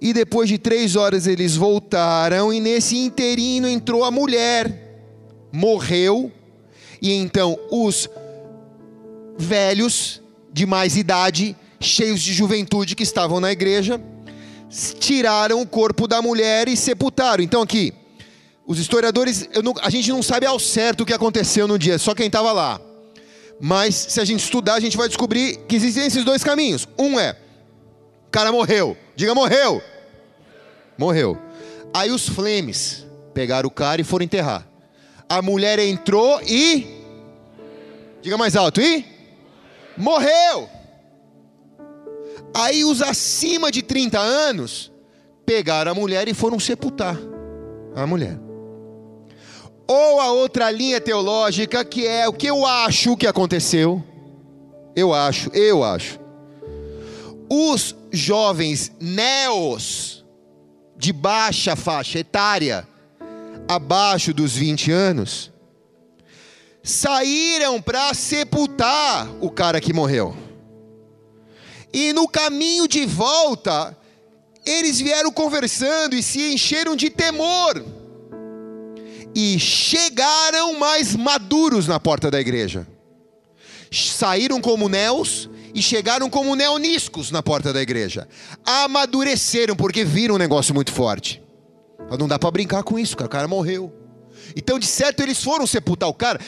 e 0.00 0.14
depois 0.14 0.48
de 0.48 0.56
três 0.56 0.96
horas 0.96 1.26
eles 1.26 1.56
voltaram, 1.56 2.50
e 2.50 2.58
nesse 2.58 2.96
interino 2.96 3.68
entrou 3.68 4.04
a 4.04 4.10
mulher, 4.10 5.04
morreu, 5.52 6.32
e 7.02 7.12
então 7.12 7.58
os 7.70 8.08
velhos 9.36 10.22
de 10.50 10.64
mais 10.64 10.96
idade, 10.96 11.54
cheios 11.78 12.22
de 12.22 12.32
juventude 12.32 12.96
que 12.96 13.02
estavam 13.02 13.40
na 13.40 13.52
igreja, 13.52 14.00
tiraram 14.98 15.60
o 15.60 15.66
corpo 15.66 16.08
da 16.08 16.22
mulher 16.22 16.68
e 16.68 16.76
sepultaram. 16.76 17.42
Então 17.42 17.60
aqui, 17.62 17.92
os 18.66 18.78
historiadores, 18.78 19.48
não, 19.62 19.74
a 19.82 19.90
gente 19.90 20.08
não 20.10 20.22
sabe 20.22 20.46
ao 20.46 20.58
certo 20.58 21.02
o 21.02 21.06
que 21.06 21.12
aconteceu 21.12 21.68
no 21.68 21.78
dia, 21.78 21.98
só 21.98 22.14
quem 22.14 22.26
estava 22.26 22.52
lá. 22.52 22.80
Mas 23.60 23.94
se 23.94 24.20
a 24.20 24.24
gente 24.24 24.40
estudar, 24.40 24.74
a 24.74 24.80
gente 24.80 24.96
vai 24.96 25.08
descobrir 25.08 25.58
que 25.68 25.76
existem 25.76 26.06
esses 26.06 26.24
dois 26.24 26.42
caminhos. 26.42 26.88
Um 26.98 27.20
é, 27.20 27.36
o 28.26 28.30
cara 28.30 28.50
morreu, 28.50 28.96
diga 29.14 29.34
morreu. 29.34 29.82
Morreu. 30.96 31.38
Aí 31.94 32.10
os 32.10 32.28
flemes 32.28 33.06
pegaram 33.34 33.68
o 33.68 33.70
cara 33.70 34.00
e 34.00 34.04
foram 34.04 34.24
enterrar. 34.24 34.66
A 35.28 35.42
mulher 35.42 35.78
entrou 35.78 36.40
e. 36.42 36.86
Diga 38.22 38.38
mais 38.38 38.56
alto, 38.56 38.80
e? 38.80 39.04
Morreu. 39.96 40.68
Aí 42.54 42.84
os 42.84 43.00
acima 43.00 43.70
de 43.70 43.82
30 43.82 44.18
anos 44.18 44.92
pegaram 45.46 45.92
a 45.92 45.94
mulher 45.94 46.28
e 46.28 46.34
foram 46.34 46.60
sepultar 46.60 47.18
a 47.94 48.06
mulher. 48.06 48.38
Ou 49.86 50.20
a 50.20 50.32
outra 50.32 50.70
linha 50.70 51.00
teológica 51.00 51.84
que 51.84 52.06
é 52.06 52.28
o 52.28 52.32
que 52.32 52.46
eu 52.46 52.64
acho 52.66 53.16
que 53.16 53.26
aconteceu. 53.26 54.02
Eu 54.94 55.12
acho, 55.12 55.50
eu 55.50 55.82
acho. 55.82 56.20
Os 57.48 57.94
jovens 58.10 58.92
neos 59.00 60.24
de 60.96 61.12
baixa 61.12 61.74
faixa 61.74 62.18
etária, 62.18 62.86
abaixo 63.66 64.32
dos 64.32 64.54
20 64.54 64.90
anos, 64.92 65.50
saíram 66.82 67.80
para 67.80 68.12
sepultar 68.14 69.28
o 69.40 69.50
cara 69.50 69.80
que 69.80 69.92
morreu. 69.92 70.36
E 71.92 72.12
no 72.12 72.26
caminho 72.26 72.88
de 72.88 73.04
volta, 73.04 73.96
eles 74.64 75.00
vieram 75.00 75.30
conversando 75.30 76.14
e 76.14 76.22
se 76.22 76.52
encheram 76.52 76.96
de 76.96 77.10
temor. 77.10 77.84
E 79.34 79.58
chegaram 79.58 80.78
mais 80.78 81.14
maduros 81.14 81.86
na 81.86 81.98
porta 81.98 82.30
da 82.30 82.40
igreja. 82.40 82.86
Saíram 83.90 84.60
como 84.60 84.88
néus 84.88 85.50
e 85.74 85.82
chegaram 85.82 86.28
como 86.30 86.54
neoniscos 86.54 87.30
na 87.30 87.42
porta 87.42 87.72
da 87.72 87.82
igreja. 87.82 88.28
Amadureceram 88.64 89.76
porque 89.76 90.04
viram 90.04 90.34
um 90.36 90.38
negócio 90.38 90.74
muito 90.74 90.92
forte. 90.92 91.42
Não 92.18 92.28
dá 92.28 92.38
para 92.38 92.50
brincar 92.50 92.82
com 92.82 92.98
isso, 92.98 93.16
cara. 93.16 93.26
O 93.26 93.30
cara 93.30 93.48
morreu. 93.48 94.01
Então, 94.56 94.78
de 94.78 94.86
certo, 94.86 95.22
eles 95.22 95.42
foram 95.42 95.66
sepultar 95.66 96.08
o 96.08 96.14
cara. 96.14 96.40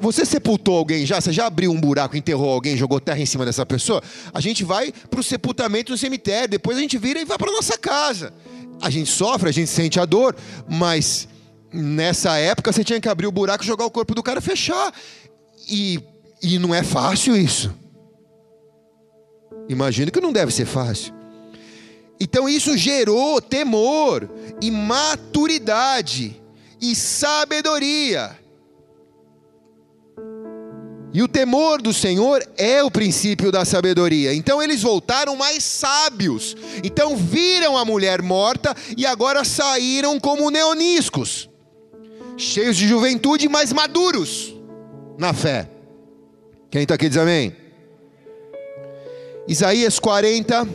Você 0.00 0.24
sepultou 0.24 0.78
alguém 0.78 1.04
já? 1.04 1.20
Você 1.20 1.32
já 1.32 1.46
abriu 1.46 1.70
um 1.70 1.80
buraco, 1.80 2.16
enterrou 2.16 2.50
alguém, 2.50 2.76
jogou 2.76 3.00
terra 3.00 3.20
em 3.20 3.26
cima 3.26 3.44
dessa 3.44 3.64
pessoa? 3.66 4.02
A 4.32 4.40
gente 4.40 4.64
vai 4.64 4.92
para 5.10 5.20
o 5.20 5.22
sepultamento 5.22 5.92
no 5.92 5.98
cemitério, 5.98 6.48
depois 6.48 6.76
a 6.76 6.80
gente 6.80 6.98
vira 6.98 7.20
e 7.20 7.24
vai 7.24 7.36
para 7.38 7.50
nossa 7.52 7.76
casa. 7.76 8.32
A 8.80 8.90
gente 8.90 9.10
sofre, 9.10 9.48
a 9.48 9.52
gente 9.52 9.70
sente 9.70 9.98
a 9.98 10.04
dor, 10.04 10.36
mas 10.68 11.28
nessa 11.72 12.36
época 12.38 12.72
você 12.72 12.84
tinha 12.84 13.00
que 13.00 13.08
abrir 13.08 13.26
o 13.26 13.32
buraco, 13.32 13.64
jogar 13.64 13.86
o 13.86 13.90
corpo 13.90 14.14
do 14.14 14.22
cara, 14.22 14.40
fechar. 14.40 14.92
E, 15.68 16.00
e 16.42 16.58
não 16.58 16.74
é 16.74 16.82
fácil 16.82 17.36
isso. 17.36 17.74
Imagino 19.68 20.10
que 20.12 20.20
não 20.20 20.32
deve 20.32 20.52
ser 20.52 20.66
fácil. 20.66 21.15
Então 22.18 22.48
isso 22.48 22.76
gerou 22.76 23.40
temor 23.40 24.28
e 24.60 24.70
maturidade 24.70 26.40
e 26.80 26.94
sabedoria. 26.94 28.38
E 31.12 31.22
o 31.22 31.28
temor 31.28 31.80
do 31.80 31.94
Senhor 31.94 32.46
é 32.58 32.82
o 32.82 32.90
princípio 32.90 33.50
da 33.50 33.64
sabedoria. 33.64 34.34
Então 34.34 34.62
eles 34.62 34.82
voltaram 34.82 35.34
mais 35.34 35.64
sábios. 35.64 36.54
Então 36.84 37.16
viram 37.16 37.76
a 37.76 37.86
mulher 37.86 38.20
morta 38.20 38.74
e 38.96 39.06
agora 39.06 39.42
saíram 39.42 40.20
como 40.20 40.50
neoniscos, 40.50 41.48
cheios 42.36 42.76
de 42.76 42.86
juventude, 42.86 43.48
mas 43.48 43.72
maduros 43.72 44.54
na 45.18 45.32
fé. 45.32 45.70
Quem 46.70 46.82
está 46.82 46.96
aqui 46.96 47.08
diz 47.08 47.16
amém. 47.16 47.56
Isaías 49.48 49.98
40, 49.98 50.68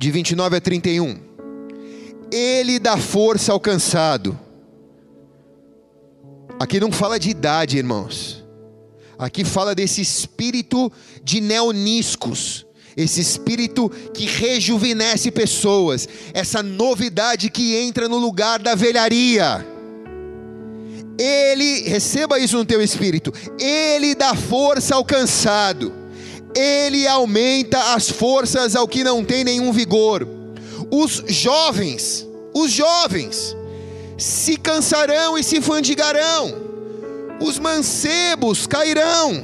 de 0.00 0.10
29 0.10 0.56
a 0.56 0.60
31. 0.62 1.18
Ele 2.32 2.78
dá 2.78 2.96
força 2.96 3.52
ao 3.52 3.60
cansado. 3.60 4.38
Aqui 6.58 6.80
não 6.80 6.90
fala 6.90 7.18
de 7.18 7.28
idade, 7.28 7.76
irmãos. 7.76 8.42
Aqui 9.18 9.44
fala 9.44 9.74
desse 9.74 10.00
espírito 10.00 10.90
de 11.22 11.42
neoniscos, 11.42 12.64
esse 12.96 13.20
espírito 13.20 13.90
que 14.14 14.24
rejuvenesce 14.24 15.30
pessoas, 15.30 16.08
essa 16.32 16.62
novidade 16.62 17.50
que 17.50 17.76
entra 17.76 18.08
no 18.08 18.16
lugar 18.16 18.58
da 18.58 18.74
velharia. 18.74 19.66
Ele, 21.18 21.82
receba 21.82 22.38
isso 22.38 22.56
no 22.56 22.64
teu 22.64 22.80
espírito, 22.80 23.34
ele 23.58 24.14
dá 24.14 24.34
força 24.34 24.94
ao 24.94 25.04
cansado, 25.04 25.99
ele 26.54 27.06
aumenta 27.06 27.94
as 27.94 28.08
forças 28.10 28.74
ao 28.74 28.88
que 28.88 29.04
não 29.04 29.24
tem 29.24 29.44
nenhum 29.44 29.72
vigor. 29.72 30.26
Os 30.90 31.22
jovens, 31.28 32.26
os 32.52 32.70
jovens, 32.70 33.56
se 34.18 34.56
cansarão 34.56 35.38
e 35.38 35.42
se 35.42 35.60
fandigarão, 35.60 36.54
os 37.40 37.58
mancebos 37.58 38.66
cairão, 38.66 39.42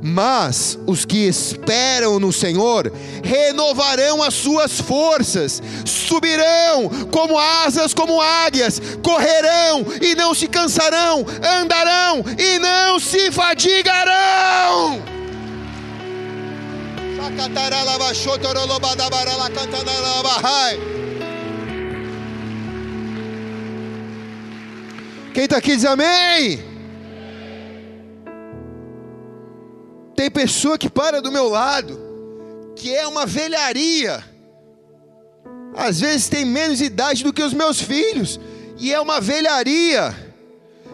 mas 0.00 0.78
os 0.86 1.04
que 1.04 1.26
esperam 1.26 2.20
no 2.20 2.32
Senhor 2.32 2.90
renovarão 3.22 4.22
as 4.22 4.34
suas 4.34 4.80
forças, 4.80 5.60
subirão 5.84 6.88
como 7.10 7.38
asas, 7.38 7.92
como 7.92 8.20
águias, 8.20 8.80
correrão 9.02 9.84
e 10.00 10.14
não 10.14 10.32
se 10.34 10.46
cansarão, 10.46 11.26
andarão 11.60 12.24
e 12.38 12.58
não 12.58 12.98
se 12.98 13.30
fadigarão. 13.32 15.17
Quem 25.34 25.44
está 25.44 25.58
aqui 25.58 25.76
diz 25.76 25.84
amém. 25.84 26.58
Tem 30.16 30.30
pessoa 30.30 30.76
que 30.76 30.90
para 30.90 31.22
do 31.22 31.30
meu 31.30 31.48
lado, 31.48 32.72
que 32.74 32.94
é 32.94 33.06
uma 33.06 33.24
velharia. 33.24 34.24
Às 35.76 36.00
vezes 36.00 36.28
tem 36.28 36.44
menos 36.44 36.80
idade 36.80 37.22
do 37.22 37.32
que 37.32 37.42
os 37.42 37.52
meus 37.52 37.80
filhos, 37.80 38.40
e 38.78 38.92
é 38.92 39.00
uma 39.00 39.20
velharia. 39.20 40.12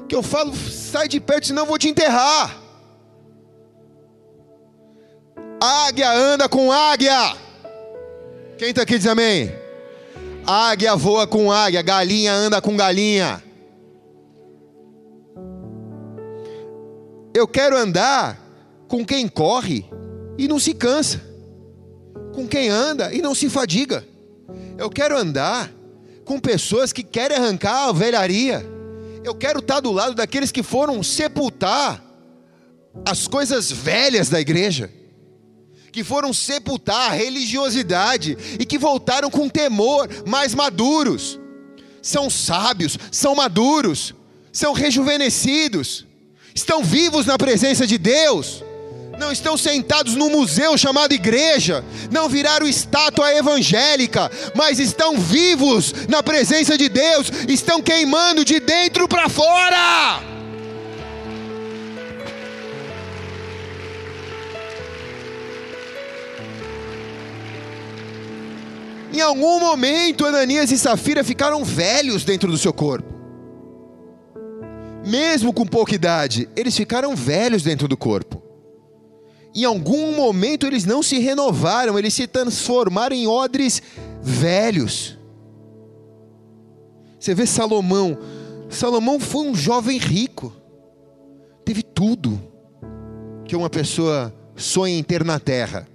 Que 0.06 0.14
eu 0.14 0.22
falo, 0.22 0.54
sai 0.54 1.08
de 1.08 1.20
perto, 1.20 1.46
senão 1.46 1.62
eu 1.62 1.66
vou 1.66 1.78
te 1.78 1.88
enterrar. 1.88 2.63
Águia 5.64 6.12
anda 6.12 6.46
com 6.46 6.70
águia. 6.70 7.34
Quem 8.58 8.68
está 8.68 8.82
aqui 8.82 8.98
diz 8.98 9.06
amém? 9.06 9.50
Águia 10.46 10.94
voa 10.94 11.26
com 11.26 11.50
águia, 11.50 11.80
galinha 11.80 12.34
anda 12.34 12.60
com 12.60 12.76
galinha. 12.76 13.42
Eu 17.32 17.48
quero 17.48 17.78
andar 17.78 18.38
com 18.86 19.06
quem 19.06 19.26
corre 19.26 19.86
e 20.36 20.46
não 20.46 20.58
se 20.58 20.74
cansa, 20.74 21.22
com 22.34 22.46
quem 22.46 22.68
anda 22.68 23.14
e 23.14 23.22
não 23.22 23.34
se 23.34 23.48
fadiga. 23.48 24.06
Eu 24.76 24.90
quero 24.90 25.16
andar 25.16 25.72
com 26.26 26.38
pessoas 26.38 26.92
que 26.92 27.02
querem 27.02 27.38
arrancar 27.38 27.88
a 27.88 27.92
velharia. 27.92 28.62
Eu 29.24 29.34
quero 29.34 29.60
estar 29.60 29.80
do 29.80 29.92
lado 29.92 30.14
daqueles 30.14 30.52
que 30.52 30.62
foram 30.62 31.02
sepultar 31.02 32.04
as 33.06 33.26
coisas 33.26 33.72
velhas 33.72 34.28
da 34.28 34.38
igreja, 34.38 34.90
que 35.94 36.04
foram 36.04 36.32
sepultar 36.32 37.12
a 37.12 37.14
religiosidade 37.14 38.36
e 38.58 38.66
que 38.66 38.76
voltaram 38.76 39.30
com 39.30 39.48
temor, 39.48 40.08
mais 40.26 40.54
maduros. 40.54 41.40
São 42.02 42.28
sábios, 42.28 42.98
são 43.10 43.34
maduros, 43.34 44.14
são 44.52 44.72
rejuvenescidos 44.72 46.06
estão 46.54 46.84
vivos 46.84 47.26
na 47.26 47.36
presença 47.36 47.86
de 47.86 47.98
Deus, 47.98 48.62
não 49.18 49.32
estão 49.32 49.56
sentados 49.56 50.14
num 50.14 50.30
museu 50.30 50.78
chamado 50.78 51.12
igreja, 51.12 51.84
não 52.10 52.28
viraram 52.28 52.66
estátua 52.66 53.34
evangélica, 53.34 54.30
mas 54.54 54.78
estão 54.78 55.18
vivos 55.18 55.92
na 56.08 56.22
presença 56.22 56.78
de 56.78 56.88
Deus, 56.88 57.30
estão 57.48 57.82
queimando 57.82 58.44
de 58.44 58.60
dentro 58.60 59.08
para 59.08 59.28
fora. 59.28 60.33
Em 69.14 69.20
algum 69.20 69.60
momento, 69.60 70.26
Ananias 70.26 70.70
e 70.70 70.78
Safira 70.78 71.24
ficaram 71.24 71.64
velhos 71.64 72.24
dentro 72.24 72.50
do 72.50 72.58
seu 72.58 72.72
corpo 72.72 73.14
mesmo 75.04 75.52
com 75.52 75.66
pouca 75.66 75.94
idade, 75.94 76.48
eles 76.56 76.76
ficaram 76.76 77.14
velhos 77.14 77.62
dentro 77.62 77.86
do 77.86 77.96
corpo. 77.96 78.42
Em 79.54 79.64
algum 79.64 80.16
momento 80.16 80.66
eles 80.66 80.84
não 80.84 81.02
se 81.02 81.18
renovaram, 81.18 81.98
eles 81.98 82.14
se 82.14 82.26
transformaram 82.26 83.14
em 83.14 83.26
odres 83.26 83.82
velhos. 84.20 85.18
Você 87.20 87.34
vê 87.34 87.46
Salomão, 87.46 88.18
Salomão 88.68 89.20
foi 89.20 89.46
um 89.46 89.54
jovem 89.54 89.98
rico, 89.98 90.52
teve 91.64 91.82
tudo 91.82 92.40
que 93.44 93.54
uma 93.54 93.70
pessoa 93.70 94.34
sonha 94.56 94.98
em 94.98 95.02
ter 95.02 95.22
na 95.22 95.38
terra, 95.38 95.86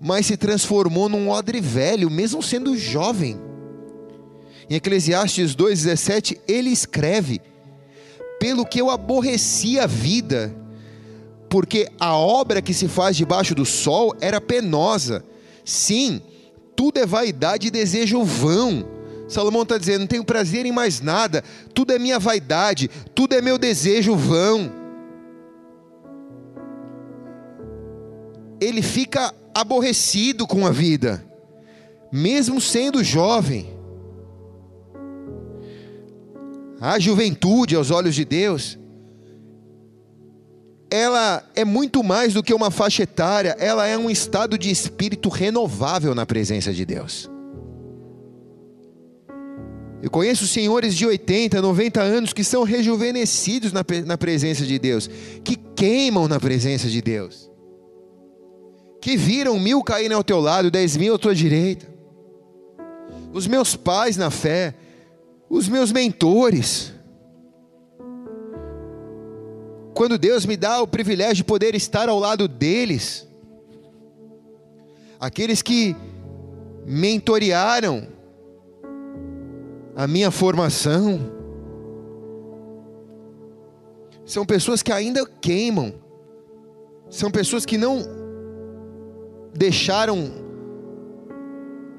mas 0.00 0.26
se 0.26 0.36
transformou 0.36 1.08
num 1.08 1.28
odre 1.28 1.60
velho, 1.60 2.10
mesmo 2.10 2.42
sendo 2.42 2.76
jovem. 2.76 3.40
Em 4.68 4.76
Eclesiastes 4.76 5.54
2,17, 5.54 6.38
ele 6.48 6.70
escreve: 6.70 7.40
Pelo 8.38 8.64
que 8.64 8.80
eu 8.80 8.90
aborreci 8.90 9.78
a 9.78 9.86
vida, 9.86 10.54
porque 11.48 11.88
a 12.00 12.16
obra 12.16 12.60
que 12.62 12.74
se 12.74 12.88
faz 12.88 13.16
debaixo 13.16 13.54
do 13.54 13.64
sol 13.64 14.14
era 14.20 14.40
penosa. 14.40 15.24
Sim, 15.64 16.20
tudo 16.74 16.98
é 16.98 17.06
vaidade 17.06 17.68
e 17.68 17.70
desejo 17.70 18.22
vão. 18.24 18.94
Salomão 19.28 19.62
está 19.62 19.78
dizendo: 19.78 20.00
não 20.00 20.06
tenho 20.06 20.24
prazer 20.24 20.66
em 20.66 20.72
mais 20.72 21.00
nada, 21.00 21.42
tudo 21.72 21.92
é 21.92 21.98
minha 21.98 22.18
vaidade, 22.18 22.90
tudo 23.14 23.34
é 23.34 23.40
meu 23.40 23.58
desejo 23.58 24.14
vão. 24.16 24.70
Ele 28.60 28.82
fica 28.82 29.34
aborrecido 29.54 30.46
com 30.46 30.66
a 30.66 30.70
vida, 30.70 31.24
mesmo 32.10 32.60
sendo 32.60 33.02
jovem. 33.04 33.74
a 36.84 36.98
juventude 36.98 37.74
aos 37.74 37.90
olhos 37.90 38.14
de 38.14 38.26
Deus, 38.26 38.78
ela 40.90 41.42
é 41.54 41.64
muito 41.64 42.04
mais 42.04 42.34
do 42.34 42.42
que 42.42 42.52
uma 42.52 42.70
faixa 42.70 43.04
etária, 43.04 43.56
ela 43.58 43.86
é 43.86 43.96
um 43.96 44.10
estado 44.10 44.58
de 44.58 44.70
espírito 44.70 45.30
renovável 45.30 46.14
na 46.14 46.26
presença 46.26 46.74
de 46.74 46.84
Deus. 46.84 47.30
Eu 50.02 50.10
conheço 50.10 50.46
senhores 50.46 50.94
de 50.94 51.06
80, 51.06 51.62
90 51.62 52.02
anos 52.02 52.32
que 52.34 52.44
são 52.44 52.64
rejuvenescidos 52.64 53.72
na, 53.72 53.82
na 54.04 54.18
presença 54.18 54.66
de 54.66 54.78
Deus, 54.78 55.08
que 55.42 55.56
queimam 55.56 56.28
na 56.28 56.38
presença 56.38 56.86
de 56.86 57.00
Deus, 57.00 57.50
que 59.04 59.18
viram 59.18 59.60
mil 59.60 59.82
caírem 59.82 60.16
ao 60.16 60.24
teu 60.24 60.40
lado, 60.40 60.70
dez 60.70 60.96
mil 60.96 61.14
à 61.14 61.18
tua 61.18 61.34
direita. 61.34 61.86
Os 63.34 63.46
meus 63.46 63.76
pais 63.76 64.16
na 64.16 64.30
fé, 64.30 64.74
os 65.46 65.68
meus 65.68 65.92
mentores. 65.92 66.90
Quando 69.92 70.16
Deus 70.16 70.46
me 70.46 70.56
dá 70.56 70.80
o 70.80 70.86
privilégio 70.86 71.34
de 71.34 71.44
poder 71.44 71.74
estar 71.74 72.08
ao 72.08 72.18
lado 72.18 72.48
deles, 72.48 73.28
aqueles 75.20 75.60
que 75.60 75.94
mentorearam 76.86 78.08
a 79.94 80.06
minha 80.06 80.30
formação, 80.30 81.20
são 84.24 84.46
pessoas 84.46 84.82
que 84.82 84.90
ainda 84.90 85.26
queimam, 85.42 85.92
são 87.10 87.30
pessoas 87.30 87.66
que 87.66 87.76
não 87.76 88.23
deixaram 89.54 90.32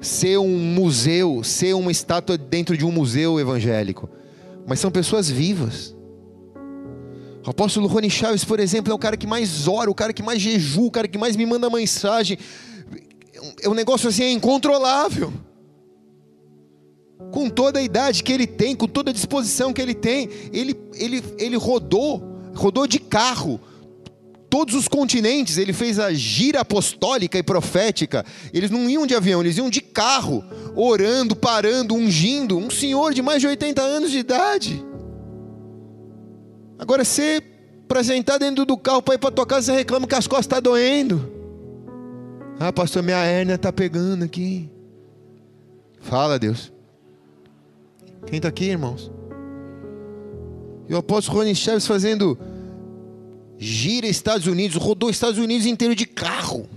ser 0.00 0.38
um 0.38 0.58
museu, 0.58 1.42
ser 1.42 1.74
uma 1.74 1.90
estátua 1.90 2.36
dentro 2.36 2.76
de 2.76 2.84
um 2.84 2.92
museu 2.92 3.40
evangélico, 3.40 4.08
mas 4.66 4.78
são 4.78 4.90
pessoas 4.90 5.30
vivas. 5.30 5.96
O 7.46 7.50
apóstolo 7.50 7.86
Rony 7.86 8.10
Chaves, 8.10 8.44
por 8.44 8.58
exemplo, 8.58 8.92
é 8.92 8.94
o 8.94 8.98
cara 8.98 9.16
que 9.16 9.26
mais 9.26 9.68
ora, 9.68 9.90
o 9.90 9.94
cara 9.94 10.12
que 10.12 10.22
mais 10.22 10.40
jejua, 10.40 10.86
o 10.86 10.90
cara 10.90 11.06
que 11.06 11.16
mais 11.16 11.36
me 11.36 11.46
manda 11.46 11.70
mensagem. 11.70 12.36
É 13.62 13.68
um 13.68 13.74
negócio 13.74 14.08
assim, 14.08 14.24
é 14.24 14.32
incontrolável. 14.32 15.32
Com 17.30 17.48
toda 17.48 17.78
a 17.78 17.82
idade 17.82 18.24
que 18.24 18.32
ele 18.32 18.48
tem, 18.48 18.74
com 18.74 18.88
toda 18.88 19.10
a 19.10 19.14
disposição 19.14 19.72
que 19.72 19.80
ele 19.80 19.94
tem, 19.94 20.28
ele, 20.52 20.76
ele, 20.94 21.22
ele 21.38 21.56
rodou, 21.56 22.20
rodou 22.52 22.86
de 22.86 22.98
carro 22.98 23.60
todos 24.56 24.74
os 24.74 24.88
continentes, 24.88 25.58
ele 25.58 25.74
fez 25.74 25.98
a 25.98 26.14
gira 26.14 26.60
apostólica 26.60 27.36
e 27.36 27.42
profética. 27.42 28.24
Eles 28.54 28.70
não 28.70 28.88
iam 28.88 29.06
de 29.06 29.14
avião, 29.14 29.42
eles 29.42 29.58
iam 29.58 29.68
de 29.68 29.82
carro, 29.82 30.42
orando, 30.74 31.36
parando, 31.36 31.94
ungindo. 31.94 32.56
Um 32.56 32.70
senhor 32.70 33.12
de 33.12 33.20
mais 33.20 33.42
de 33.42 33.48
80 33.48 33.82
anos 33.82 34.10
de 34.10 34.16
idade. 34.16 34.82
Agora, 36.78 37.04
você, 37.04 37.42
para 37.86 38.02
sentar 38.02 38.38
dentro 38.38 38.64
do 38.64 38.78
carro 38.78 39.02
para 39.02 39.16
ir 39.16 39.18
para 39.18 39.30
tua 39.30 39.44
casa, 39.44 39.66
você 39.66 39.72
reclama 39.72 40.06
que 40.06 40.14
as 40.14 40.26
costas 40.26 40.46
estão 40.46 40.56
tá 40.56 40.70
doendo. 40.70 41.30
Ah, 42.58 42.72
pastor, 42.72 43.02
minha 43.02 43.18
hérnia 43.18 43.56
está 43.56 43.70
pegando 43.70 44.24
aqui. 44.24 44.70
Fala, 46.00 46.38
Deus. 46.38 46.72
Quem 48.24 48.38
está 48.38 48.48
aqui, 48.48 48.64
irmãos? 48.64 49.12
E 50.88 50.94
o 50.94 50.96
apóstolo 50.96 51.40
Rony 51.40 51.54
Chaves 51.54 51.86
fazendo 51.86 52.38
gira 53.58 54.06
Estados 54.06 54.46
Unidos, 54.46 54.76
rodou 54.76 55.10
Estados 55.10 55.38
Unidos 55.38 55.66
inteiro 55.66 55.94
de 55.94 56.06
carro. 56.06 56.68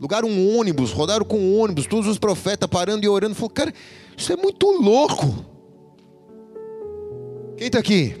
Lugar 0.00 0.24
um 0.24 0.58
ônibus, 0.58 0.90
rodaram 0.90 1.24
com 1.24 1.38
um 1.38 1.60
ônibus, 1.60 1.86
todos 1.86 2.08
os 2.08 2.18
profetas 2.18 2.68
parando 2.68 3.04
e 3.04 3.08
orando. 3.08 3.34
Falou, 3.34 3.50
cara, 3.50 3.72
isso 4.16 4.32
é 4.32 4.36
muito 4.36 4.68
louco. 4.70 5.44
Quem 7.56 7.68
está 7.68 7.78
aqui? 7.78 8.16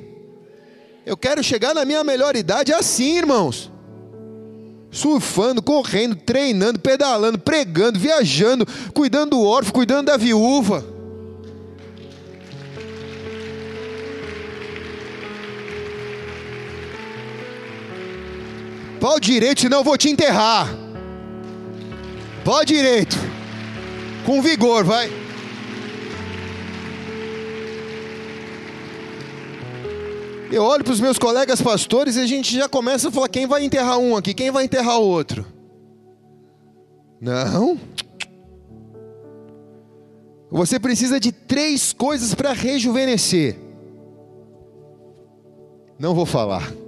Eu 1.04 1.16
quero 1.16 1.42
chegar 1.42 1.74
na 1.74 1.84
minha 1.84 2.04
melhor 2.04 2.36
idade 2.36 2.72
assim, 2.72 3.18
irmãos. 3.18 3.70
Surfando, 4.90 5.60
correndo, 5.62 6.14
treinando, 6.14 6.78
pedalando, 6.78 7.38
pregando, 7.38 7.98
viajando, 7.98 8.66
cuidando 8.94 9.30
do 9.30 9.42
órfão, 9.42 9.72
cuidando 9.72 10.06
da 10.06 10.16
viúva. 10.16 10.84
Pau 19.02 19.18
direito, 19.18 19.62
senão 19.62 19.78
eu 19.78 19.84
vou 19.84 19.98
te 19.98 20.08
enterrar. 20.08 20.68
Pau 22.44 22.64
direito. 22.64 23.16
Com 24.24 24.40
vigor, 24.40 24.84
vai. 24.84 25.10
Eu 30.52 30.62
olho 30.62 30.84
para 30.84 30.92
os 30.92 31.00
meus 31.00 31.18
colegas 31.18 31.60
pastores 31.60 32.14
e 32.14 32.20
a 32.20 32.26
gente 32.26 32.54
já 32.54 32.68
começa 32.68 33.08
a 33.08 33.10
falar: 33.10 33.28
quem 33.28 33.44
vai 33.44 33.64
enterrar 33.64 33.98
um 33.98 34.16
aqui? 34.16 34.32
Quem 34.32 34.52
vai 34.52 34.66
enterrar 34.66 35.00
o 35.00 35.08
outro? 35.08 35.44
Não. 37.20 37.80
Você 40.48 40.78
precisa 40.78 41.18
de 41.18 41.32
três 41.32 41.92
coisas 41.92 42.36
para 42.36 42.52
rejuvenescer. 42.52 43.58
Não 45.98 46.14
vou 46.14 46.24
falar. 46.24 46.81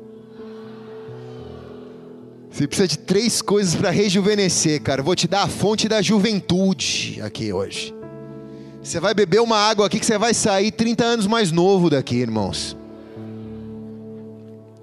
Você 2.55 2.68
precisa 2.68 2.86
de 2.86 2.98
três 2.98 3.42
coisas 3.42 3.74
para 3.74 3.90
rejuvenescer, 3.90 4.80
cara. 4.80 5.02
vou 5.02 5.16
te 5.16 5.26
dar 5.26 5.42
a 5.42 5.48
fonte 5.48 5.88
da 5.88 6.00
juventude 6.00 7.20
aqui 7.20 7.52
hoje. 7.52 7.92
Você 8.80 9.00
vai 9.00 9.12
beber 9.12 9.40
uma 9.40 9.57
água 9.57 9.86
aqui 9.86 9.98
que 9.98 10.07
você 10.07 10.16
vai 10.16 10.32
sair 10.32 10.70
30 10.70 11.05
anos 11.05 11.26
mais 11.26 11.50
novo 11.50 11.90
daqui, 11.90 12.14
irmãos. 12.14 12.76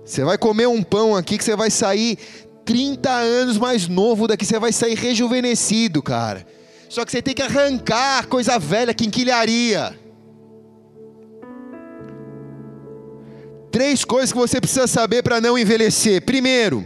Você 0.03 0.22
vai 0.26 0.38
comer 0.38 0.67
um 0.67 0.84
pão 0.84 1.15
aqui 1.15 1.38
que 1.38 1.45
você 1.45 1.55
vai 1.55 1.72
sair 1.72 2.17
30 2.65 3.09
anos 3.09 3.57
mais 3.57 3.88
novo 3.88 4.28
daqui, 4.28 4.45
você 4.45 4.59
vai 4.59 4.74
sair 4.74 4.95
rejuvenescido, 4.95 6.03
cara. 6.03 6.45
Só 6.89 7.05
que 7.05 7.11
você 7.13 7.22
tem 7.22 7.34
que 7.34 7.41
arrancar 7.41 8.28
coisa 8.28 8.59
velha, 8.59 8.93
quinquilharia. 8.93 9.97
Três 13.72 14.03
coisas 14.03 14.34
que 14.34 14.38
você 14.38 14.59
precisa 14.59 14.88
saber 14.88 15.24
para 15.24 15.39
não 15.39 15.57
envelhecer. 15.57 16.22
Primeiro, 16.24 16.86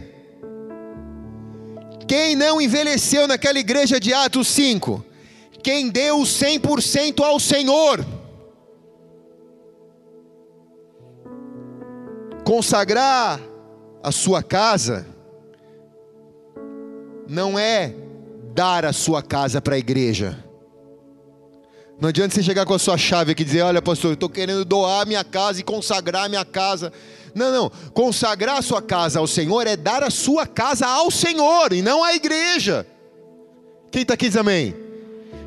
quem 2.06 2.36
não 2.36 2.60
envelheceu 2.60 3.26
naquela 3.26 3.58
igreja 3.58 3.98
de 3.98 4.14
Atos 4.14 4.48
5? 4.48 5.04
Quem 5.62 5.88
deu 5.88 6.18
100% 6.18 7.24
ao 7.24 7.40
Senhor. 7.40 8.04
Consagrar 12.44 13.40
a 14.02 14.12
sua 14.12 14.40
casa 14.40 15.04
não 17.28 17.58
é 17.58 17.92
dar 18.54 18.84
a 18.84 18.92
sua 18.92 19.20
casa 19.20 19.60
para 19.60 19.74
a 19.74 19.78
igreja. 19.78 20.45
Não 21.98 22.10
adianta 22.10 22.34
você 22.34 22.42
chegar 22.42 22.66
com 22.66 22.74
a 22.74 22.78
sua 22.78 22.98
chave 22.98 23.32
aqui 23.32 23.42
e 23.42 23.44
dizer: 23.44 23.62
Olha, 23.62 23.80
pastor, 23.80 24.10
eu 24.10 24.14
estou 24.14 24.28
querendo 24.28 24.64
doar 24.64 25.06
minha 25.06 25.24
casa 25.24 25.60
e 25.60 25.64
consagrar 25.64 26.28
minha 26.28 26.44
casa. 26.44 26.92
Não, 27.34 27.50
não. 27.50 27.70
Consagrar 27.92 28.58
a 28.58 28.62
sua 28.62 28.82
casa 28.82 29.18
ao 29.18 29.26
Senhor 29.26 29.66
é 29.66 29.76
dar 29.76 30.02
a 30.02 30.10
sua 30.10 30.46
casa 30.46 30.86
ao 30.86 31.10
Senhor 31.10 31.72
e 31.72 31.80
não 31.80 32.04
à 32.04 32.14
igreja. 32.14 32.86
Quem 33.90 34.02
está 34.02 34.14
aqui 34.14 34.28
diz 34.28 34.36
amém? 34.36 34.74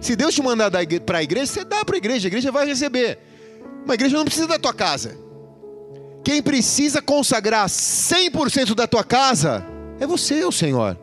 Se 0.02 0.16
Deus 0.16 0.34
te 0.34 0.42
mandar 0.42 0.72
para 1.06 1.18
a 1.20 1.24
igreja, 1.24 1.46
você 1.46 1.64
dá 1.64 1.84
para 1.86 1.96
a 1.96 1.98
igreja, 1.98 2.28
a 2.28 2.30
igreja 2.30 2.52
vai 2.52 2.66
receber. 2.66 3.20
Uma 3.86 3.94
igreja 3.94 4.18
não 4.18 4.26
precisa 4.26 4.48
da 4.48 4.58
tua 4.58 4.74
casa. 4.74 5.18
Quem 6.24 6.42
precisa 6.42 7.02
consagrar 7.02 7.68
100% 7.68 8.74
da 8.74 8.88
tua 8.88 9.04
casa 9.04 9.66
é 10.00 10.08
você, 10.08 10.44
o 10.46 10.52
Senhor. 10.52 10.98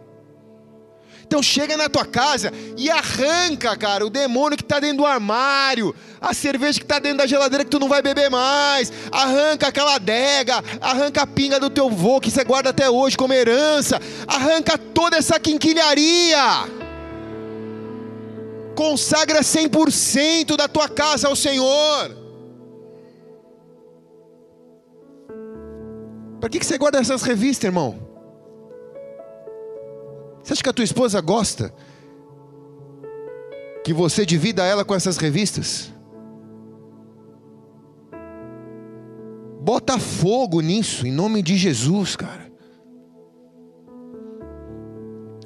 Então 1.26 1.42
chega 1.42 1.76
na 1.76 1.88
tua 1.88 2.04
casa 2.04 2.52
e 2.76 2.88
arranca, 2.88 3.76
cara, 3.76 4.06
o 4.06 4.10
demônio 4.10 4.56
que 4.56 4.62
está 4.62 4.78
dentro 4.78 4.98
do 4.98 5.06
armário, 5.06 5.92
a 6.20 6.32
cerveja 6.32 6.78
que 6.78 6.84
está 6.84 7.00
dentro 7.00 7.18
da 7.18 7.26
geladeira 7.26 7.64
que 7.64 7.70
tu 7.70 7.80
não 7.80 7.88
vai 7.88 8.00
beber 8.00 8.30
mais, 8.30 8.92
arranca 9.10 9.66
aquela 9.66 9.96
adega, 9.96 10.62
arranca 10.80 11.22
a 11.22 11.26
pinga 11.26 11.58
do 11.58 11.68
teu 11.68 11.90
vô 11.90 12.20
que 12.20 12.30
você 12.30 12.44
guarda 12.44 12.70
até 12.70 12.88
hoje 12.88 13.16
como 13.16 13.32
herança, 13.32 14.00
arranca 14.26 14.78
toda 14.78 15.16
essa 15.16 15.38
quinquilharia. 15.40 16.38
Consagra 18.76 19.40
100% 19.40 20.56
da 20.56 20.68
tua 20.68 20.88
casa 20.88 21.26
ao 21.26 21.34
Senhor. 21.34 22.16
Para 26.40 26.50
que, 26.50 26.60
que 26.60 26.66
você 26.66 26.78
guarda 26.78 27.00
essas 27.00 27.22
revistas, 27.22 27.64
irmão? 27.64 28.05
Você 30.46 30.52
acha 30.52 30.62
que 30.62 30.68
a 30.68 30.72
tua 30.72 30.84
esposa 30.84 31.20
gosta 31.20 31.74
que 33.82 33.92
você 33.92 34.24
divida 34.24 34.64
ela 34.64 34.84
com 34.84 34.94
essas 34.94 35.16
revistas? 35.16 35.92
Bota 39.60 39.98
fogo 39.98 40.60
nisso, 40.60 41.04
em 41.04 41.10
nome 41.10 41.42
de 41.42 41.56
Jesus, 41.56 42.14
cara. 42.14 42.48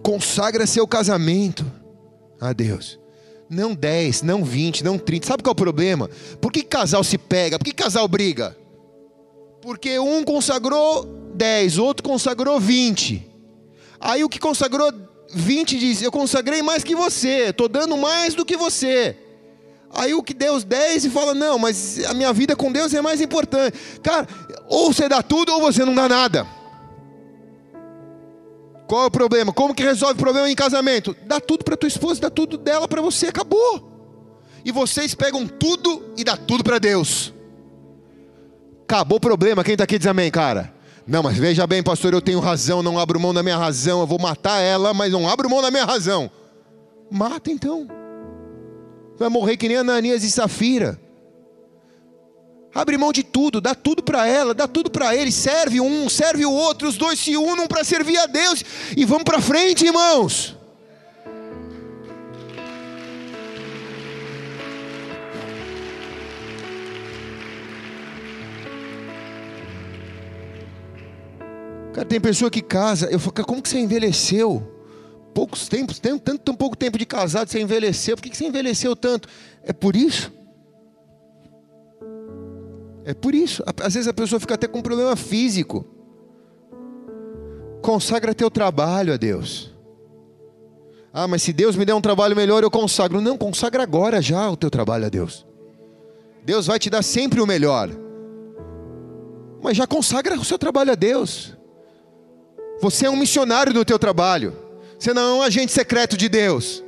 Consagra 0.02 0.66
seu 0.66 0.86
casamento 0.86 1.64
a 2.38 2.52
Deus. 2.52 3.00
Não 3.48 3.74
10, 3.74 4.20
não 4.20 4.44
20, 4.44 4.84
não 4.84 4.98
30. 4.98 5.26
Sabe 5.26 5.42
qual 5.42 5.52
é 5.52 5.54
o 5.54 5.56
problema? 5.56 6.10
Por 6.42 6.52
que 6.52 6.62
casal 6.62 7.02
se 7.02 7.16
pega? 7.16 7.58
Por 7.58 7.64
que 7.64 7.72
casal 7.72 8.06
briga? 8.06 8.54
Porque 9.62 9.98
um 9.98 10.22
consagrou 10.24 11.06
10, 11.34 11.78
outro 11.78 12.04
consagrou 12.04 12.60
20. 12.60 13.29
Aí 14.00 14.24
o 14.24 14.28
que 14.28 14.38
consagrou 14.38 14.90
20 15.32 15.78
diz: 15.78 16.02
Eu 16.02 16.10
consagrei 16.10 16.62
mais 16.62 16.82
que 16.82 16.94
você, 16.94 17.50
estou 17.50 17.68
dando 17.68 17.96
mais 17.96 18.34
do 18.34 18.44
que 18.44 18.56
você. 18.56 19.16
Aí 19.92 20.14
o 20.14 20.22
que 20.22 20.32
Deus 20.32 20.64
10 20.64 21.04
e 21.04 21.10
fala: 21.10 21.34
Não, 21.34 21.58
mas 21.58 22.02
a 22.04 22.14
minha 22.14 22.32
vida 22.32 22.56
com 22.56 22.72
Deus 22.72 22.94
é 22.94 23.02
mais 23.02 23.20
importante. 23.20 23.76
Cara, 24.02 24.26
ou 24.68 24.92
você 24.92 25.08
dá 25.08 25.22
tudo 25.22 25.52
ou 25.52 25.60
você 25.60 25.84
não 25.84 25.94
dá 25.94 26.08
nada. 26.08 26.46
Qual 28.86 29.04
é 29.04 29.06
o 29.06 29.10
problema? 29.10 29.52
Como 29.52 29.74
que 29.74 29.84
resolve 29.84 30.14
o 30.14 30.18
problema 30.18 30.50
em 30.50 30.54
casamento? 30.54 31.14
Dá 31.24 31.38
tudo 31.38 31.64
para 31.64 31.76
tua 31.76 31.86
esposa, 31.86 32.22
dá 32.22 32.30
tudo 32.30 32.56
dela 32.56 32.88
para 32.88 33.00
você, 33.00 33.28
acabou. 33.28 33.88
E 34.64 34.72
vocês 34.72 35.14
pegam 35.14 35.46
tudo 35.46 36.12
e 36.16 36.24
dá 36.24 36.36
tudo 36.36 36.64
para 36.64 36.78
Deus. 36.78 37.32
Acabou 38.82 39.18
o 39.18 39.20
problema. 39.20 39.62
Quem 39.62 39.74
está 39.74 39.84
aqui 39.84 39.96
diz 39.96 40.08
amém, 40.08 40.30
cara? 40.30 40.74
Não, 41.10 41.24
mas 41.24 41.36
veja 41.36 41.66
bem, 41.66 41.82
pastor, 41.82 42.14
eu 42.14 42.22
tenho 42.22 42.38
razão, 42.38 42.84
não 42.84 42.96
abro 42.96 43.18
mão 43.18 43.34
da 43.34 43.42
minha 43.42 43.56
razão, 43.56 43.98
eu 43.98 44.06
vou 44.06 44.16
matar 44.16 44.60
ela, 44.60 44.94
mas 44.94 45.10
não 45.10 45.28
abro 45.28 45.50
mão 45.50 45.60
da 45.60 45.68
minha 45.68 45.84
razão. 45.84 46.30
Mata 47.10 47.50
então. 47.50 47.88
Vai 49.18 49.28
morrer 49.28 49.56
que 49.56 49.66
nem 49.66 49.78
Ananias 49.78 50.22
e 50.22 50.30
Safira. 50.30 51.00
Abre 52.72 52.96
mão 52.96 53.12
de 53.12 53.24
tudo, 53.24 53.60
dá 53.60 53.74
tudo 53.74 54.04
para 54.04 54.24
ela, 54.24 54.54
dá 54.54 54.68
tudo 54.68 54.88
para 54.88 55.12
ele, 55.16 55.32
serve 55.32 55.80
um, 55.80 56.08
serve 56.08 56.46
o 56.46 56.52
outro, 56.52 56.86
os 56.86 56.96
dois 56.96 57.18
se 57.18 57.36
unam 57.36 57.66
para 57.66 57.82
servir 57.82 58.16
a 58.16 58.26
Deus 58.26 58.64
e 58.96 59.04
vamos 59.04 59.24
para 59.24 59.40
frente, 59.40 59.84
irmãos. 59.84 60.56
Cara, 72.00 72.08
tem 72.08 72.18
pessoa 72.20 72.50
que 72.50 72.62
casa, 72.62 73.10
eu 73.10 73.20
falo, 73.20 73.44
como 73.46 73.60
que 73.60 73.68
você 73.68 73.78
envelheceu? 73.78 74.62
Poucos 75.34 75.68
tempos, 75.68 75.98
tem 75.98 76.18
tanto 76.18 76.38
tão 76.38 76.54
pouco 76.54 76.74
tempo 76.74 76.96
de 76.96 77.04
casado, 77.04 77.50
você 77.50 77.60
envelheceu, 77.60 78.16
por 78.16 78.22
que, 78.22 78.30
que 78.30 78.38
você 78.38 78.46
envelheceu 78.46 78.96
tanto? 78.96 79.28
É 79.62 79.70
por 79.70 79.94
isso? 79.94 80.32
É 83.04 83.12
por 83.12 83.34
isso. 83.34 83.62
Às 83.82 83.92
vezes 83.92 84.08
a 84.08 84.14
pessoa 84.14 84.40
fica 84.40 84.54
até 84.54 84.66
com 84.66 84.80
problema 84.80 85.14
físico. 85.14 85.84
consagra 87.82 88.34
teu 88.34 88.50
trabalho 88.50 89.12
a 89.12 89.18
Deus. 89.18 89.70
Ah, 91.12 91.28
mas 91.28 91.42
se 91.42 91.52
Deus 91.52 91.76
me 91.76 91.84
der 91.84 91.94
um 91.94 92.00
trabalho 92.00 92.34
melhor, 92.34 92.62
eu 92.62 92.70
consagro. 92.70 93.20
Não, 93.20 93.36
consagra 93.36 93.82
agora 93.82 94.22
já 94.22 94.48
o 94.48 94.56
teu 94.56 94.70
trabalho 94.70 95.04
a 95.04 95.08
Deus. 95.10 95.46
Deus 96.46 96.66
vai 96.66 96.78
te 96.78 96.88
dar 96.88 97.02
sempre 97.02 97.42
o 97.42 97.46
melhor. 97.46 97.90
Mas 99.62 99.76
já 99.76 99.86
consagra 99.86 100.34
o 100.40 100.44
seu 100.44 100.58
trabalho 100.58 100.92
a 100.92 100.94
Deus. 100.94 101.59
Você 102.80 103.06
é 103.06 103.10
um 103.10 103.16
missionário 103.16 103.72
no 103.72 103.84
teu 103.84 103.98
trabalho. 103.98 104.56
Você 104.98 105.12
não 105.12 105.22
é 105.22 105.34
um 105.40 105.42
agente 105.42 105.72
secreto 105.72 106.16
de 106.16 106.28
Deus. 106.28 106.82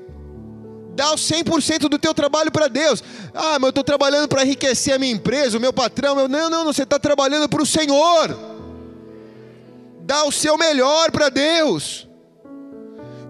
Dá 0.95 1.12
o 1.12 1.16
100% 1.16 1.88
do 1.88 1.99
teu 1.99 2.12
trabalho 2.12 2.51
para 2.51 2.68
Deus. 2.68 3.03
Ah, 3.34 3.59
mas 3.59 3.62
eu 3.64 3.68
estou 3.70 3.84
trabalhando 3.84 4.28
para 4.28 4.45
enriquecer 4.45 4.95
a 4.95 4.99
minha 4.99 5.12
empresa, 5.12 5.57
o 5.57 5.61
meu 5.61 5.72
patrão. 5.72 6.14
Meu... 6.14 6.28
Não, 6.28 6.51
não, 6.51 6.64
não, 6.64 6.72
você 6.72 6.82
está 6.82 6.99
trabalhando 6.99 7.49
para 7.49 7.62
o 7.62 7.66
Senhor. 7.66 8.36
Dá 10.03 10.24
o 10.24 10.32
seu 10.32 10.59
melhor 10.59 11.11
para 11.11 11.28
Deus. 11.28 12.07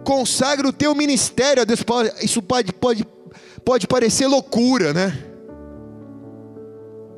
Consagra 0.04 0.66
o 0.66 0.72
teu 0.72 0.94
ministério 0.94 1.62
a 1.62 1.64
Deus. 1.64 1.80
Isso 2.20 2.42
pode, 2.42 2.72
pode, 2.72 3.06
pode 3.64 3.86
parecer 3.86 4.26
loucura, 4.26 4.92
né? 4.92 5.16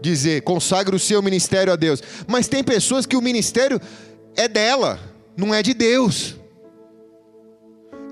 Dizer, 0.03 0.43
consagra 0.43 0.95
o 0.95 0.99
seu 0.99 1.23
ministério 1.23 1.73
a 1.73 1.77
Deus. 1.77 2.03
Mas 2.27 2.49
tem 2.49 2.63
pessoas 2.63 3.07
que 3.07 3.17
o 3.17 3.23
ministério 3.23 3.81
é 4.37 4.47
dela, 4.47 4.99
não 5.37 5.55
é 5.55 5.63
de 5.63 5.75
Deus. 5.75 6.37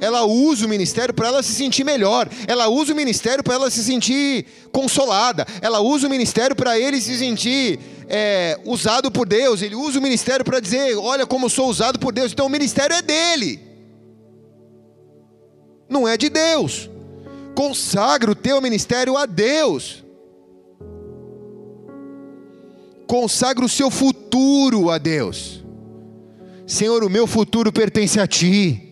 Ela 0.02 0.24
usa 0.24 0.66
o 0.66 0.68
ministério 0.68 1.14
para 1.14 1.28
ela 1.28 1.42
se 1.44 1.52
sentir 1.52 1.84
melhor, 1.84 2.28
ela 2.48 2.66
usa 2.66 2.92
o 2.92 2.96
ministério 2.96 3.44
para 3.44 3.54
ela 3.54 3.70
se 3.70 3.84
sentir 3.84 4.46
consolada, 4.72 5.46
ela 5.60 5.78
usa 5.78 6.08
o 6.08 6.10
ministério 6.10 6.56
para 6.56 6.76
ele 6.76 7.00
se 7.00 7.16
sentir 7.16 7.78
é, 8.08 8.58
usado 8.64 9.12
por 9.12 9.28
Deus, 9.28 9.62
ele 9.62 9.76
usa 9.76 10.00
o 10.00 10.02
ministério 10.02 10.44
para 10.44 10.58
dizer: 10.58 10.96
Olha 10.96 11.24
como 11.24 11.48
sou 11.48 11.68
usado 11.68 12.00
por 12.00 12.12
Deus, 12.12 12.32
então 12.32 12.46
o 12.46 12.50
ministério 12.50 12.96
é 12.96 13.00
dele, 13.00 13.60
não 15.88 16.08
é 16.08 16.16
de 16.16 16.28
Deus. 16.28 16.90
Consagra 17.54 18.32
o 18.32 18.34
teu 18.34 18.60
ministério 18.60 19.16
a 19.16 19.24
Deus, 19.24 20.02
consagra 23.06 23.64
o 23.64 23.68
seu 23.68 23.88
futuro 23.88 24.90
a 24.90 24.98
Deus. 24.98 25.61
Senhor, 26.72 27.04
o 27.04 27.10
meu 27.10 27.26
futuro 27.26 27.70
pertence 27.70 28.18
a 28.18 28.26
Ti. 28.26 28.82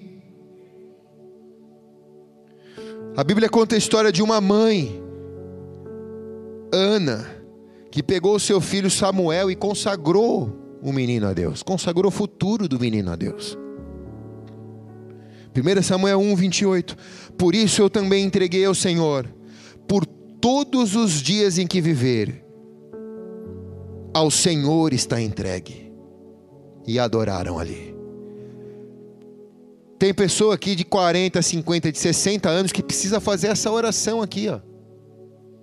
A 3.16 3.24
Bíblia 3.24 3.48
conta 3.48 3.74
a 3.74 3.78
história 3.78 4.12
de 4.12 4.22
uma 4.22 4.38
mãe, 4.38 5.02
Ana, 6.70 7.26
que 7.90 8.02
pegou 8.02 8.34
o 8.34 8.38
seu 8.38 8.60
filho 8.60 8.90
Samuel 8.90 9.50
e 9.50 9.56
consagrou 9.56 10.78
o 10.82 10.92
menino 10.92 11.26
a 11.26 11.32
Deus, 11.32 11.62
consagrou 11.62 12.08
o 12.08 12.14
futuro 12.14 12.68
do 12.68 12.78
menino 12.78 13.10
a 13.10 13.16
Deus. 13.16 13.56
1 15.56 15.82
Samuel 15.82 16.20
1, 16.20 16.36
28. 16.36 16.94
Por 17.38 17.54
isso 17.54 17.80
eu 17.80 17.88
também 17.88 18.26
entreguei 18.26 18.66
ao 18.66 18.74
Senhor, 18.74 19.26
por 19.88 20.04
todos 20.04 20.94
os 20.94 21.22
dias 21.22 21.56
em 21.56 21.66
que 21.66 21.80
viver, 21.80 22.44
ao 24.12 24.30
Senhor 24.30 24.92
está 24.92 25.18
entregue. 25.18 25.79
E 26.86 26.98
adoraram 26.98 27.58
ali. 27.58 27.94
Tem 29.98 30.14
pessoa 30.14 30.54
aqui 30.54 30.74
de 30.74 30.84
40, 30.84 31.42
50, 31.42 31.92
de 31.92 31.98
60 31.98 32.48
anos 32.48 32.72
que 32.72 32.82
precisa 32.82 33.20
fazer 33.20 33.48
essa 33.48 33.70
oração 33.70 34.22
aqui, 34.22 34.48
ó. 34.48 34.60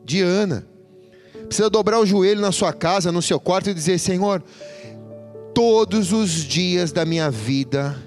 De 0.06 0.22
Ana. 0.22 0.68
Precisa 1.48 1.70
dobrar 1.70 2.00
o 2.00 2.06
joelho 2.06 2.42
na 2.42 2.52
sua 2.52 2.72
casa, 2.72 3.12
no 3.12 3.22
seu 3.22 3.40
quarto 3.40 3.70
e 3.70 3.74
dizer: 3.74 3.98
Senhor, 3.98 4.44
todos 5.56 6.14
os 6.14 6.30
dias 6.30 6.92
da 6.92 7.04
minha 7.04 7.32
vida 7.32 7.98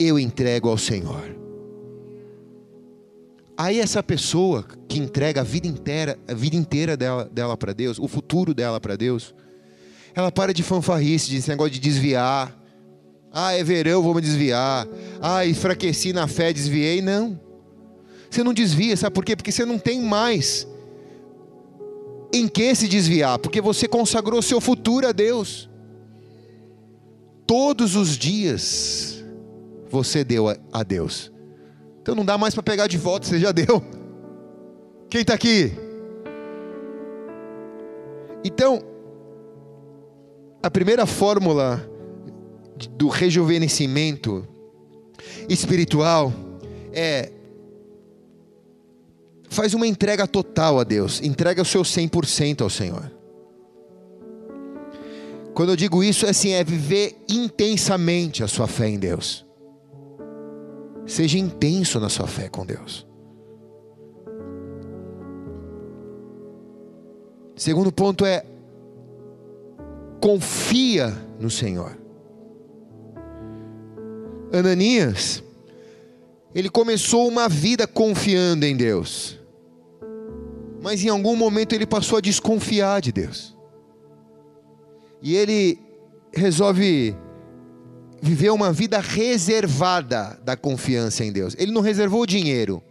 eu 0.00 0.18
entrego 0.18 0.68
ao 0.68 0.76
Senhor. 0.76 1.36
Aí 3.56 3.80
essa 3.80 4.02
pessoa 4.02 4.64
que 4.88 4.98
entrega 4.98 5.40
a 5.40 5.44
vida 5.44 5.66
inteira, 5.66 6.18
a 6.28 6.34
vida 6.34 6.56
inteira 6.56 6.96
dela, 6.96 7.24
dela 7.32 7.56
para 7.56 7.72
Deus, 7.72 7.98
o 7.98 8.08
futuro 8.08 8.52
dela 8.52 8.80
para 8.80 8.96
Deus, 8.96 9.34
ela 10.16 10.32
para 10.32 10.52
de 10.54 10.62
fanfarrice, 10.62 11.28
de 11.28 11.36
esse 11.36 11.48
negócio 11.48 11.72
de 11.72 11.78
desviar, 11.78 12.56
ah, 13.38 13.52
é 13.52 13.62
verão, 13.62 14.02
vou 14.02 14.14
me 14.14 14.22
desviar. 14.22 14.88
Ah, 15.20 15.46
enfraqueci 15.46 16.10
na 16.10 16.26
fé, 16.26 16.54
desviei. 16.54 17.02
Não. 17.02 17.38
Você 18.30 18.42
não 18.42 18.54
desvia, 18.54 18.96
sabe 18.96 19.12
por 19.12 19.26
quê? 19.26 19.36
Porque 19.36 19.52
você 19.52 19.66
não 19.66 19.78
tem 19.78 20.00
mais 20.00 20.66
em 22.32 22.48
que 22.48 22.74
se 22.74 22.88
desviar, 22.88 23.38
porque 23.38 23.60
você 23.60 23.86
consagrou 23.86 24.40
seu 24.40 24.58
futuro 24.58 25.06
a 25.06 25.12
Deus. 25.12 25.68
Todos 27.46 27.94
os 27.94 28.16
dias 28.16 29.22
você 29.90 30.24
deu 30.24 30.48
a 30.72 30.82
Deus. 30.82 31.30
Então 32.00 32.14
não 32.14 32.24
dá 32.24 32.38
mais 32.38 32.54
para 32.54 32.62
pegar 32.62 32.86
de 32.86 32.96
volta, 32.96 33.26
você 33.26 33.38
já 33.38 33.52
deu. 33.52 33.84
Quem 35.10 35.20
está 35.20 35.34
aqui? 35.34 35.72
Então, 38.42 38.80
a 40.62 40.70
primeira 40.70 41.06
fórmula 41.06 41.88
do 42.90 43.08
rejuvenescimento 43.08 44.46
espiritual 45.48 46.32
é 46.92 47.32
faz 49.48 49.74
uma 49.74 49.86
entrega 49.86 50.26
total 50.26 50.78
a 50.78 50.84
Deus, 50.84 51.22
entrega 51.22 51.62
o 51.62 51.64
seu 51.64 51.82
100% 51.82 52.62
ao 52.62 52.70
Senhor. 52.70 53.10
Quando 55.54 55.70
eu 55.70 55.76
digo 55.76 56.04
isso, 56.04 56.26
é 56.26 56.30
assim, 56.30 56.50
é 56.52 56.62
viver 56.62 57.16
intensamente 57.28 58.42
a 58.42 58.48
sua 58.48 58.66
fé 58.66 58.88
em 58.88 58.98
Deus. 58.98 59.46
Seja 61.06 61.38
intenso 61.38 61.98
na 61.98 62.10
sua 62.10 62.26
fé 62.26 62.48
com 62.48 62.66
Deus. 62.66 63.06
Segundo 67.54 67.90
ponto 67.90 68.26
é 68.26 68.44
confia 70.20 71.12
no 71.38 71.50
Senhor. 71.50 71.96
Ananias, 74.52 75.42
ele 76.54 76.70
começou 76.70 77.28
uma 77.28 77.48
vida 77.48 77.86
confiando 77.86 78.64
em 78.64 78.76
Deus, 78.76 79.38
mas 80.82 81.04
em 81.04 81.08
algum 81.08 81.36
momento 81.36 81.74
ele 81.74 81.86
passou 81.86 82.18
a 82.18 82.20
desconfiar 82.20 83.00
de 83.00 83.12
Deus, 83.12 83.56
e 85.20 85.34
ele 85.34 85.78
resolve 86.32 87.16
viver 88.22 88.50
uma 88.50 88.72
vida 88.72 88.98
reservada 88.98 90.38
da 90.42 90.56
confiança 90.56 91.24
em 91.24 91.32
Deus. 91.32 91.54
Ele 91.58 91.72
não 91.72 91.80
reservou 91.82 92.22
o 92.22 92.26
dinheiro, 92.26 92.82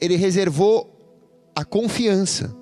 ele 0.00 0.16
reservou 0.16 0.94
a 1.54 1.64
confiança. 1.64 2.54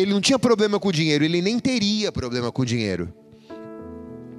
Ele 0.00 0.12
não 0.12 0.20
tinha 0.20 0.38
problema 0.38 0.80
com 0.80 0.88
o 0.88 0.92
dinheiro, 0.92 1.24
ele 1.24 1.42
nem 1.42 1.58
teria 1.58 2.10
problema 2.10 2.50
com 2.50 2.62
o 2.62 2.66
dinheiro 2.66 3.12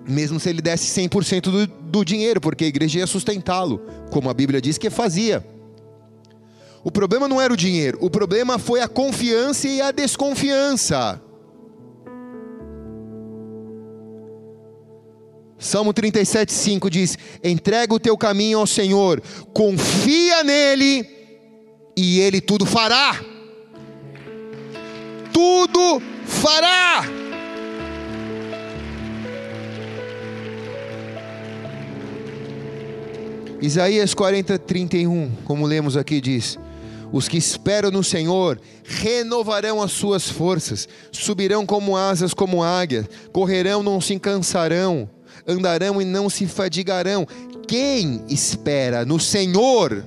mesmo 0.07 0.39
se 0.39 0.49
ele 0.49 0.62
desse 0.62 0.88
100% 0.99 1.41
do, 1.43 1.68
do 1.68 2.05
dinheiro, 2.05 2.41
porque 2.41 2.66
a 2.66 2.68
igreja 2.68 2.99
ia 2.99 3.07
sustentá-lo, 3.07 3.82
como 4.12 4.30
a 4.30 4.34
Bíblia 4.34 4.62
diz 4.62 4.78
que 4.78 4.89
fazia. 4.89 5.45
O 6.84 6.91
problema 6.91 7.28
não 7.28 7.39
era 7.39 7.53
o 7.53 7.57
dinheiro, 7.57 7.97
o 8.01 8.09
problema 8.09 8.57
foi 8.57 8.82
a 8.82 8.88
confiança 8.88 9.68
e 9.68 9.82
a 9.82 9.91
desconfiança. 9.91 11.22
Salmo 15.59 15.93
37,5 15.93 16.89
diz: 16.89 17.18
Entrega 17.43 17.93
o 17.93 17.99
teu 17.99 18.18
caminho 18.18 18.57
ao 18.57 18.66
Senhor, 18.66 19.22
confia 19.53 20.43
nele, 20.43 21.07
e 21.95 22.20
ele 22.20 22.41
tudo 22.41 22.66
fará. 22.66 23.30
Tudo 25.34 26.01
fará. 26.25 27.21
Isaías 33.61 34.15
40, 34.15 34.57
31, 34.57 35.32
como 35.45 35.67
lemos 35.67 35.95
aqui, 35.95 36.19
diz: 36.19 36.57
Os 37.11 37.27
que 37.27 37.38
esperam 37.38 37.91
no 37.91 38.03
Senhor 38.03 38.59
renovarão 38.84 39.79
as 39.82 39.91
suas 39.91 40.27
forças, 40.27 40.89
subirão 41.11 41.63
como 41.63 41.95
asas 41.95 42.34
como 42.34 42.63
águia, 42.63 43.07
correrão, 43.32 43.84
não 43.84 44.01
se 44.01 44.17
cansarão, 44.17 45.07
andarão 45.47 46.01
e 46.01 46.05
não 46.05 46.27
se 46.27 46.47
fadigarão. 46.47 47.27
Quem 47.67 48.23
espera 48.27 49.05
no 49.05 49.19
Senhor, 49.19 50.03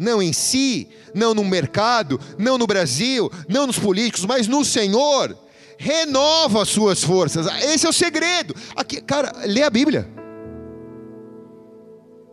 não 0.00 0.22
em 0.22 0.32
si, 0.32 0.88
não 1.14 1.34
no 1.34 1.44
mercado, 1.44 2.18
não 2.38 2.56
no 2.56 2.66
Brasil, 2.66 3.30
não 3.46 3.66
nos 3.66 3.78
políticos, 3.78 4.24
mas 4.24 4.48
no 4.48 4.64
Senhor, 4.64 5.36
renova 5.76 6.62
as 6.62 6.70
suas 6.70 7.04
forças. 7.04 7.46
Esse 7.62 7.86
é 7.86 7.88
o 7.90 7.92
segredo. 7.92 8.56
Aqui, 8.74 9.02
cara, 9.02 9.30
lê 9.44 9.62
a 9.62 9.68
Bíblia. 9.68 10.08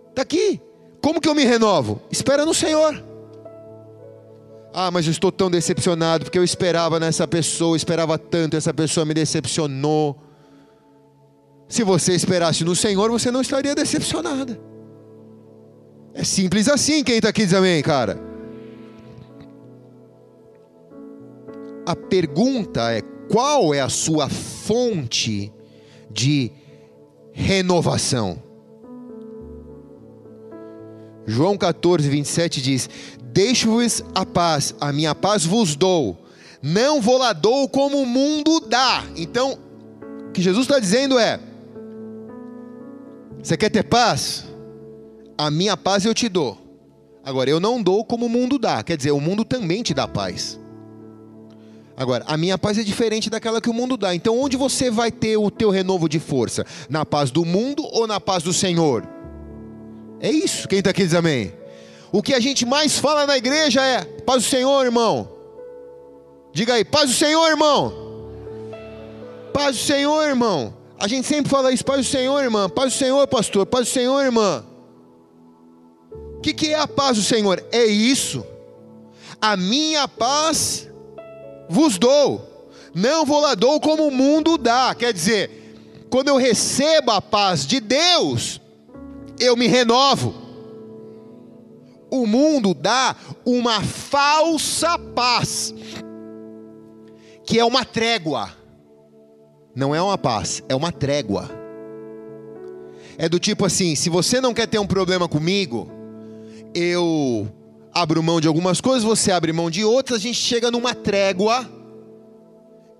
Está 0.09 0.21
aqui. 0.21 0.61
Como 1.01 1.19
que 1.19 1.27
eu 1.27 1.35
me 1.35 1.43
renovo? 1.43 2.01
Espera 2.09 2.45
no 2.45 2.53
Senhor. 2.53 3.03
Ah, 4.73 4.89
mas 4.89 5.05
eu 5.05 5.11
estou 5.11 5.31
tão 5.31 5.51
decepcionado 5.51 6.23
porque 6.23 6.39
eu 6.39 6.43
esperava 6.45 6.99
nessa 7.01 7.27
pessoa, 7.27 7.75
esperava 7.75 8.17
tanto, 8.17 8.55
essa 8.55 8.73
pessoa 8.73 9.05
me 9.05 9.13
decepcionou. 9.13 10.17
Se 11.67 11.83
você 11.83 12.13
esperasse 12.13 12.63
no 12.63 12.75
Senhor, 12.75 13.11
você 13.11 13.29
não 13.29 13.41
estaria 13.41 13.75
decepcionada. 13.75 14.57
É 16.17 16.23
simples 16.23 16.67
assim. 16.67 17.03
Quem 17.03 17.17
está 17.17 17.29
aqui 17.29 17.45
diz 17.45 17.53
amém, 17.53 17.79
cara. 17.83 18.19
A 21.85 21.95
pergunta 21.95 22.91
é: 22.91 23.01
qual 23.29 23.71
é 23.71 23.81
a 23.81 23.87
sua 23.87 24.27
fonte 24.27 25.53
de 26.09 26.51
renovação? 27.31 28.41
João 31.27 31.55
14, 31.55 32.09
27 32.09 32.61
diz: 32.63 32.89
Deixo-vos 33.21 34.03
a 34.15 34.25
paz, 34.25 34.73
a 34.81 34.91
minha 34.91 35.13
paz 35.13 35.45
vos 35.45 35.75
dou, 35.75 36.17
não 36.63 36.99
vou 36.99 37.19
lá 37.19 37.31
dou 37.31 37.69
como 37.69 38.01
o 38.01 38.07
mundo 38.07 38.59
dá. 38.61 39.03
Então, 39.15 39.59
o 40.29 40.31
que 40.31 40.41
Jesus 40.41 40.65
está 40.65 40.79
dizendo 40.79 41.19
é: 41.19 41.39
Você 43.43 43.55
quer 43.55 43.69
ter 43.69 43.83
paz? 43.83 44.46
A 45.37 45.51
minha 45.51 45.77
paz 45.77 46.05
eu 46.05 46.13
te 46.13 46.27
dou. 46.27 46.57
Agora, 47.23 47.49
eu 47.49 47.59
não 47.59 47.81
dou 47.81 48.05
como 48.05 48.25
o 48.25 48.29
mundo 48.29 48.57
dá, 48.57 48.81
quer 48.81 48.95
dizer, 48.95 49.11
o 49.11 49.19
mundo 49.19 49.43
também 49.43 49.83
te 49.83 49.93
dá 49.93 50.07
paz. 50.07 50.57
Agora, 51.97 52.23
a 52.27 52.37
minha 52.37 52.57
paz 52.57 52.77
é 52.77 52.83
diferente 52.83 53.29
daquela 53.29 53.59
que 53.59 53.69
o 53.69 53.73
mundo 53.73 53.97
dá. 53.97 54.13
Então, 54.13 54.39
onde 54.39 54.55
você 54.55 54.89
vai 54.89 55.11
ter 55.11 55.35
o 55.35 55.49
teu 55.49 55.69
renovo 55.69 56.07
de 56.07 56.19
força? 56.19 56.65
Na 56.89 57.03
paz 57.03 57.31
do 57.31 57.43
mundo 57.43 57.83
ou 57.91 58.07
na 58.07 58.19
paz 58.19 58.43
do 58.43 58.53
Senhor? 58.53 59.03
É 60.19 60.29
isso. 60.29 60.67
Quem 60.67 60.79
está 60.79 60.91
aqui 60.91 61.03
diz 61.03 61.15
amém. 61.15 61.51
O 62.11 62.21
que 62.21 62.33
a 62.33 62.39
gente 62.39 62.65
mais 62.65 62.97
fala 62.97 63.25
na 63.25 63.35
igreja 63.35 63.83
é 63.83 64.03
paz 64.03 64.43
do 64.43 64.49
Senhor, 64.49 64.85
irmão. 64.85 65.27
Diga 66.53 66.75
aí, 66.75 66.85
paz 66.85 67.09
do 67.09 67.15
Senhor, 67.15 67.47
irmão. 67.49 67.93
Paz 69.51 69.75
do 69.75 69.83
Senhor, 69.83 70.23
irmão. 70.27 70.73
A 70.99 71.07
gente 71.07 71.27
sempre 71.27 71.49
fala 71.49 71.71
isso, 71.71 71.83
paz 71.83 72.05
do 72.05 72.09
Senhor, 72.11 72.41
irmã. 72.43 72.69
Paz 72.69 72.93
do 72.93 72.97
Senhor, 72.97 73.27
pastor. 73.27 73.65
Paz 73.65 73.87
do 73.87 73.91
Senhor, 73.91 74.23
irmã. 74.23 74.63
Que, 76.47 76.53
que 76.53 76.67
é 76.67 76.79
a 76.79 76.87
paz 76.87 77.17
do 77.17 77.23
Senhor? 77.23 77.61
É 77.73 77.83
isso. 77.83 78.45
A 79.41 79.57
minha 79.57 80.07
paz 80.07 80.89
vos 81.67 81.97
dou. 81.97 82.71
Não 82.95 83.25
vou 83.25 83.41
lá 83.41 83.53
dou 83.53 83.81
como 83.81 84.07
o 84.07 84.11
mundo 84.11 84.57
dá. 84.57 84.95
Quer 84.95 85.11
dizer, 85.11 85.75
quando 86.09 86.29
eu 86.29 86.37
recebo 86.37 87.11
a 87.11 87.21
paz 87.21 87.67
de 87.67 87.81
Deus, 87.81 88.61
eu 89.37 89.57
me 89.57 89.67
renovo. 89.67 90.33
O 92.09 92.25
mundo 92.25 92.73
dá 92.73 93.13
uma 93.45 93.83
falsa 93.83 94.97
paz, 94.97 95.75
que 97.45 97.59
é 97.59 97.65
uma 97.65 97.83
trégua. 97.83 98.55
Não 99.75 99.93
é 99.93 100.01
uma 100.01 100.17
paz, 100.17 100.63
é 100.69 100.75
uma 100.75 100.93
trégua. 100.93 101.51
É 103.17 103.27
do 103.27 103.37
tipo 103.37 103.65
assim: 103.65 103.97
se 103.97 104.09
você 104.09 104.39
não 104.39 104.53
quer 104.53 104.67
ter 104.67 104.79
um 104.79 104.87
problema 104.87 105.27
comigo, 105.27 105.96
eu 106.77 107.51
abro 107.91 108.21
mão 108.21 108.39
de 108.39 108.47
algumas 108.47 108.79
coisas, 108.79 109.03
você 109.03 109.31
abre 109.31 109.51
mão 109.51 109.71
de 109.71 109.83
outras, 109.83 110.19
a 110.19 110.21
gente 110.21 110.37
chega 110.37 110.69
numa 110.69 110.93
trégua, 110.93 111.67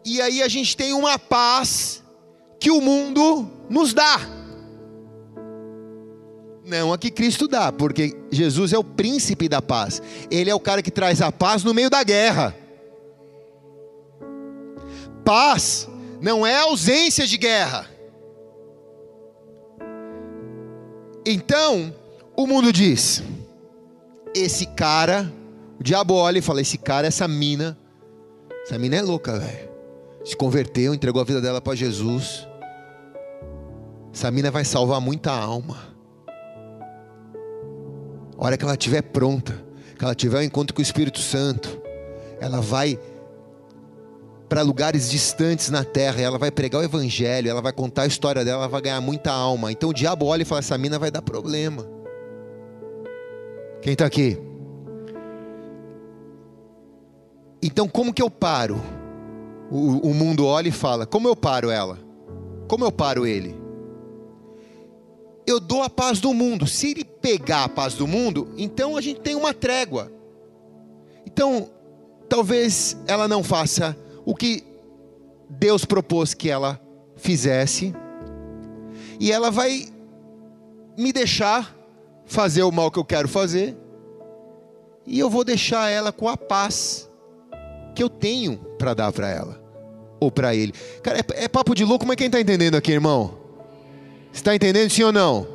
e 0.03 0.19
aí 0.19 0.41
a 0.41 0.47
gente 0.47 0.75
tem 0.75 0.93
uma 0.93 1.19
paz 1.19 2.03
que 2.59 2.71
o 2.71 2.81
mundo 2.81 3.47
nos 3.69 3.93
dá. 3.93 4.19
Não 6.65 6.91
a 6.91 6.97
que 6.97 7.11
Cristo 7.11 7.47
dá, 7.47 7.71
porque 7.71 8.17
Jesus 8.31 8.73
é 8.73 8.77
o 8.77 8.83
príncipe 8.83 9.47
da 9.47 9.61
paz. 9.61 10.01
Ele 10.29 10.49
é 10.49 10.55
o 10.55 10.59
cara 10.59 10.81
que 10.81 10.91
traz 10.91 11.21
a 11.21 11.31
paz 11.31 11.63
no 11.63 11.73
meio 11.73 11.89
da 11.89 12.03
guerra. 12.03 12.55
Paz 15.23 15.87
não 16.19 16.45
é 16.45 16.57
ausência 16.57 17.27
de 17.27 17.37
guerra. 17.37 17.87
Então, 21.25 21.93
o 22.35 22.47
mundo 22.47 22.73
diz: 22.73 23.23
esse 24.39 24.65
cara, 24.65 25.31
o 25.79 25.83
diabo 25.83 26.13
olha 26.15 26.39
e 26.39 26.41
fala: 26.41 26.61
esse 26.61 26.77
cara, 26.77 27.07
essa 27.07 27.27
mina, 27.27 27.77
essa 28.63 28.77
mina 28.77 28.97
é 28.97 29.01
louca, 29.01 29.37
velho. 29.39 29.69
Se 30.25 30.35
converteu, 30.35 30.93
entregou 30.93 31.21
a 31.21 31.25
vida 31.25 31.39
dela 31.39 31.61
para 31.61 31.75
Jesus. 31.75 32.47
Essa 34.13 34.29
mina 34.31 34.51
vai 34.51 34.65
salvar 34.65 34.99
muita 34.99 35.31
alma. 35.31 35.77
A 38.37 38.45
hora 38.45 38.57
que 38.57 38.63
ela 38.63 38.73
estiver 38.73 39.01
pronta, 39.01 39.63
que 39.97 40.03
ela 40.03 40.13
tiver 40.13 40.37
o 40.37 40.39
um 40.41 40.43
encontro 40.43 40.73
com 40.73 40.79
o 40.79 40.83
Espírito 40.83 41.19
Santo, 41.19 41.81
ela 42.39 42.59
vai 42.59 42.99
para 44.49 44.61
lugares 44.61 45.09
distantes 45.09 45.69
na 45.69 45.83
terra, 45.83 46.21
ela 46.21 46.37
vai 46.37 46.51
pregar 46.51 46.81
o 46.81 46.83
evangelho, 46.83 47.49
ela 47.49 47.61
vai 47.61 47.73
contar 47.73 48.03
a 48.03 48.07
história 48.07 48.45
dela, 48.45 48.59
ela 48.59 48.67
vai 48.67 48.81
ganhar 48.81 49.01
muita 49.01 49.31
alma. 49.31 49.71
Então 49.71 49.89
o 49.89 49.93
diabo 49.93 50.25
olha 50.25 50.41
e 50.41 50.45
fala: 50.45 50.59
essa 50.59 50.77
mina 50.77 50.97
vai 50.97 51.11
dar 51.11 51.21
problema. 51.21 51.96
Quem 53.81 53.93
está 53.93 54.05
aqui? 54.05 54.37
Então 57.61 57.87
como 57.87 58.13
que 58.13 58.21
eu 58.21 58.29
paro? 58.29 58.81
O, 59.69 60.09
o 60.09 60.13
mundo 60.13 60.45
olha 60.45 60.69
e 60.69 60.71
fala: 60.71 61.05
como 61.05 61.27
eu 61.27 61.35
paro 61.35 61.69
ela? 61.69 61.97
Como 62.67 62.83
eu 62.83 62.91
paro 62.91 63.25
ele? 63.25 63.67
eu 65.47 65.61
dou 65.61 65.81
a 65.81 65.89
paz 65.89 66.19
do 66.19 66.33
mundo. 66.33 66.67
Se 66.67 66.91
ele 66.91 67.05
pegar 67.05 67.63
a 67.63 67.69
paz 67.69 67.93
do 67.93 68.05
mundo, 68.05 68.49
então 68.57 68.97
a 68.97 69.01
gente 69.01 69.21
tem 69.21 69.33
uma 69.33 69.53
trégua. 69.53 70.11
Então, 71.25 71.69
talvez 72.27 72.97
ela 73.07 73.29
não 73.29 73.41
faça 73.41 73.97
o 74.25 74.35
que 74.35 74.61
Deus 75.49 75.85
propôs 75.85 76.33
que 76.33 76.49
ela 76.49 76.79
fizesse, 77.15 77.95
e 79.19 79.31
ela 79.31 79.49
vai 79.49 79.87
me 80.97 81.13
deixar 81.13 81.75
fazer 82.27 82.63
o 82.63 82.71
mal 82.71 82.91
que 82.91 82.99
eu 82.99 83.05
quero 83.05 83.27
fazer, 83.27 83.75
e 85.05 85.17
eu 85.17 85.29
vou 85.29 85.43
deixar 85.43 85.89
ela 85.89 86.11
com 86.11 86.27
a 86.27 86.35
paz 86.35 87.09
que 87.95 88.03
eu 88.03 88.09
tenho 88.09 88.57
para 88.77 88.93
dar 88.93 89.11
para 89.11 89.29
ela 89.29 89.59
ou 90.19 90.29
para 90.29 90.53
ele. 90.53 90.73
Cara, 91.01 91.19
é, 91.19 91.45
é, 91.45 91.47
papo 91.47 91.73
de 91.73 91.85
louco, 91.85 92.05
mas 92.05 92.17
quem 92.17 92.27
está 92.27 92.39
entendendo 92.39 92.75
aqui, 92.75 92.91
irmão? 92.91 93.37
Está 94.33 94.53
entendendo 94.53 94.89
sim 94.89 95.03
ou 95.03 95.11
não? 95.11 95.47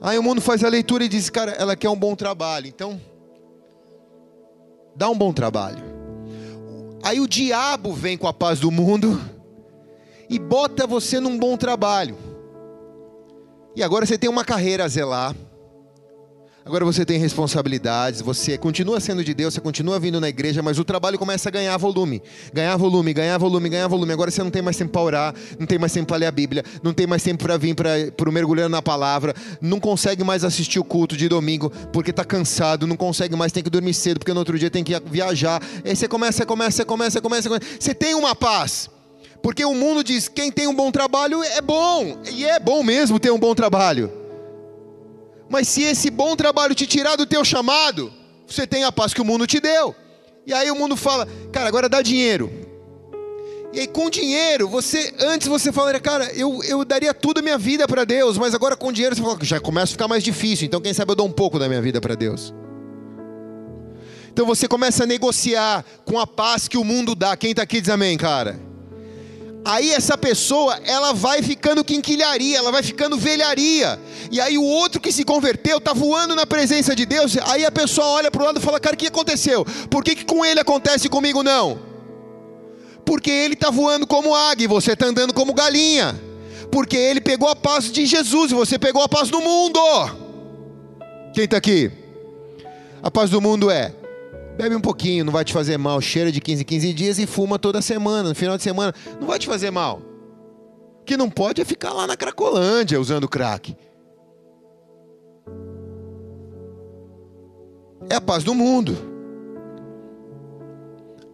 Aí 0.00 0.18
o 0.18 0.22
mundo 0.22 0.40
faz 0.40 0.64
a 0.64 0.68
leitura 0.68 1.04
e 1.04 1.08
diz, 1.08 1.28
cara, 1.28 1.52
ela 1.52 1.76
quer 1.76 1.90
um 1.90 1.96
bom 1.96 2.14
trabalho, 2.14 2.66
então 2.66 2.98
dá 4.96 5.10
um 5.10 5.18
bom 5.18 5.32
trabalho. 5.32 5.82
Aí 7.02 7.20
o 7.20 7.28
diabo 7.28 7.92
vem 7.92 8.16
com 8.16 8.26
a 8.26 8.32
paz 8.32 8.60
do 8.60 8.70
mundo 8.70 9.20
e 10.30 10.38
bota 10.38 10.86
você 10.86 11.20
num 11.20 11.36
bom 11.36 11.56
trabalho. 11.56 12.16
E 13.76 13.82
agora 13.82 14.06
você 14.06 14.16
tem 14.16 14.30
uma 14.30 14.44
carreira 14.44 14.84
a 14.84 14.88
zelar 14.88 15.34
Agora 16.64 16.84
você 16.84 17.06
tem 17.06 17.18
responsabilidades, 17.18 18.20
você 18.20 18.58
continua 18.58 19.00
sendo 19.00 19.24
de 19.24 19.32
Deus, 19.32 19.54
você 19.54 19.60
continua 19.60 19.98
vindo 19.98 20.20
na 20.20 20.28
igreja, 20.28 20.62
mas 20.62 20.78
o 20.78 20.84
trabalho 20.84 21.18
começa 21.18 21.48
a 21.48 21.52
ganhar 21.52 21.76
volume. 21.78 22.22
Ganhar 22.52 22.76
volume, 22.76 23.14
ganhar 23.14 23.38
volume, 23.38 23.68
ganhar 23.68 23.88
volume. 23.88 24.12
Agora 24.12 24.30
você 24.30 24.42
não 24.42 24.50
tem 24.50 24.60
mais 24.60 24.76
tempo 24.76 24.92
para 24.92 25.00
orar, 25.00 25.34
não 25.58 25.66
tem 25.66 25.78
mais 25.78 25.92
tempo 25.92 26.06
para 26.06 26.18
ler 26.18 26.26
a 26.26 26.30
Bíblia, 26.30 26.62
não 26.82 26.92
tem 26.92 27.06
mais 27.06 27.22
tempo 27.22 27.42
para 27.42 27.56
vir 27.56 27.74
para 27.74 28.28
o 28.28 28.32
mergulhando 28.32 28.68
na 28.68 28.82
palavra, 28.82 29.34
não 29.60 29.80
consegue 29.80 30.22
mais 30.22 30.44
assistir 30.44 30.78
o 30.78 30.84
culto 30.84 31.16
de 31.16 31.28
domingo 31.28 31.70
porque 31.92 32.10
está 32.10 32.24
cansado, 32.24 32.86
não 32.86 32.96
consegue 32.96 33.34
mais, 33.34 33.52
tem 33.52 33.62
que 33.62 33.70
dormir 33.70 33.94
cedo 33.94 34.18
porque 34.18 34.32
no 34.32 34.38
outro 34.38 34.58
dia 34.58 34.70
tem 34.70 34.84
que 34.84 34.92
viajar. 35.06 35.62
Aí 35.82 35.96
você 35.96 36.06
começa, 36.06 36.44
começa, 36.44 36.84
começa, 36.84 37.20
começa, 37.22 37.48
começa. 37.48 37.66
Você 37.80 37.94
tem 37.94 38.14
uma 38.14 38.34
paz. 38.34 38.90
Porque 39.42 39.64
o 39.64 39.74
mundo 39.74 40.04
diz: 40.04 40.28
quem 40.28 40.50
tem 40.50 40.66
um 40.66 40.74
bom 40.74 40.90
trabalho 40.90 41.42
é 41.42 41.60
bom, 41.60 42.18
e 42.30 42.44
é 42.44 42.58
bom 42.58 42.82
mesmo 42.82 43.18
ter 43.18 43.30
um 43.30 43.38
bom 43.38 43.54
trabalho. 43.54 44.12
Mas 45.48 45.66
se 45.68 45.82
esse 45.82 46.10
bom 46.10 46.36
trabalho 46.36 46.74
te 46.74 46.86
tirar 46.86 47.16
do 47.16 47.26
teu 47.26 47.44
chamado, 47.44 48.12
você 48.46 48.66
tem 48.66 48.84
a 48.84 48.92
paz 48.92 49.12
que 49.12 49.20
o 49.20 49.24
mundo 49.24 49.46
te 49.46 49.58
deu. 49.58 49.94
E 50.46 50.54
aí 50.54 50.70
o 50.70 50.76
mundo 50.76 50.96
fala, 50.96 51.26
cara, 51.52 51.68
agora 51.68 51.88
dá 51.88 52.00
dinheiro. 52.02 52.50
E 53.72 53.80
aí 53.80 53.86
com 53.86 54.10
dinheiro, 54.10 54.68
você 54.68 55.12
antes 55.20 55.46
você 55.46 55.72
falaria, 55.72 56.00
cara, 56.00 56.32
eu, 56.34 56.62
eu 56.64 56.84
daria 56.84 57.14
tudo 57.14 57.38
a 57.38 57.42
minha 57.42 57.58
vida 57.58 57.86
para 57.86 58.04
Deus, 58.04 58.36
mas 58.36 58.54
agora 58.54 58.76
com 58.76 58.92
dinheiro 58.92 59.14
você 59.14 59.22
fala, 59.22 59.38
já 59.42 59.60
começa 59.60 59.92
a 59.92 59.94
ficar 59.94 60.08
mais 60.08 60.22
difícil. 60.22 60.66
Então 60.66 60.80
quem 60.80 60.94
sabe 60.94 61.12
eu 61.12 61.16
dou 61.16 61.26
um 61.26 61.32
pouco 61.32 61.58
da 61.58 61.68
minha 61.68 61.80
vida 61.80 62.00
para 62.00 62.14
Deus. 62.14 62.54
Então 64.32 64.46
você 64.46 64.68
começa 64.68 65.04
a 65.04 65.06
negociar 65.06 65.84
com 66.04 66.18
a 66.18 66.26
paz 66.26 66.68
que 66.68 66.78
o 66.78 66.84
mundo 66.84 67.14
dá. 67.14 67.36
Quem 67.36 67.50
está 67.50 67.62
aqui 67.62 67.80
diz 67.80 67.90
amém, 67.90 68.16
cara. 68.16 68.69
Aí 69.64 69.90
essa 69.90 70.16
pessoa, 70.16 70.80
ela 70.84 71.12
vai 71.12 71.42
ficando 71.42 71.84
quinquilharia, 71.84 72.56
ela 72.56 72.72
vai 72.72 72.82
ficando 72.82 73.16
velharia. 73.18 74.00
E 74.30 74.40
aí 74.40 74.56
o 74.56 74.64
outro 74.64 75.00
que 75.00 75.12
se 75.12 75.22
converteu 75.24 75.78
está 75.78 75.92
voando 75.92 76.34
na 76.34 76.46
presença 76.46 76.96
de 76.96 77.04
Deus. 77.04 77.36
Aí 77.44 77.64
a 77.64 77.70
pessoa 77.70 78.06
olha 78.06 78.30
para 78.30 78.42
o 78.42 78.46
lado 78.46 78.58
e 78.58 78.62
fala: 78.62 78.80
Cara, 78.80 78.94
o 78.94 78.98
que 78.98 79.06
aconteceu? 79.06 79.64
Por 79.90 80.02
que, 80.02 80.14
que 80.14 80.24
com 80.24 80.44
ele 80.44 80.60
acontece 80.60 81.06
e 81.06 81.10
comigo 81.10 81.42
não? 81.42 81.78
Porque 83.04 83.30
ele 83.30 83.54
está 83.54 83.70
voando 83.70 84.06
como 84.06 84.34
águia 84.34 84.64
e 84.64 84.68
você 84.68 84.92
está 84.92 85.06
andando 85.06 85.34
como 85.34 85.52
galinha. 85.52 86.18
Porque 86.72 86.96
ele 86.96 87.20
pegou 87.20 87.48
a 87.48 87.56
paz 87.56 87.90
de 87.90 88.06
Jesus 88.06 88.52
e 88.52 88.54
você 88.54 88.78
pegou 88.78 89.02
a 89.02 89.08
paz 89.08 89.28
do 89.28 89.40
mundo. 89.40 89.80
Quem 91.34 91.44
está 91.44 91.58
aqui? 91.58 91.90
A 93.02 93.10
paz 93.10 93.28
do 93.28 93.40
mundo 93.40 93.70
é: 93.70 93.92
Bebe 94.56 94.74
um 94.74 94.80
pouquinho, 94.80 95.24
não 95.24 95.32
vai 95.32 95.44
te 95.44 95.52
fazer 95.52 95.78
mal. 95.78 96.00
Cheira 96.00 96.30
de 96.30 96.40
15 96.40 96.62
em 96.62 96.64
15 96.64 96.92
dias 96.92 97.18
e 97.18 97.26
fuma 97.26 97.58
toda 97.58 97.80
semana, 97.80 98.28
no 98.28 98.34
final 98.34 98.56
de 98.56 98.62
semana. 98.62 98.94
Não 99.20 99.26
vai 99.26 99.38
te 99.38 99.46
fazer 99.46 99.70
mal. 99.70 100.02
O 101.00 101.04
que 101.04 101.16
não 101.16 101.30
pode 101.30 101.60
é 101.60 101.64
ficar 101.64 101.92
lá 101.92 102.06
na 102.06 102.16
Cracolândia 102.16 103.00
usando 103.00 103.28
crack. 103.28 103.76
É 108.08 108.16
a 108.16 108.20
paz 108.20 108.44
do 108.44 108.54
mundo. 108.54 109.10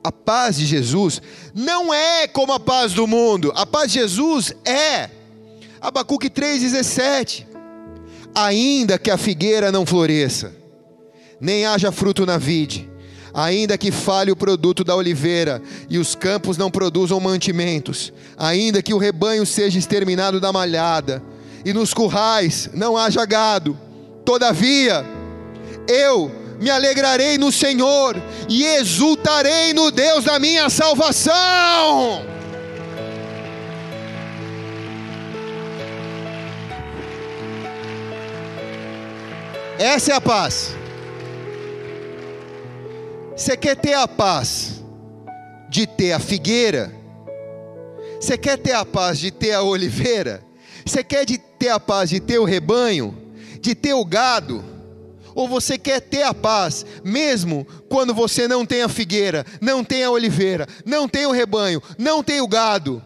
A 0.05 0.13
paz 0.13 0.57
de 0.57 0.67
Jesus 0.67 1.21
não 1.53 1.93
é 1.93 2.29
como 2.29 2.53
a 2.53 2.61
paz 2.61 2.93
do 2.93 3.07
mundo. 3.07 3.53
A 3.57 3.67
paz 3.67 3.91
de 3.91 3.99
Jesus 3.99 4.55
é 4.65 5.11
Abacuque 5.81 6.31
3,17. 6.31 7.47
Ainda 8.35 8.99
que 8.99 9.11
a 9.11 9.17
figueira 9.17 9.73
não 9.73 9.87
floresça, 9.87 10.55
nem 11.41 11.65
haja 11.65 11.91
fruto 11.91 12.27
na 12.27 12.37
vide, 12.37 12.89
ainda 13.37 13.77
que 13.77 13.93
falhe 13.93 14.33
o 14.33 14.37
produto 14.37 14.83
da 14.83 14.97
oliveira 14.97 15.61
e 15.91 15.99
os 15.99 16.15
campos 16.15 16.57
não 16.57 16.71
produzam 16.71 17.21
mantimentos, 17.21 18.11
ainda 18.35 18.83
que 18.83 18.95
o 18.95 18.99
rebanho 18.99 19.45
seja 19.45 19.79
exterminado 19.79 20.41
da 20.41 20.51
malhada 20.51 21.23
e 21.63 21.71
nos 21.75 21.93
currais 21.93 22.71
não 22.73 22.97
haja 22.97 23.27
gado, 23.27 23.79
todavia 24.25 25.05
eu 25.87 26.33
me 26.59 26.71
alegrarei 26.71 27.37
no 27.37 27.53
Senhor 27.53 28.17
e 28.49 28.65
exultarei 28.65 29.75
no 29.75 29.91
Deus 29.91 30.25
da 30.25 30.39
minha 30.39 30.71
salvação. 30.71 32.25
Essa 39.79 40.13
é 40.13 40.15
a 40.15 40.21
paz. 40.23 40.75
Você 43.37 43.57
quer 43.57 43.77
ter 43.77 43.95
a 43.95 44.09
paz 44.09 44.83
de 45.69 45.87
ter 45.87 46.13
a 46.13 46.19
figueira? 46.19 46.93
Você 48.21 48.39
quer 48.39 48.57
ter 48.57 48.73
a 48.73 48.85
paz 48.85 49.19
de 49.19 49.31
ter 49.31 49.53
a 49.53 49.63
oliveira? 49.63 50.43
Você 50.85 51.05
quer 51.05 51.25
de 51.25 51.37
ter 51.37 51.69
a 51.69 51.79
paz 51.79 52.11
de 52.11 52.19
ter 52.19 52.39
o 52.39 52.45
rebanho? 52.45 53.17
De 53.61 53.75
ter 53.75 53.95
o 53.95 54.05
gado? 54.05 54.65
Ou 55.35 55.47
você 55.47 55.77
quer 55.77 56.01
ter 56.01 56.23
a 56.23 56.33
paz, 56.33 56.87
mesmo 57.05 57.67
quando 57.91 58.15
você 58.15 58.49
não 58.49 58.65
tem 58.65 58.83
a 58.83 58.89
figueira, 58.89 59.45
não 59.61 59.85
tem 59.85 60.03
a 60.03 60.11
oliveira, 60.11 60.67
não 60.87 61.07
tem 61.07 61.27
o 61.27 61.31
rebanho, 61.31 61.83
não 61.99 62.23
tem 62.23 62.41
o 62.41 62.49
gado, 62.49 63.05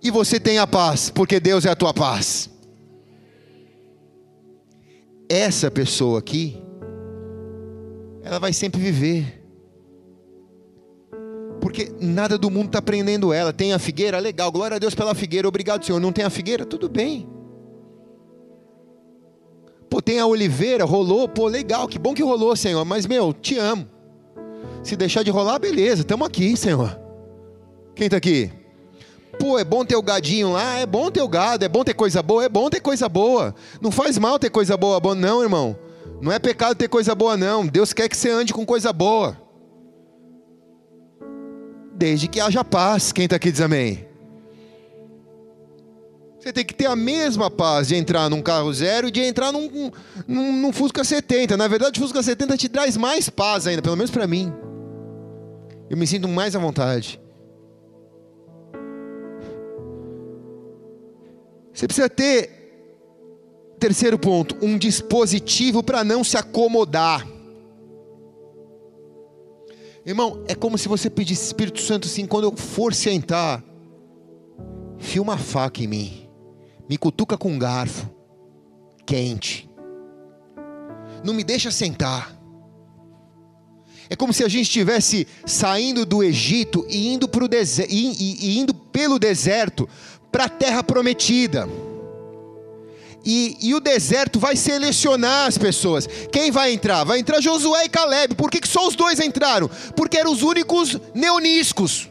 e 0.00 0.08
você 0.08 0.38
tem 0.38 0.58
a 0.58 0.66
paz, 0.66 1.10
porque 1.10 1.40
Deus 1.40 1.66
é 1.66 1.70
a 1.70 1.74
tua 1.74 1.92
paz? 1.92 2.52
essa 5.32 5.70
pessoa 5.70 6.18
aqui, 6.18 6.62
ela 8.22 8.38
vai 8.38 8.52
sempre 8.52 8.78
viver. 8.78 9.41
Porque 11.62 11.92
nada 12.00 12.36
do 12.36 12.50
mundo 12.50 12.66
está 12.66 12.82
prendendo 12.82 13.32
ela. 13.32 13.52
Tem 13.52 13.72
a 13.72 13.78
figueira, 13.78 14.18
legal, 14.18 14.50
glória 14.50 14.74
a 14.74 14.78
Deus 14.80 14.96
pela 14.96 15.14
figueira, 15.14 15.46
obrigado 15.46 15.86
Senhor. 15.86 16.00
Não 16.00 16.10
tem 16.10 16.24
a 16.24 16.30
figueira, 16.30 16.66
tudo 16.66 16.88
bem. 16.88 17.28
Pô, 19.88 20.02
tem 20.02 20.18
a 20.18 20.26
oliveira, 20.26 20.84
rolou, 20.84 21.28
pô, 21.28 21.46
legal, 21.46 21.86
que 21.86 22.00
bom 22.00 22.14
que 22.14 22.22
rolou, 22.22 22.56
Senhor. 22.56 22.84
Mas, 22.84 23.06
meu, 23.06 23.32
te 23.32 23.58
amo. 23.58 23.88
Se 24.82 24.96
deixar 24.96 25.22
de 25.22 25.30
rolar, 25.30 25.60
beleza, 25.60 26.00
estamos 26.00 26.26
aqui, 26.26 26.56
Senhor. 26.56 26.98
Quem 27.94 28.06
está 28.06 28.16
aqui? 28.16 28.50
Pô, 29.38 29.56
é 29.56 29.64
bom 29.64 29.84
ter 29.84 29.94
o 29.94 30.02
gadinho 30.02 30.52
lá, 30.52 30.78
é 30.78 30.86
bom 30.86 31.12
ter 31.12 31.22
o 31.22 31.28
gado, 31.28 31.64
é 31.64 31.68
bom 31.68 31.84
ter 31.84 31.94
coisa 31.94 32.20
boa, 32.24 32.44
é 32.44 32.48
bom 32.48 32.68
ter 32.68 32.80
coisa 32.80 33.08
boa. 33.08 33.54
Não 33.80 33.92
faz 33.92 34.18
mal 34.18 34.36
ter 34.36 34.50
coisa 34.50 34.76
boa, 34.76 35.00
não, 35.14 35.42
irmão. 35.44 35.76
Não 36.20 36.32
é 36.32 36.40
pecado 36.40 36.74
ter 36.74 36.88
coisa 36.88 37.14
boa, 37.14 37.36
não. 37.36 37.64
Deus 37.64 37.92
quer 37.92 38.08
que 38.08 38.16
você 38.16 38.30
ande 38.30 38.52
com 38.52 38.66
coisa 38.66 38.92
boa. 38.92 39.36
Desde 42.02 42.26
que 42.26 42.40
haja 42.40 42.64
paz. 42.64 43.12
Quem 43.12 43.26
está 43.26 43.36
aqui 43.36 43.52
diz 43.52 43.60
amém. 43.60 44.04
Você 46.36 46.52
tem 46.52 46.64
que 46.64 46.74
ter 46.74 46.86
a 46.86 46.96
mesma 46.96 47.48
paz 47.48 47.86
de 47.86 47.94
entrar 47.94 48.28
num 48.28 48.42
carro 48.42 48.74
zero 48.74 49.06
e 49.06 49.10
de 49.12 49.20
entrar 49.20 49.52
num, 49.52 49.92
num, 50.26 50.52
num 50.52 50.72
Fusca 50.72 51.04
70. 51.04 51.56
Na 51.56 51.68
verdade, 51.68 52.00
o 52.00 52.02
Fusca 52.02 52.20
70 52.20 52.56
te 52.56 52.68
traz 52.68 52.96
mais 52.96 53.30
paz 53.30 53.68
ainda, 53.68 53.80
pelo 53.80 53.94
menos 53.94 54.10
para 54.10 54.26
mim. 54.26 54.52
Eu 55.88 55.96
me 55.96 56.04
sinto 56.04 56.26
mais 56.26 56.56
à 56.56 56.58
vontade. 56.58 57.20
Você 61.72 61.86
precisa 61.86 62.10
ter, 62.10 62.50
terceiro 63.78 64.18
ponto, 64.18 64.56
um 64.60 64.76
dispositivo 64.76 65.84
para 65.84 66.02
não 66.02 66.24
se 66.24 66.36
acomodar. 66.36 67.24
Irmão, 70.04 70.42
é 70.48 70.54
como 70.54 70.76
se 70.76 70.88
você 70.88 71.08
pedisse 71.08 71.46
Espírito 71.46 71.80
Santo 71.80 72.08
assim, 72.08 72.26
quando 72.26 72.44
eu 72.44 72.56
for 72.56 72.92
sentar, 72.92 73.62
fia 74.98 75.22
uma 75.22 75.38
faca 75.38 75.82
em 75.82 75.86
mim, 75.86 76.28
me 76.88 76.98
cutuca 76.98 77.38
com 77.38 77.52
um 77.52 77.58
garfo, 77.58 78.10
quente, 79.06 79.70
não 81.22 81.32
me 81.32 81.44
deixa 81.44 81.70
sentar. 81.70 82.36
É 84.10 84.16
como 84.16 84.32
se 84.32 84.44
a 84.44 84.48
gente 84.48 84.64
estivesse 84.64 85.26
saindo 85.46 86.04
do 86.04 86.22
Egito 86.22 86.84
e 86.88 87.14
indo, 87.14 87.28
pro 87.28 87.48
e, 87.52 87.86
e, 87.88 88.46
e 88.46 88.58
indo 88.58 88.74
pelo 88.74 89.18
deserto 89.18 89.88
para 90.30 90.44
a 90.44 90.48
terra 90.48 90.82
prometida. 90.82 91.68
E, 93.24 93.56
e, 93.60 93.74
o 93.74 93.80
deserto 93.80 94.40
vai 94.40 94.56
selecionar 94.56 95.46
as 95.46 95.56
pessoas. 95.56 96.08
Quem 96.32 96.50
vai 96.50 96.72
entrar? 96.72 97.04
Vai 97.04 97.20
entrar 97.20 97.40
Josué 97.40 97.84
e 97.84 97.88
Caleb. 97.88 98.34
Por 98.34 98.50
que, 98.50 98.60
que 98.60 98.68
só 98.68 98.86
os 98.86 98.96
dois 98.96 99.20
entraram? 99.20 99.70
Porque 99.94 100.18
eram 100.18 100.32
os 100.32 100.42
únicos 100.42 100.98
neoniscos. 101.14 102.08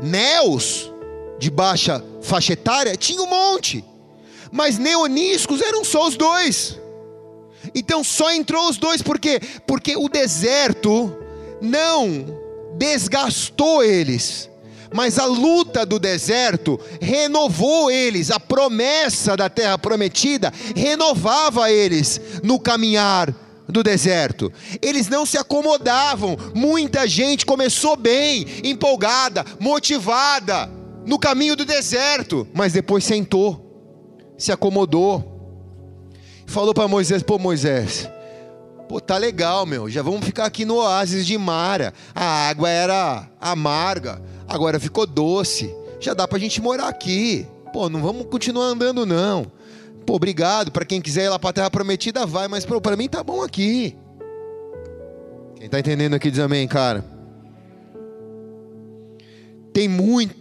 Neos, 0.00 0.90
de 1.38 1.48
baixa 1.48 2.04
faixa 2.20 2.54
etária, 2.54 2.96
tinha 2.96 3.22
um 3.22 3.26
monte. 3.26 3.84
Mas 4.50 4.78
neoniscos 4.78 5.60
eram 5.60 5.84
só 5.84 6.08
os 6.08 6.16
dois. 6.16 6.76
Então 7.74 8.02
só 8.02 8.32
entrou 8.32 8.68
os 8.68 8.78
dois, 8.78 9.00
por 9.00 9.18
quê? 9.18 9.40
Porque 9.66 9.96
o 9.96 10.08
deserto 10.08 11.16
não 11.60 12.26
desgastou 12.76 13.84
eles 13.84 14.49
mas 14.92 15.18
a 15.18 15.26
luta 15.26 15.86
do 15.86 15.98
deserto 15.98 16.78
renovou 17.00 17.90
eles, 17.90 18.30
a 18.30 18.40
promessa 18.40 19.36
da 19.36 19.48
terra 19.48 19.78
prometida 19.78 20.52
renovava 20.74 21.70
eles 21.70 22.20
no 22.42 22.58
caminhar 22.58 23.34
do 23.68 23.82
deserto. 23.82 24.52
Eles 24.82 25.08
não 25.08 25.24
se 25.24 25.38
acomodavam. 25.38 26.36
Muita 26.54 27.06
gente 27.06 27.46
começou 27.46 27.96
bem, 27.96 28.46
empolgada, 28.64 29.44
motivada 29.58 30.68
no 31.06 31.18
caminho 31.18 31.56
do 31.56 31.64
deserto, 31.64 32.46
mas 32.52 32.72
depois 32.72 33.04
sentou, 33.04 34.34
se 34.36 34.52
acomodou. 34.52 35.26
Falou 36.46 36.74
para 36.74 36.88
Moisés: 36.88 37.22
"Pô, 37.22 37.38
Moisés, 37.38 38.08
pô, 38.88 39.00
tá 39.00 39.16
legal, 39.16 39.64
meu. 39.64 39.88
Já 39.88 40.02
vamos 40.02 40.24
ficar 40.24 40.46
aqui 40.46 40.64
no 40.64 40.76
oásis 40.76 41.24
de 41.24 41.38
Mara. 41.38 41.94
A 42.14 42.48
água 42.48 42.68
era 42.68 43.30
amarga, 43.40 44.20
Agora 44.50 44.80
ficou 44.80 45.06
doce. 45.06 45.72
Já 46.00 46.12
dá 46.12 46.26
para 46.26 46.36
a 46.36 46.40
gente 46.40 46.60
morar 46.60 46.88
aqui. 46.88 47.46
Pô, 47.72 47.88
não 47.88 48.02
vamos 48.02 48.26
continuar 48.26 48.64
andando 48.64 49.06
não. 49.06 49.46
Pô, 50.04 50.16
obrigado. 50.16 50.72
Para 50.72 50.84
quem 50.84 51.00
quiser 51.00 51.26
ir 51.26 51.28
lá 51.28 51.38
para 51.38 51.50
a 51.50 51.52
Terra 51.52 51.70
Prometida, 51.70 52.26
vai. 52.26 52.48
Mas 52.48 52.66
para 52.66 52.96
mim 52.96 53.08
tá 53.08 53.22
bom 53.22 53.44
aqui. 53.44 53.96
Quem 55.54 55.68
tá 55.68 55.78
entendendo 55.78 56.14
aqui 56.14 56.32
diz 56.32 56.40
amém, 56.40 56.66
cara. 56.66 57.04
Tem 59.72 59.86
muito 59.86 60.34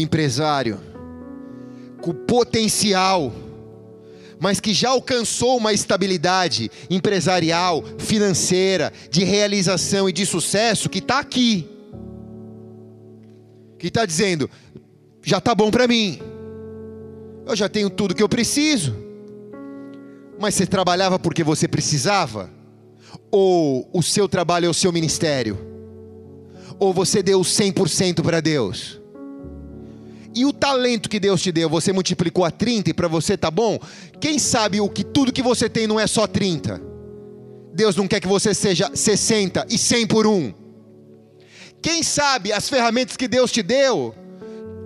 empresário 0.00 0.80
com 2.00 2.14
potencial, 2.14 3.30
mas 4.40 4.58
que 4.58 4.72
já 4.72 4.88
alcançou 4.88 5.58
uma 5.58 5.72
estabilidade 5.72 6.70
empresarial, 6.88 7.84
financeira, 7.98 8.90
de 9.10 9.22
realização 9.22 10.08
e 10.08 10.12
de 10.12 10.24
sucesso, 10.24 10.88
que 10.88 11.00
está 11.00 11.18
aqui 11.18 11.75
que 13.78 13.88
está 13.88 14.04
dizendo: 14.04 14.50
já 15.22 15.38
está 15.38 15.54
bom 15.54 15.70
para 15.70 15.86
mim, 15.86 16.18
eu 17.46 17.54
já 17.54 17.68
tenho 17.68 17.90
tudo 17.90 18.14
que 18.14 18.22
eu 18.22 18.28
preciso. 18.28 18.96
Mas 20.38 20.54
você 20.54 20.66
trabalhava 20.66 21.18
porque 21.18 21.42
você 21.42 21.66
precisava? 21.66 22.50
Ou 23.30 23.88
o 23.92 24.02
seu 24.02 24.28
trabalho 24.28 24.66
é 24.66 24.68
o 24.68 24.74
seu 24.74 24.92
ministério? 24.92 25.58
Ou 26.78 26.92
você 26.92 27.22
deu 27.22 27.40
100% 27.40 28.22
para 28.22 28.40
Deus? 28.40 29.00
E 30.34 30.44
o 30.44 30.52
talento 30.52 31.08
que 31.08 31.18
Deus 31.18 31.40
te 31.40 31.50
deu, 31.50 31.70
você 31.70 31.94
multiplicou 31.94 32.44
a 32.44 32.50
30 32.50 32.90
e 32.90 32.94
para 32.94 33.08
você 33.08 33.38
tá 33.38 33.50
bom? 33.50 33.78
Quem 34.20 34.38
sabe 34.38 34.80
o 34.82 34.88
que 34.88 35.02
tudo 35.02 35.32
que 35.32 35.42
você 35.42 35.66
tem 35.66 35.86
não 35.86 35.98
é 35.98 36.06
só 36.06 36.26
30? 36.26 36.78
Deus 37.72 37.96
não 37.96 38.06
quer 38.06 38.20
que 38.20 38.28
você 38.28 38.52
seja 38.52 38.90
60 38.94 39.66
e 39.70 39.78
100 39.78 40.06
por 40.06 40.26
um. 40.26 40.52
Quem 41.86 42.02
sabe 42.02 42.52
as 42.52 42.68
ferramentas 42.68 43.16
que 43.16 43.28
Deus 43.28 43.52
te 43.52 43.62
deu, 43.62 44.12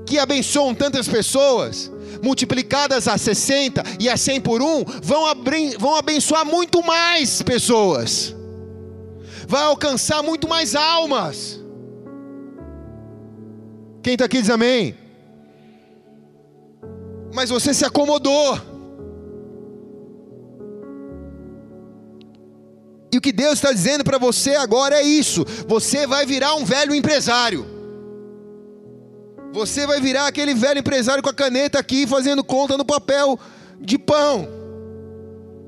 que 0.04 0.18
abençoam 0.18 0.74
tantas 0.74 1.08
pessoas, 1.08 1.90
multiplicadas 2.22 3.08
a 3.08 3.16
60 3.16 3.82
e 3.98 4.06
a 4.06 4.18
100 4.18 4.42
por 4.42 4.60
um, 4.60 4.84
vão, 5.02 5.24
abrir, 5.24 5.78
vão 5.78 5.96
abençoar 5.96 6.44
muito 6.44 6.82
mais 6.82 7.40
pessoas. 7.40 8.36
vai 9.48 9.62
alcançar 9.62 10.22
muito 10.22 10.46
mais 10.46 10.74
almas. 10.74 11.58
Quem 14.02 14.12
está 14.12 14.26
aqui 14.26 14.42
diz 14.42 14.50
amém. 14.50 14.94
Mas 17.32 17.48
você 17.48 17.72
se 17.72 17.86
acomodou. 17.86 18.69
E 23.12 23.18
o 23.18 23.20
que 23.20 23.32
Deus 23.32 23.54
está 23.54 23.72
dizendo 23.72 24.04
para 24.04 24.18
você 24.18 24.54
agora 24.54 24.96
é 24.96 25.02
isso: 25.02 25.44
você 25.66 26.06
vai 26.06 26.24
virar 26.24 26.54
um 26.54 26.64
velho 26.64 26.94
empresário. 26.94 27.66
Você 29.52 29.86
vai 29.86 30.00
virar 30.00 30.28
aquele 30.28 30.54
velho 30.54 30.78
empresário 30.78 31.22
com 31.22 31.28
a 31.28 31.34
caneta 31.34 31.78
aqui 31.78 32.06
fazendo 32.06 32.44
conta 32.44 32.76
no 32.76 32.84
papel 32.84 33.38
de 33.80 33.98
pão. 33.98 34.48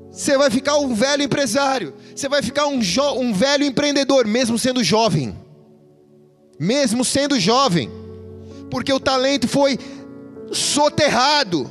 Você 0.09 0.37
vai 0.37 0.49
ficar 0.49 0.77
um 0.77 0.93
velho 0.93 1.23
empresário. 1.23 1.93
Você 2.15 2.29
vai 2.29 2.41
ficar 2.41 2.67
um, 2.67 2.79
um 3.17 3.33
velho 3.33 3.65
empreendedor, 3.65 4.25
mesmo 4.25 4.57
sendo 4.57 4.83
jovem. 4.83 5.37
Mesmo 6.57 7.03
sendo 7.03 7.39
jovem. 7.39 7.91
Porque 8.69 8.93
o 8.93 8.99
talento 8.99 9.47
foi 9.47 9.77
soterrado 10.51 11.69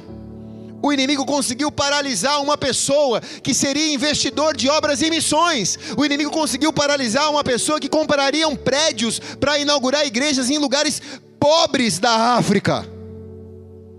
o 0.82 0.92
inimigo 0.92 1.24
conseguiu 1.24 1.70
paralisar 1.70 2.42
uma 2.42 2.58
pessoa 2.58 3.20
que 3.20 3.54
seria 3.54 3.94
investidor 3.94 4.56
de 4.56 4.68
obras 4.68 5.00
e 5.00 5.08
missões. 5.10 5.78
O 5.96 6.04
inimigo 6.04 6.30
conseguiu 6.30 6.72
paralisar 6.72 7.30
uma 7.30 7.44
pessoa 7.44 7.78
que 7.78 7.88
comprariam 7.88 8.56
prédios 8.56 9.20
para 9.38 9.58
inaugurar 9.58 10.04
igrejas 10.04 10.50
em 10.50 10.58
lugares 10.58 11.00
pobres 11.38 12.00
da 12.00 12.34
África. 12.34 12.84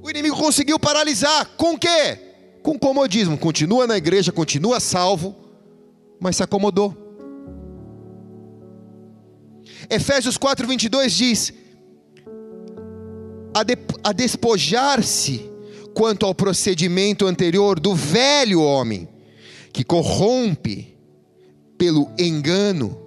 O 0.02 0.10
inimigo 0.10 0.36
conseguiu 0.36 0.78
paralisar 0.78 1.52
com 1.56 1.80
quê? 1.80 2.20
Com 2.62 2.78
comodismo. 2.78 3.38
Continua 3.38 3.88
na 3.88 3.96
igreja, 3.96 4.34
continua 4.34 4.82
salvo, 4.82 5.34
mas 6.20 6.36
se 6.36 6.44
acomodou. 6.44 6.98
Efésios 9.90 10.38
4:22 10.38 11.08
diz: 11.08 11.54
a, 13.54 13.64
de, 13.64 13.78
a 14.04 14.12
despojar-se 14.12 15.53
quanto 15.94 16.26
ao 16.26 16.34
procedimento 16.34 17.26
anterior 17.26 17.80
do 17.80 17.96
velho 17.96 18.62
homem, 18.62 19.08
que 19.72 19.84
corrompe 19.84 20.98
pelo 21.78 22.10
engano, 22.18 23.00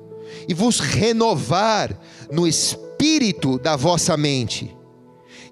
e 0.49 0.55
vos 0.55 0.81
renovar 0.81 1.99
no 2.31 2.47
espírito 2.47 3.59
da 3.59 3.77
vossa 3.77 4.17
mente, 4.17 4.75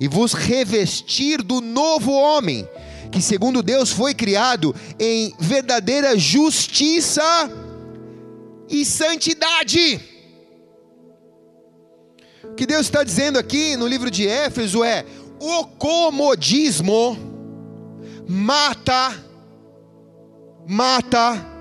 e 0.01 0.09
vos 0.09 0.33
revestir 0.33 1.43
do 1.43 1.61
novo 1.61 2.13
homem, 2.13 2.69
que 3.11 3.23
segundo 3.23 3.63
Deus 3.63 3.91
foi 3.91 4.13
criado 4.13 4.75
em 4.99 5.33
verdadeira 5.39 6.19
justiça 6.19 7.23
e 8.69 8.85
santidade. 8.85 10.01
O 12.43 12.55
que 12.55 12.67
Deus 12.67 12.83
está 12.83 13.03
dizendo 13.03 13.39
aqui 13.39 13.77
no 13.77 13.87
livro 13.87 14.11
de 14.11 14.27
Éfeso 14.29 14.85
é: 14.85 15.05
o 15.41 15.65
comodismo 15.79 17.17
mata, 18.29 19.15
mata 20.67 21.55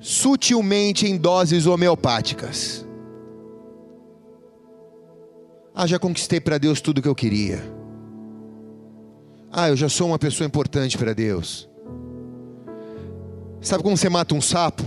sutilmente 0.00 1.06
em 1.06 1.16
doses 1.16 1.66
homeopáticas. 1.66 2.84
Ah, 5.74 5.86
já 5.86 5.98
conquistei 5.98 6.40
para 6.40 6.58
Deus 6.58 6.80
tudo 6.80 7.02
que 7.02 7.08
eu 7.08 7.14
queria. 7.14 7.60
Ah, 9.50 9.68
eu 9.68 9.76
já 9.76 9.88
sou 9.88 10.08
uma 10.08 10.18
pessoa 10.18 10.46
importante 10.46 10.96
para 10.98 11.12
Deus. 11.12 11.68
Sabe 13.60 13.82
como 13.82 13.96
você 13.96 14.08
mata 14.08 14.34
um 14.34 14.40
sapo? 14.40 14.82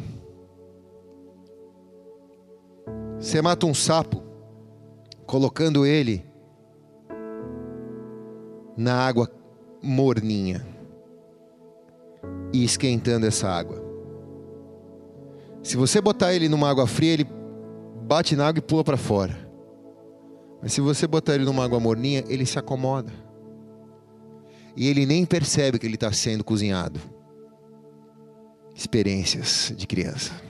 Você 3.19 3.41
mata 3.41 3.65
um 3.65 3.73
sapo 3.73 4.23
colocando 5.25 5.85
ele 5.85 6.23
na 8.77 8.93
água 8.93 9.29
morninha 9.81 10.65
e 12.53 12.63
esquentando 12.63 13.25
essa 13.25 13.49
água. 13.49 13.83
Se 15.63 15.75
você 15.75 15.99
botar 15.99 16.33
ele 16.33 16.47
numa 16.47 16.69
água 16.69 16.85
fria, 16.87 17.13
ele 17.13 17.27
bate 18.03 18.35
na 18.35 18.47
água 18.47 18.59
e 18.59 18.61
pula 18.61 18.83
para 18.83 18.95
fora. 18.95 19.35
Mas 20.61 20.73
se 20.73 20.81
você 20.81 21.05
botar 21.07 21.35
ele 21.35 21.45
numa 21.45 21.63
água 21.63 21.79
morninha, 21.79 22.23
ele 22.27 22.45
se 22.45 22.57
acomoda. 22.57 23.11
E 24.75 24.87
ele 24.87 25.05
nem 25.05 25.25
percebe 25.25 25.79
que 25.79 25.85
ele 25.85 25.95
está 25.95 26.11
sendo 26.11 26.43
cozinhado. 26.43 26.99
Experiências 28.75 29.73
de 29.75 29.87
criança. 29.87 30.46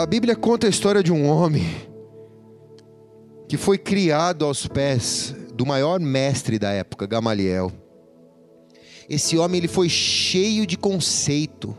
A 0.00 0.06
Bíblia 0.06 0.34
conta 0.34 0.66
a 0.66 0.70
história 0.70 1.02
de 1.02 1.12
um 1.12 1.28
homem 1.28 1.62
que 3.46 3.58
foi 3.58 3.76
criado 3.76 4.46
aos 4.46 4.66
pés 4.66 5.36
do 5.52 5.66
maior 5.66 6.00
mestre 6.00 6.58
da 6.58 6.70
época, 6.70 7.06
Gamaliel. 7.06 7.70
Esse 9.10 9.36
homem 9.36 9.58
ele 9.58 9.68
foi 9.68 9.90
cheio 9.90 10.66
de 10.66 10.78
conceito. 10.78 11.76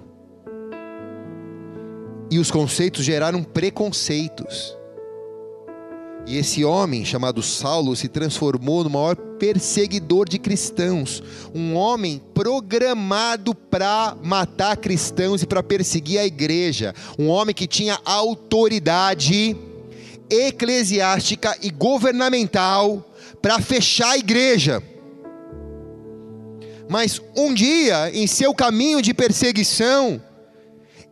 E 2.30 2.38
os 2.38 2.52
conceitos 2.52 3.04
geraram 3.04 3.42
preconceitos. 3.42 4.78
E 6.28 6.38
esse 6.38 6.64
homem, 6.64 7.04
chamado 7.04 7.42
Saulo, 7.42 7.96
se 7.96 8.08
transformou 8.08 8.84
no 8.84 8.90
maior 8.90 9.16
perseguidor 9.16 10.30
de 10.30 10.38
cristãos. 10.38 11.22
Um 11.54 11.76
homem 11.76 12.22
programado 12.34 13.56
para 13.56 14.16
matar 14.24 14.78
cristãos 14.78 15.42
e 15.42 15.48
para 15.48 15.64
perseguir 15.64 16.20
a 16.20 16.26
igreja. 16.26 16.94
Um 17.18 17.28
homem 17.28 17.56
que 17.56 17.68
tinha 17.68 18.00
autoridade 18.06 19.58
eclesiástica 20.30 21.58
e 21.62 21.70
governamental 21.70 23.04
para 23.42 23.60
fechar 23.60 24.12
a 24.12 24.18
igreja. 24.18 24.82
Mas 26.88 27.22
um 27.36 27.54
dia, 27.54 28.12
em 28.14 28.28
seu 28.28 28.54
caminho 28.54 29.02
de 29.02 29.14
perseguição, 29.14 30.22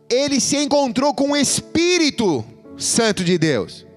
ele 0.08 0.40
se 0.40 0.56
encontrou 0.56 1.12
com 1.14 1.32
o 1.32 1.36
Espírito 1.36 2.44
Santo 2.76 3.24
de 3.24 3.36
Deus. 3.38 3.89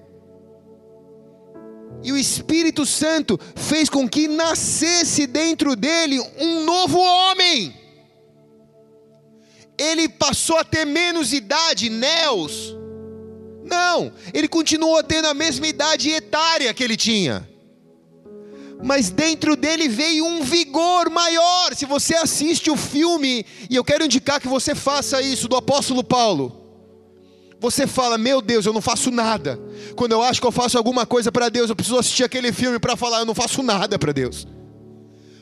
E 2.04 2.12
o 2.12 2.18
Espírito 2.18 2.84
Santo 2.84 3.40
fez 3.56 3.88
com 3.88 4.06
que 4.06 4.28
nascesse 4.28 5.26
dentro 5.26 5.74
dele 5.74 6.20
um 6.38 6.62
novo 6.62 6.98
homem. 6.98 7.74
Ele 9.78 10.06
passou 10.06 10.58
a 10.58 10.64
ter 10.64 10.84
menos 10.84 11.32
idade, 11.32 11.88
Neos. 11.88 12.76
Não, 13.64 14.12
ele 14.34 14.46
continuou 14.46 15.02
tendo 15.02 15.28
a 15.28 15.34
mesma 15.34 15.66
idade 15.66 16.10
etária 16.10 16.74
que 16.74 16.84
ele 16.84 16.96
tinha. 16.96 17.48
Mas 18.82 19.08
dentro 19.08 19.56
dele 19.56 19.88
veio 19.88 20.26
um 20.26 20.42
vigor 20.42 21.08
maior. 21.08 21.74
Se 21.74 21.86
você 21.86 22.14
assiste 22.16 22.70
o 22.70 22.76
filme, 22.76 23.46
e 23.70 23.74
eu 23.74 23.82
quero 23.82 24.04
indicar 24.04 24.38
que 24.38 24.46
você 24.46 24.74
faça 24.74 25.22
isso, 25.22 25.48
do 25.48 25.56
apóstolo 25.56 26.04
Paulo 26.04 26.63
você 27.64 27.86
fala, 27.86 28.18
meu 28.18 28.42
Deus, 28.42 28.66
eu 28.66 28.74
não 28.74 28.82
faço 28.82 29.10
nada. 29.10 29.58
Quando 29.96 30.12
eu 30.12 30.22
acho 30.22 30.38
que 30.38 30.46
eu 30.46 30.52
faço 30.52 30.76
alguma 30.76 31.06
coisa 31.06 31.32
para 31.32 31.48
Deus, 31.48 31.70
eu 31.70 31.76
preciso 31.76 31.98
assistir 31.98 32.22
aquele 32.22 32.52
filme 32.52 32.78
para 32.78 32.94
falar, 32.94 33.20
eu 33.20 33.24
não 33.24 33.34
faço 33.34 33.62
nada 33.62 33.98
para 33.98 34.12
Deus. 34.12 34.46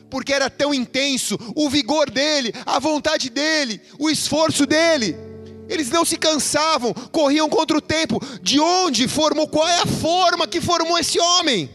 Porque 0.09 0.31
era 0.31 0.49
tão 0.49 0.73
intenso 0.73 1.37
o 1.53 1.69
vigor 1.69 2.09
dele, 2.09 2.53
a 2.65 2.79
vontade 2.79 3.29
dele, 3.29 3.81
o 3.99 4.09
esforço 4.09 4.65
dele. 4.65 5.17
Eles 5.67 5.89
não 5.89 6.05
se 6.05 6.17
cansavam, 6.17 6.93
corriam 7.11 7.49
contra 7.49 7.77
o 7.77 7.81
tempo. 7.81 8.21
De 8.41 8.57
onde 8.57 9.05
formou? 9.07 9.45
Qual 9.45 9.67
é 9.67 9.81
a 9.81 9.85
forma 9.85 10.47
que 10.47 10.61
formou 10.61 10.97
esse 10.97 11.19
homem? 11.19 11.69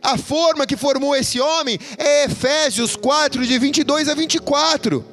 A 0.00 0.16
forma 0.16 0.64
que 0.64 0.76
formou 0.76 1.16
esse 1.16 1.40
homem 1.40 1.76
é 1.98 2.24
Efésios 2.24 2.94
4, 2.94 3.44
de 3.44 3.58
22 3.58 4.08
a 4.08 4.14
24. 4.14 5.04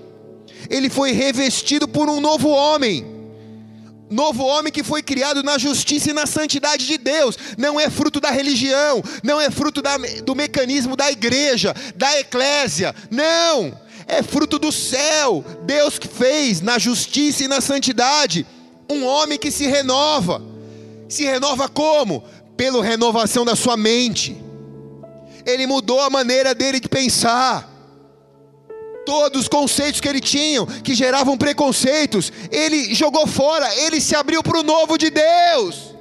Ele 0.70 0.92
foi 0.92 1.12
revestido 1.12 1.88
por 1.88 2.08
um 2.08 2.20
novo 2.20 2.50
homem 2.50 3.13
novo 4.14 4.44
homem 4.44 4.72
que 4.72 4.84
foi 4.84 5.02
criado 5.02 5.44
na 5.44 5.58
justiça 5.58 6.12
e 6.12 6.14
na 6.14 6.26
santidade 6.26 6.86
de 6.86 6.98
Deus, 6.98 7.38
não 7.58 7.80
é 7.80 7.90
fruto 7.90 8.20
da 8.20 8.30
religião, 8.30 9.04
não 9.24 9.42
é 9.42 9.50
fruto 9.50 9.82
da, 9.82 9.98
do 10.24 10.36
mecanismo 10.36 10.96
da 10.96 11.12
igreja, 11.12 11.76
da 11.96 12.20
eclésia, 12.20 12.96
não, 13.10 13.78
é 14.08 14.22
fruto 14.22 14.60
do 14.60 14.72
céu, 14.72 15.44
Deus 15.64 15.98
que 15.98 16.08
fez 16.08 16.62
na 16.62 16.78
justiça 16.78 17.44
e 17.44 17.48
na 17.48 17.60
santidade, 17.60 18.46
um 18.90 19.04
homem 19.06 19.40
que 19.40 19.50
se 19.50 19.66
renova, 19.66 20.42
se 21.10 21.24
renova 21.24 21.68
como? 21.68 22.24
Pela 22.56 22.84
renovação 22.84 23.44
da 23.44 23.56
sua 23.56 23.76
mente, 23.76 24.38
ele 25.46 25.66
mudou 25.66 26.00
a 26.00 26.10
maneira 26.10 26.54
dele 26.54 26.80
de 26.80 26.88
pensar, 26.88 27.73
Todos 29.06 29.42
os 29.42 29.48
conceitos 29.48 30.00
que 30.00 30.08
ele 30.08 30.22
tinha, 30.22 30.66
que 30.84 30.96
geravam 30.96 31.38
preconceitos, 31.38 32.32
ele 32.50 32.94
jogou 32.94 33.28
fora, 33.28 33.68
ele 33.76 34.00
se 34.00 34.16
abriu 34.16 34.42
para 34.42 34.60
o 34.60 34.64
novo 34.64 34.98
de 34.98 35.10
Deus. 35.10 35.94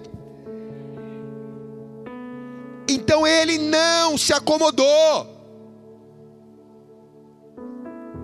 Então 2.89 3.27
ele 3.27 3.59
não 3.59 4.17
se 4.17 4.33
acomodou. 4.33 5.27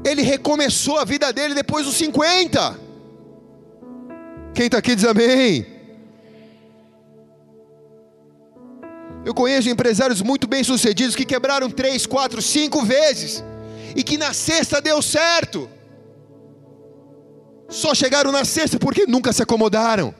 Ele 0.04 0.22
recomeçou 0.22 0.98
a 0.98 1.04
vida 1.04 1.32
dele 1.32 1.54
depois 1.54 1.84
dos 1.84 1.96
50. 1.96 2.78
Quem 4.54 4.66
está 4.66 4.78
aqui 4.78 4.94
diz 4.94 5.04
amém. 5.04 5.66
Eu 9.24 9.34
conheço 9.34 9.68
empresários 9.68 10.22
muito 10.22 10.46
bem 10.46 10.62
sucedidos 10.62 11.16
que 11.16 11.24
quebraram 11.24 11.68
três, 11.68 12.06
quatro, 12.06 12.40
cinco 12.40 12.82
vezes 12.84 13.42
e 13.94 14.02
que 14.02 14.18
na 14.18 14.32
sexta 14.32 14.80
deu 14.80 15.00
certo. 15.02 15.68
Só 17.68 17.94
chegaram 17.94 18.32
na 18.32 18.44
sexta 18.44 18.78
porque 18.78 19.06
nunca 19.06 19.32
se 19.32 19.42
acomodaram. 19.42 20.14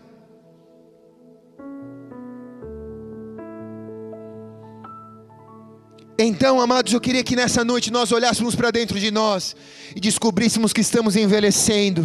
Então, 6.21 6.61
amados, 6.61 6.93
eu 6.93 7.01
queria 7.01 7.23
que 7.23 7.37
nessa 7.37 7.65
noite 7.65 7.93
nós 7.93 8.11
olhássemos 8.11 8.57
para 8.57 8.73
dentro 8.73 8.99
de 8.99 9.09
nós 9.09 9.55
e 9.95 10.01
descobríssemos 10.01 10.73
que 10.73 10.81
estamos 10.81 11.15
envelhecendo, 11.15 12.05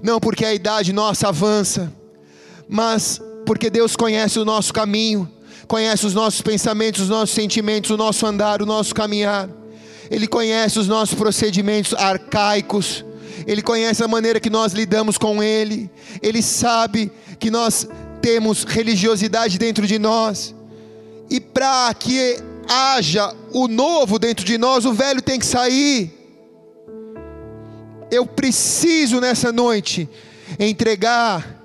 não 0.00 0.20
porque 0.20 0.44
a 0.44 0.54
idade 0.54 0.92
nossa 0.92 1.26
avança, 1.26 1.92
mas 2.68 3.20
porque 3.44 3.70
Deus 3.70 3.96
conhece 3.96 4.38
o 4.38 4.44
nosso 4.44 4.72
caminho, 4.72 5.28
conhece 5.66 6.06
os 6.06 6.14
nossos 6.14 6.40
pensamentos, 6.42 7.00
os 7.00 7.08
nossos 7.08 7.34
sentimentos, 7.34 7.90
o 7.90 7.96
nosso 7.96 8.24
andar, 8.24 8.62
o 8.62 8.66
nosso 8.66 8.94
caminhar, 8.94 9.48
Ele 10.10 10.26
conhece 10.26 10.78
os 10.78 10.88
nossos 10.88 11.14
procedimentos 11.14 11.94
arcaicos, 11.94 13.04
Ele 13.46 13.62
conhece 13.62 14.02
a 14.02 14.08
maneira 14.08 14.40
que 14.40 14.50
nós 14.50 14.72
lidamos 14.72 15.18
com 15.18 15.42
Ele, 15.42 15.90
Ele 16.22 16.42
sabe 16.42 17.10
que 17.38 17.50
nós 17.50 17.88
temos 18.20 18.64
religiosidade 18.64 19.58
dentro 19.58 19.86
de 19.86 19.98
nós, 19.98 20.54
e 21.30 21.40
para 21.40 21.92
que 21.94 22.36
haja 22.68 23.34
o 23.52 23.66
novo 23.68 24.18
dentro 24.18 24.44
de 24.44 24.58
nós, 24.58 24.84
o 24.84 24.92
velho 24.92 25.22
tem 25.22 25.38
que 25.38 25.46
sair. 25.46 26.12
Eu 28.10 28.26
preciso 28.26 29.20
nessa 29.20 29.52
noite 29.52 30.08
entregar 30.58 31.58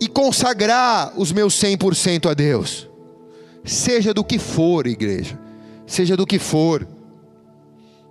e 0.00 0.06
consagrar 0.06 1.12
os 1.16 1.32
meus 1.32 1.54
100% 1.60 2.30
a 2.30 2.34
Deus. 2.34 2.88
Seja 3.64 4.14
do 4.14 4.22
que 4.24 4.38
for, 4.38 4.86
igreja. 4.86 5.38
Seja 5.86 6.16
do 6.16 6.26
que 6.26 6.38
for. 6.38 6.86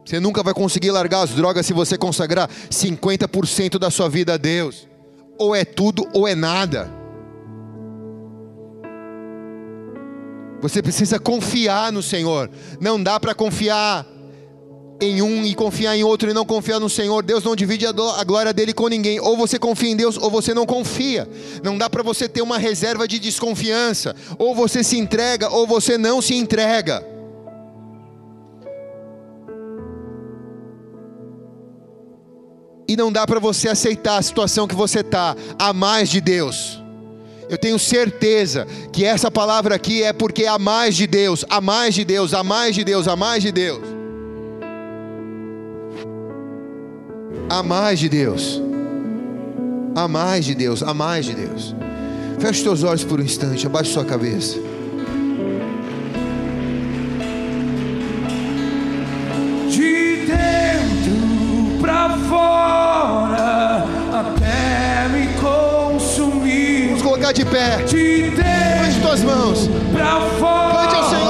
Você 0.07 0.21
nunca 0.21 0.41
vai 0.41 0.53
conseguir 0.53 0.89
largar 0.89 1.23
as 1.23 1.31
drogas 1.31 1.65
se 1.65 1.73
você 1.73 1.97
consagrar 1.97 2.49
50% 2.69 3.77
da 3.77 3.91
sua 3.91 4.07
vida 4.07 4.35
a 4.35 4.37
Deus. 4.37 4.87
Ou 5.37 5.53
é 5.53 5.65
tudo 5.65 6.07
ou 6.13 6.25
é 6.25 6.33
nada. 6.33 6.89
Você 10.61 10.81
precisa 10.81 11.19
confiar 11.19 11.91
no 11.91 12.01
Senhor. 12.01 12.49
Não 12.79 13.03
dá 13.03 13.19
para 13.19 13.35
confiar 13.35 14.07
em 15.01 15.21
um 15.21 15.43
e 15.43 15.53
confiar 15.53 15.97
em 15.97 16.05
outro 16.05 16.29
e 16.29 16.33
não 16.33 16.45
confiar 16.45 16.79
no 16.79 16.89
Senhor. 16.89 17.21
Deus 17.21 17.43
não 17.43 17.53
divide 17.53 17.85
a 17.85 18.23
glória 18.23 18.53
dele 18.53 18.73
com 18.73 18.87
ninguém. 18.87 19.19
Ou 19.19 19.35
você 19.35 19.59
confia 19.59 19.91
em 19.91 19.97
Deus 19.97 20.15
ou 20.15 20.31
você 20.31 20.53
não 20.53 20.65
confia. 20.65 21.27
Não 21.61 21.77
dá 21.77 21.89
para 21.89 22.01
você 22.01 22.29
ter 22.29 22.41
uma 22.41 22.57
reserva 22.57 23.09
de 23.09 23.19
desconfiança. 23.19 24.15
Ou 24.39 24.55
você 24.55 24.85
se 24.85 24.97
entrega 24.97 25.49
ou 25.49 25.67
você 25.67 25.97
não 25.97 26.21
se 26.21 26.33
entrega. 26.33 27.16
E 32.87 32.95
não 32.95 33.11
dá 33.11 33.27
para 33.27 33.39
você 33.39 33.67
aceitar 33.67 34.17
a 34.17 34.21
situação 34.21 34.67
que 34.67 34.75
você 34.75 35.01
está 35.01 35.35
a 35.59 35.73
mais 35.73 36.09
de 36.09 36.21
Deus. 36.21 36.81
Eu 37.49 37.57
tenho 37.57 37.79
certeza 37.79 38.67
que 38.91 39.05
essa 39.05 39.31
palavra 39.31 39.75
aqui 39.75 40.03
é 40.03 40.11
porque 40.11 40.45
há 40.45 40.59
mais 40.59 40.95
de 40.95 41.07
Deus, 41.07 41.45
há 41.49 41.61
mais 41.61 41.95
de 41.95 42.03
Deus, 42.03 42.33
há 42.33 42.43
mais 42.43 42.75
de 42.75 42.83
Deus, 42.83 43.07
há 43.07 43.15
mais 43.15 43.43
de 43.43 43.51
Deus. 43.51 43.81
Há 47.49 47.63
mais 47.63 47.99
de 47.99 48.09
Deus. 48.09 48.61
Há 49.95 50.07
mais 50.07 50.45
de 50.45 50.53
Deus, 50.53 50.83
há 50.83 50.93
mais 50.93 51.25
de 51.25 51.33
Deus. 51.33 51.75
Feche 52.39 52.61
seus 52.61 52.83
olhos 52.83 53.03
por 53.03 53.19
um 53.19 53.23
instante, 53.23 53.65
abaixe 53.65 53.91
sua 53.93 54.05
cabeça. 54.05 54.57
Colocar 67.27 67.33
de 67.33 67.45
pé. 67.45 67.77
Dentro 67.77 68.37
Levante 68.37 69.01
tuas 69.01 69.23
mãos. 69.23 69.69
para 69.93 70.21
fora. 70.39 70.87
Cante 70.87 70.95
ao 70.95 71.09
Senhor 71.09 71.26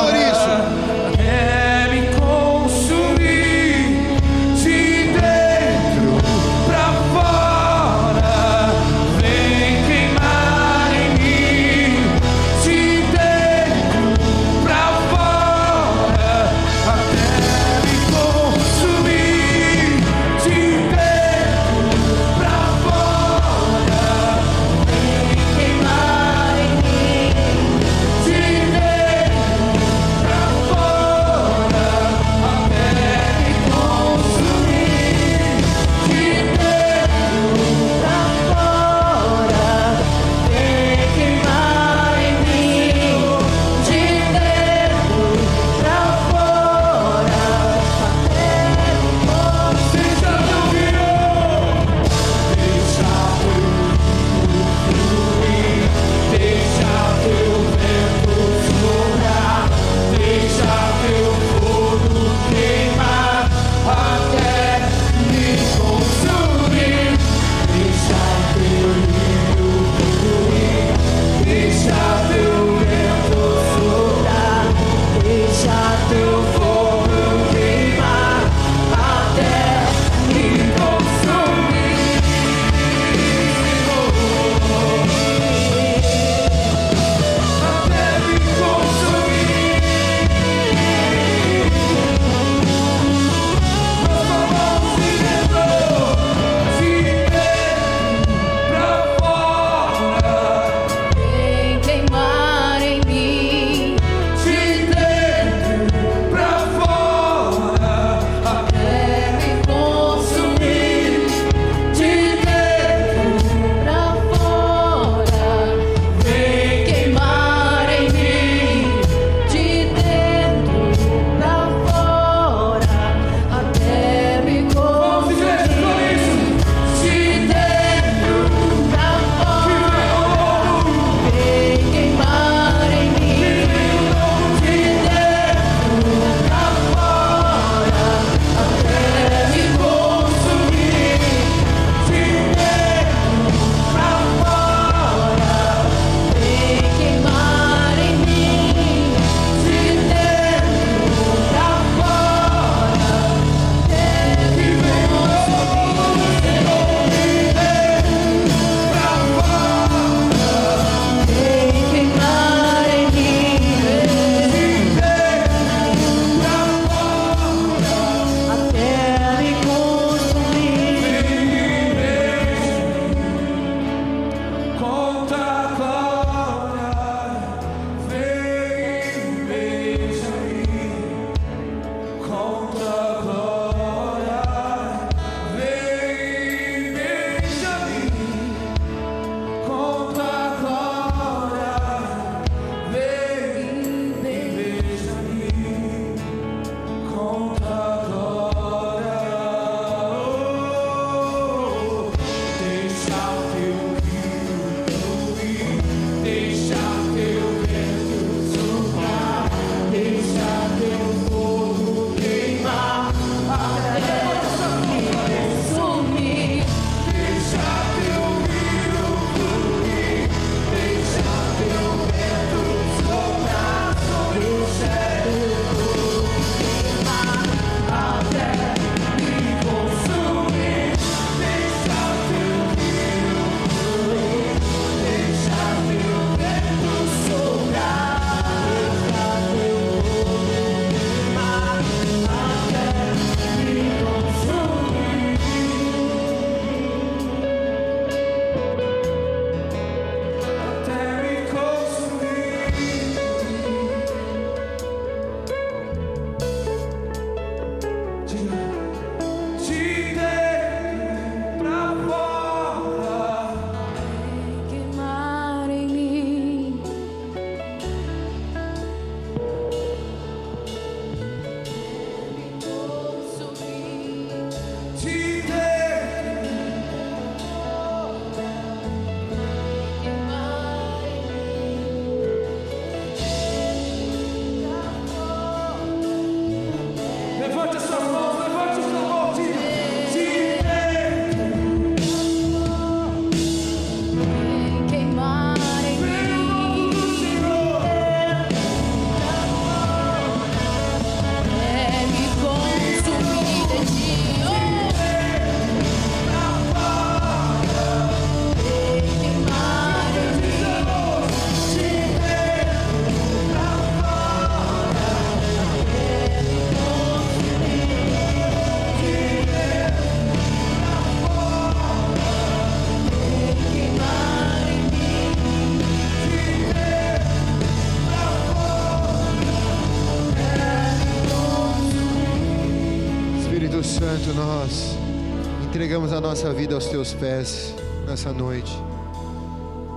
entregamos 336.07 336.13
a 336.13 336.21
nossa 336.21 336.53
vida 336.53 336.73
aos 336.73 336.85
teus 336.85 337.13
pés 337.13 337.73
nessa 338.07 338.31
noite. 338.31 338.71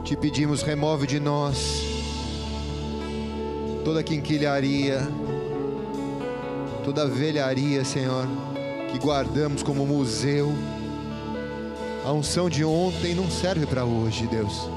Te 0.03 0.16
pedimos, 0.16 0.62
remove 0.62 1.07
de 1.07 1.20
nós 1.20 1.85
toda 3.85 4.03
quinquilharia, 4.03 5.09
toda 6.85 7.07
velharia, 7.07 7.85
Senhor, 7.85 8.27
que 8.91 8.99
guardamos 8.99 9.62
como 9.62 9.87
museu. 9.87 10.53
A 12.05 12.12
unção 12.12 12.51
de 12.51 12.65
ontem 12.65 13.15
não 13.15 13.31
serve 13.31 13.66
para 13.66 13.85
hoje, 13.85 14.27
Deus. 14.27 14.69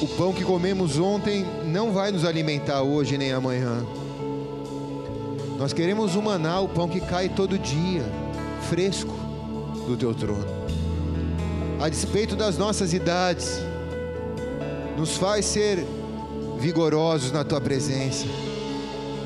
O 0.00 0.08
pão 0.16 0.32
que 0.32 0.44
comemos 0.44 0.98
ontem 0.98 1.44
não 1.64 1.92
vai 1.92 2.12
nos 2.12 2.24
alimentar 2.24 2.82
hoje 2.82 3.18
nem 3.18 3.32
amanhã. 3.32 3.84
Nós 5.58 5.72
queremos 5.72 6.14
maná, 6.16 6.60
o 6.60 6.68
pão 6.68 6.88
que 6.88 7.00
cai 7.00 7.28
todo 7.28 7.58
dia, 7.58 8.04
fresco 8.68 9.14
do 9.86 9.96
teu 9.96 10.14
trono. 10.14 10.46
A 11.80 11.88
despeito 11.88 12.34
das 12.34 12.56
nossas 12.58 12.92
idades, 12.92 13.60
nos 14.96 15.16
faz 15.16 15.44
ser 15.44 15.86
vigorosos 16.58 17.30
na 17.30 17.44
tua 17.44 17.60
presença. 17.60 18.26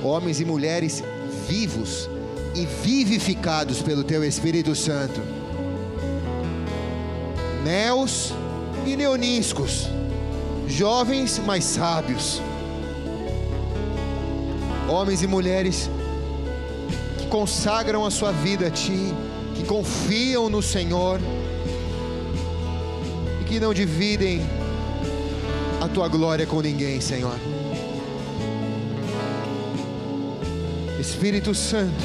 Homens 0.03 0.41
e 0.41 0.45
mulheres 0.45 1.03
vivos 1.49 2.09
e 2.55 2.67
vivificados 2.67 3.81
pelo 3.81 4.03
teu 4.03 4.25
Espírito 4.25 4.75
Santo. 4.75 5.21
Neos 7.65 8.33
e 8.85 8.97
neoníscos, 8.97 9.89
jovens 10.67 11.41
mas 11.45 11.65
sábios. 11.65 12.43
Homens 14.89 15.23
e 15.23 15.27
mulheres 15.27 15.89
que 17.19 17.27
consagram 17.27 18.05
a 18.05 18.11
sua 18.11 18.33
vida 18.33 18.67
a 18.67 18.71
ti, 18.71 19.15
que 19.61 19.67
confiam 19.67 20.49
no 20.49 20.63
Senhor 20.63 21.21
e 23.41 23.45
que 23.45 23.61
não 23.61 23.75
dividem 23.75 24.41
a 25.81 25.89
tua 25.89 26.09
glória 26.09 26.47
com 26.47 26.61
ninguém, 26.61 27.01
Senhor. 27.01 27.37
Espírito 30.99 31.55
Santo, 31.55 32.05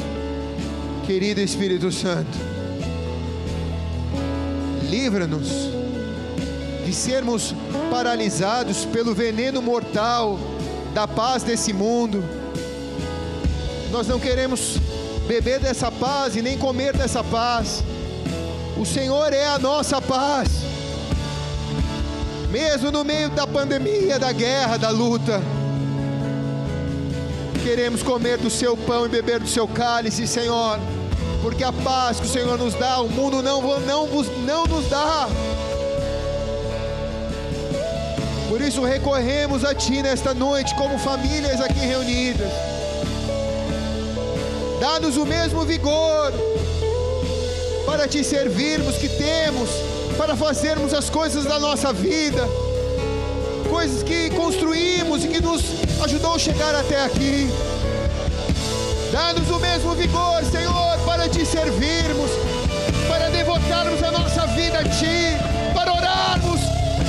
querido 1.05 1.39
Espírito 1.39 1.91
Santo, 1.91 2.37
livra-nos 4.89 5.49
de 6.85 6.93
sermos 6.93 7.53
paralisados 7.89 8.85
pelo 8.85 9.13
veneno 9.13 9.61
mortal 9.61 10.37
da 10.93 11.07
paz 11.07 11.43
desse 11.43 11.71
mundo. 11.71 12.23
Nós 13.91 14.07
não 14.07 14.19
queremos 14.19 14.77
beber 15.27 15.59
dessa 15.59 15.91
paz 15.91 16.35
e 16.35 16.41
nem 16.41 16.57
comer 16.57 16.95
dessa 16.95 17.23
paz. 17.23 17.83
O 18.77 18.85
Senhor 18.85 19.33
é 19.33 19.45
a 19.47 19.59
nossa 19.59 20.01
paz. 20.01 20.49
Mesmo 22.49 22.91
no 22.91 23.03
meio 23.03 23.29
da 23.29 23.45
pandemia, 23.45 24.17
da 24.17 24.31
guerra, 24.31 24.77
da 24.77 24.89
luta, 24.89 25.41
queremos 27.63 28.01
comer 28.01 28.37
do 28.37 28.49
seu 28.49 28.77
pão 28.77 29.05
e 29.05 29.09
beber 29.09 29.39
do 29.39 29.47
seu 29.47 29.67
cálice, 29.67 30.27
Senhor, 30.27 30.79
porque 31.41 31.63
a 31.63 31.73
paz 31.73 32.19
que 32.19 32.27
o 32.27 32.29
Senhor 32.29 32.57
nos 32.57 32.73
dá, 32.75 33.01
o 33.01 33.09
mundo 33.09 33.41
não, 33.41 33.61
não, 33.81 34.07
não 34.45 34.65
nos 34.65 34.87
dá. 34.87 35.27
Por 38.47 38.61
isso 38.61 38.83
recorremos 38.83 39.65
a 39.65 39.73
Ti 39.73 40.01
nesta 40.01 40.33
noite, 40.33 40.75
como 40.75 40.97
famílias 40.99 41.59
aqui 41.59 41.79
reunidas. 41.79 42.74
Dá-nos 44.85 45.17
o 45.17 45.25
mesmo 45.25 45.65
vigor 45.65 46.31
para 47.87 48.07
Te 48.07 48.23
servirmos 48.23 48.97
que 48.97 49.09
temos, 49.09 49.67
para 50.15 50.35
fazermos 50.35 50.93
as 50.93 51.09
coisas 51.09 51.43
da 51.43 51.57
nossa 51.57 51.91
vida, 51.91 52.47
coisas 53.67 54.03
que 54.03 54.29
construímos 54.29 55.25
e 55.25 55.27
que 55.27 55.41
nos 55.41 55.63
ajudou 56.03 56.35
a 56.35 56.37
chegar 56.37 56.75
até 56.75 57.03
aqui. 57.03 57.49
Dá-nos 59.11 59.49
o 59.49 59.59
mesmo 59.59 59.95
vigor, 59.95 60.43
Senhor, 60.51 60.99
para 61.03 61.27
Te 61.29 61.43
servirmos, 61.43 62.29
para 63.09 63.31
devotarmos 63.31 64.03
a 64.03 64.11
nossa 64.11 64.45
vida 64.49 64.77
a 64.77 64.83
Ti, 64.83 65.73
para 65.73 65.95
orarmos, 65.95 66.61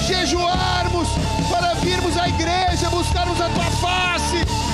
jejuarmos, 0.09 1.09
para 1.51 1.75
virmos 1.75 2.17
à 2.17 2.27
igreja, 2.27 2.89
buscarmos 2.89 3.39
a 3.39 3.51
Tua 3.51 3.71
face. 3.83 4.66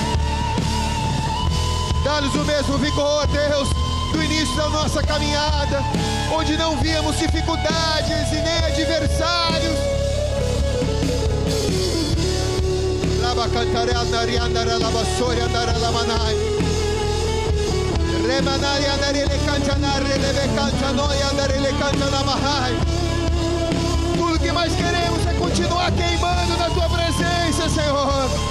Dá-nos 2.13 2.35
o 2.35 2.45
mesmo 2.45 2.77
vigor, 2.77 3.25
Deus, 3.25 3.69
do 4.11 4.23
início 4.23 4.55
da 4.55 4.69
nossa 4.69 5.01
caminhada, 5.01 5.81
onde 6.31 6.55
não 6.55 6.77
víamos 6.77 7.17
dificuldades 7.17 8.31
e 8.31 8.35
nem 8.35 8.57
adversários. 8.59 9.75
Tudo 24.15 24.37
que 24.37 24.51
mais 24.51 24.71
queremos 24.75 25.25
é 25.25 25.33
continuar 25.33 25.91
queimando 25.93 26.57
na 26.59 26.69
tua 26.69 26.89
presença, 26.89 27.67
Senhor. 27.69 28.42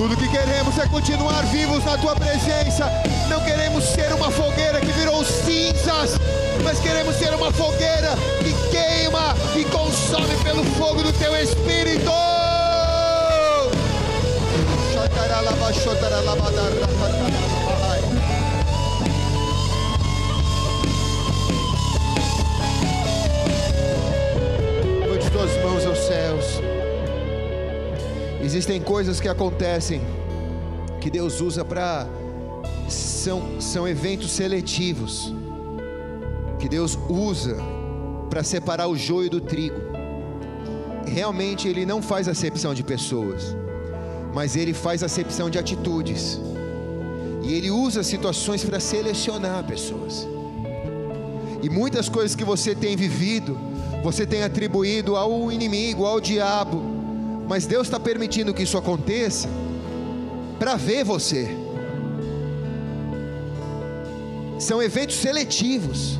Tudo 0.00 0.16
que 0.16 0.28
queremos 0.28 0.78
é 0.78 0.86
continuar 0.86 1.44
vivos 1.48 1.84
na 1.84 1.98
tua 1.98 2.16
presença. 2.16 2.90
Não 3.28 3.38
queremos 3.44 3.84
ser 3.84 4.10
uma 4.14 4.30
fogueira 4.30 4.80
que 4.80 4.90
virou 4.92 5.22
cinzas, 5.22 6.18
mas 6.64 6.80
queremos 6.80 7.16
ser 7.16 7.34
uma 7.34 7.52
fogueira 7.52 8.16
que 8.38 8.54
queima 8.70 9.36
e 9.54 9.62
consome 9.66 10.34
pelo 10.42 10.64
fogo 10.78 11.02
do 11.02 11.12
teu 11.12 11.36
espírito. 11.36 12.10
Existem 28.50 28.80
coisas 28.80 29.20
que 29.20 29.28
acontecem 29.28 30.00
que 31.00 31.08
Deus 31.08 31.40
usa 31.40 31.64
para 31.64 32.08
são, 32.88 33.60
são 33.60 33.86
eventos 33.86 34.32
seletivos 34.32 35.32
que 36.58 36.68
Deus 36.68 36.98
usa 37.08 37.56
para 38.28 38.42
separar 38.42 38.88
o 38.88 38.96
joio 38.96 39.30
do 39.30 39.40
trigo. 39.40 39.80
Realmente 41.06 41.68
Ele 41.68 41.86
não 41.86 42.02
faz 42.02 42.26
acepção 42.26 42.74
de 42.74 42.82
pessoas, 42.82 43.54
mas 44.34 44.56
Ele 44.56 44.74
faz 44.74 45.04
acepção 45.04 45.48
de 45.48 45.56
atitudes. 45.56 46.40
E 47.44 47.54
Ele 47.54 47.70
usa 47.70 48.02
situações 48.02 48.64
para 48.64 48.80
selecionar 48.80 49.62
pessoas. 49.62 50.26
E 51.62 51.70
muitas 51.70 52.08
coisas 52.08 52.34
que 52.34 52.44
você 52.44 52.74
tem 52.74 52.96
vivido, 52.96 53.56
você 54.02 54.26
tem 54.26 54.42
atribuído 54.42 55.14
ao 55.14 55.52
inimigo, 55.52 56.04
ao 56.04 56.20
diabo, 56.20 56.99
mas 57.50 57.66
Deus 57.66 57.88
está 57.88 57.98
permitindo 57.98 58.54
que 58.54 58.62
isso 58.62 58.78
aconteça 58.78 59.48
para 60.56 60.76
ver 60.76 61.02
você. 61.02 61.48
São 64.60 64.80
eventos 64.80 65.16
seletivos, 65.16 66.16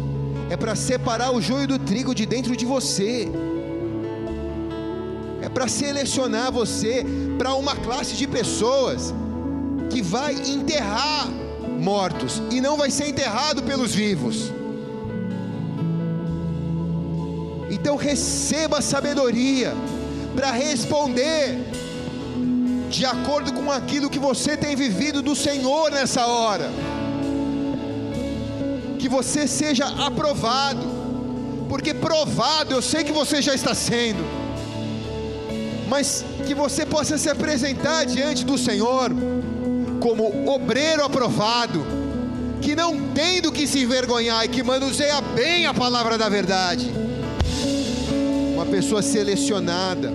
é 0.51 0.57
para 0.57 0.75
separar 0.75 1.31
o 1.31 1.41
joio 1.41 1.69
do 1.69 1.79
trigo 1.79 2.13
de 2.17 2.27
dentro 2.27 2.57
de 2.57 2.67
você, 2.67 3.29
é 5.41 5.49
para 5.49 5.69
selecionar 5.69 6.51
você 6.51 7.07
para 7.39 7.55
uma 7.55 7.77
classe 7.77 8.17
de 8.17 8.27
pessoas 8.27 9.15
que 9.89 10.03
vai 10.03 10.35
enterrar 10.35 11.29
mortos 11.79 12.43
e 12.51 12.61
não 12.61 12.77
vai 12.77 12.91
ser 12.91 13.07
enterrado 13.07 13.63
pelos 13.63 13.95
vivos. 13.95 14.53
Então 17.71 17.95
receba 17.95 18.83
sabedoria 18.83 19.73
para 20.35 20.51
responder 20.51 21.59
de 22.89 23.05
acordo 23.05 23.53
com 23.53 23.71
aquilo 23.71 24.11
que 24.11 24.19
você 24.19 24.57
tem 24.57 24.75
vivido 24.75 25.23
do 25.23 25.35
Senhor 25.35 25.91
nessa 25.91 26.27
hora. 26.27 26.71
Que 28.99 29.09
você 29.09 29.47
seja 29.47 29.87
aprovado, 29.87 30.87
porque 31.69 31.95
provado 31.95 32.75
eu 32.75 32.83
sei 32.83 33.05
que 33.05 33.13
você 33.13 33.41
já 33.41 33.55
está 33.55 33.75
sendo, 33.75 34.25
mas 35.89 36.25
que 36.47 36.55
você 36.55 36.85
possa 36.85 37.17
se 37.17 37.29
apresentar 37.29 38.05
diante 38.05 38.45
do 38.45 38.59
Senhor 38.59 39.11
como 40.01 40.51
obreiro 40.51 41.05
aprovado, 41.05 41.85
que 42.61 42.75
não 42.75 43.09
tem 43.09 43.41
do 43.41 43.53
que 43.53 43.67
se 43.67 43.81
envergonhar 43.81 44.45
e 44.45 44.49
que 44.49 44.63
manuseia 44.63 45.21
bem 45.21 45.67
a 45.67 45.73
palavra 45.73 46.19
da 46.19 46.29
verdade 46.29 47.10
pessoa 48.71 49.03
selecionada 49.03 50.13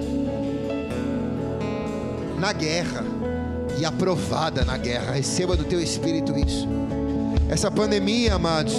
na 2.39 2.53
guerra 2.53 3.03
e 3.77 3.85
aprovada 3.85 4.63
na 4.63 4.77
guerra. 4.77 5.13
Receba 5.13 5.55
do 5.55 5.65
teu 5.65 5.81
espírito 5.81 6.37
isso. 6.37 6.67
Essa 7.49 7.69
pandemia, 7.69 8.35
amados, 8.35 8.73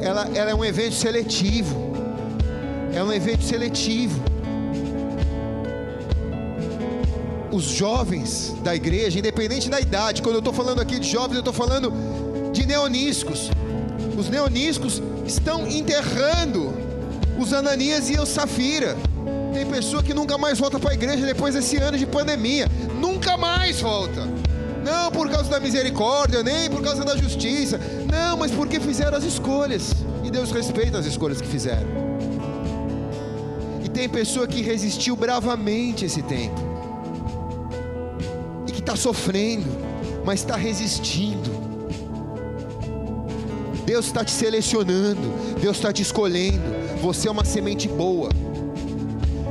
ela, 0.00 0.28
ela 0.34 0.50
é 0.50 0.54
um 0.54 0.64
evento 0.64 0.94
seletivo. 0.94 1.88
É 2.92 3.02
um 3.02 3.12
evento 3.12 3.44
seletivo. 3.44 4.20
Os 7.52 7.64
jovens 7.64 8.54
da 8.62 8.74
igreja, 8.74 9.18
independente 9.18 9.70
da 9.70 9.80
idade, 9.80 10.22
quando 10.22 10.36
eu 10.36 10.40
estou 10.40 10.52
falando 10.52 10.80
aqui 10.80 10.98
de 10.98 11.08
jovens, 11.08 11.34
eu 11.34 11.40
estou 11.40 11.54
falando 11.54 11.92
de 12.52 12.66
neoniscos. 12.66 13.50
Os 14.16 14.28
neoniscos 14.28 15.00
estão 15.26 15.66
enterrando 15.66 16.87
os 17.38 17.52
Ananias 17.52 18.10
e 18.10 18.18
o 18.18 18.26
Safira. 18.26 18.96
Tem 19.52 19.64
pessoa 19.66 20.02
que 20.02 20.12
nunca 20.12 20.36
mais 20.36 20.58
volta 20.58 20.78
para 20.78 20.90
a 20.90 20.94
igreja 20.94 21.24
depois 21.24 21.54
desse 21.54 21.76
ano 21.76 21.96
de 21.96 22.06
pandemia. 22.06 22.66
Nunca 23.00 23.36
mais 23.36 23.80
volta. 23.80 24.26
Não 24.84 25.10
por 25.10 25.28
causa 25.30 25.50
da 25.50 25.60
misericórdia, 25.60 26.42
nem 26.42 26.70
por 26.70 26.82
causa 26.82 27.04
da 27.04 27.16
justiça. 27.16 27.78
Não, 28.10 28.36
mas 28.36 28.50
porque 28.50 28.80
fizeram 28.80 29.16
as 29.16 29.24
escolhas. 29.24 29.94
E 30.24 30.30
Deus 30.30 30.50
respeita 30.50 30.98
as 30.98 31.06
escolhas 31.06 31.40
que 31.40 31.48
fizeram. 31.48 31.88
E 33.84 33.88
tem 33.88 34.08
pessoa 34.08 34.46
que 34.46 34.60
resistiu 34.62 35.16
bravamente 35.16 36.04
esse 36.04 36.22
tempo. 36.22 36.60
E 38.66 38.72
que 38.72 38.80
está 38.80 38.96
sofrendo, 38.96 39.66
mas 40.24 40.40
está 40.40 40.56
resistindo. 40.56 41.58
Deus 43.84 44.06
está 44.06 44.22
te 44.22 44.30
selecionando, 44.30 45.34
Deus 45.60 45.76
está 45.78 45.92
te 45.92 46.02
escolhendo. 46.02 46.77
Você 47.00 47.28
é 47.28 47.30
uma 47.30 47.44
semente 47.44 47.88
boa. 47.88 48.28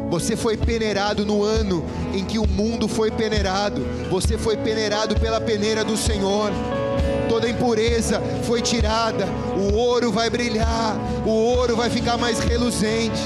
Você 0.09 0.35
foi 0.35 0.55
peneirado 0.55 1.25
no 1.25 1.43
ano 1.43 1.83
em 2.13 2.23
que 2.23 2.39
o 2.39 2.47
mundo 2.47 2.87
foi 2.87 3.11
peneirado. 3.11 3.85
Você 4.09 4.37
foi 4.37 4.55
peneirado 4.57 5.19
pela 5.19 5.39
peneira 5.39 5.83
do 5.83 5.97
Senhor. 5.97 6.51
Toda 7.27 7.49
impureza 7.49 8.21
foi 8.43 8.61
tirada. 8.61 9.27
O 9.57 9.75
ouro 9.75 10.11
vai 10.11 10.29
brilhar. 10.29 10.97
O 11.25 11.29
ouro 11.29 11.75
vai 11.75 11.89
ficar 11.89 12.17
mais 12.17 12.39
reluzente. 12.39 13.21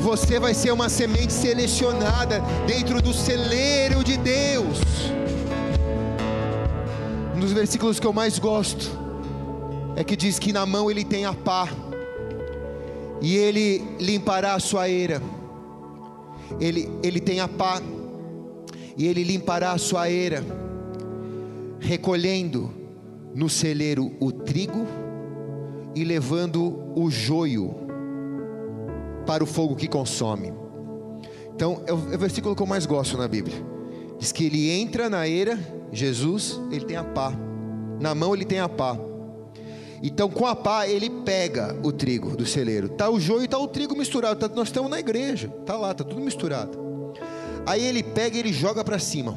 Você 0.00 0.40
vai 0.40 0.54
ser 0.54 0.72
uma 0.72 0.88
semente 0.88 1.32
selecionada 1.32 2.40
dentro 2.66 3.00
do 3.00 3.14
celeiro 3.14 4.02
de 4.02 4.16
Deus. 4.16 4.78
Um 7.36 7.40
dos 7.40 7.52
versículos 7.52 8.00
que 8.00 8.06
eu 8.06 8.12
mais 8.12 8.38
gosto 8.38 8.90
é 9.94 10.02
que 10.02 10.16
diz 10.16 10.38
que 10.38 10.52
na 10.52 10.66
mão 10.66 10.90
ele 10.90 11.04
tem 11.04 11.24
a 11.24 11.32
pá 11.32 11.68
e 13.22 13.36
ele 13.36 13.82
limpará 13.98 14.54
a 14.54 14.60
sua 14.60 14.88
eira 14.88 15.22
ele, 16.60 16.88
ele 17.02 17.20
tem 17.20 17.40
a 17.40 17.48
pá, 17.48 17.80
e 18.96 19.06
ele 19.06 19.22
limpará 19.22 19.72
a 19.72 19.78
sua 19.78 20.10
eira, 20.10 20.44
recolhendo 21.80 22.70
no 23.34 23.48
celeiro 23.48 24.12
o 24.20 24.30
trigo 24.30 24.86
e 25.94 26.04
levando 26.04 26.78
o 26.94 27.10
joio 27.10 27.74
para 29.26 29.42
o 29.42 29.46
fogo 29.46 29.74
que 29.74 29.88
consome. 29.88 30.52
Então, 31.54 31.82
é 31.86 31.92
o, 31.92 32.12
é 32.12 32.14
o 32.14 32.18
versículo 32.18 32.54
que 32.54 32.62
eu 32.62 32.66
mais 32.66 32.86
gosto 32.86 33.16
na 33.16 33.28
Bíblia. 33.28 33.56
Diz 34.18 34.32
que 34.32 34.44
ele 34.44 34.70
entra 34.70 35.08
na 35.08 35.26
eira, 35.26 35.58
Jesus, 35.90 36.60
ele 36.70 36.84
tem 36.84 36.96
a 36.96 37.04
pá, 37.04 37.32
na 38.00 38.14
mão 38.14 38.34
ele 38.34 38.44
tem 38.44 38.58
a 38.58 38.68
pá 38.68 38.98
então, 40.02 40.28
com 40.28 40.44
a 40.46 40.56
pá, 40.56 40.88
ele 40.88 41.08
pega 41.08 41.78
o 41.84 41.92
trigo 41.92 42.36
do 42.36 42.44
celeiro. 42.44 42.88
Tá 42.88 43.08
o 43.08 43.20
joio 43.20 43.44
e 43.44 43.48
tá 43.48 43.56
o 43.56 43.68
trigo 43.68 43.94
misturado. 43.94 44.40
Tá, 44.40 44.52
nós 44.52 44.68
estamos 44.68 44.90
na 44.90 44.98
igreja. 44.98 45.48
Tá 45.64 45.76
lá, 45.76 45.94
tá 45.94 46.02
tudo 46.02 46.20
misturado. 46.20 47.14
Aí 47.64 47.84
ele 47.84 48.02
pega 48.02 48.36
e 48.36 48.40
ele 48.40 48.52
joga 48.52 48.82
para 48.82 48.98
cima. 48.98 49.36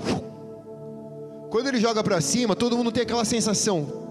Quando 1.52 1.68
ele 1.68 1.80
joga 1.80 2.04
para 2.04 2.20
cima, 2.20 2.56
todo 2.56 2.76
mundo 2.76 2.92
tem 2.92 3.04
aquela 3.04 3.24
sensação. 3.24 4.04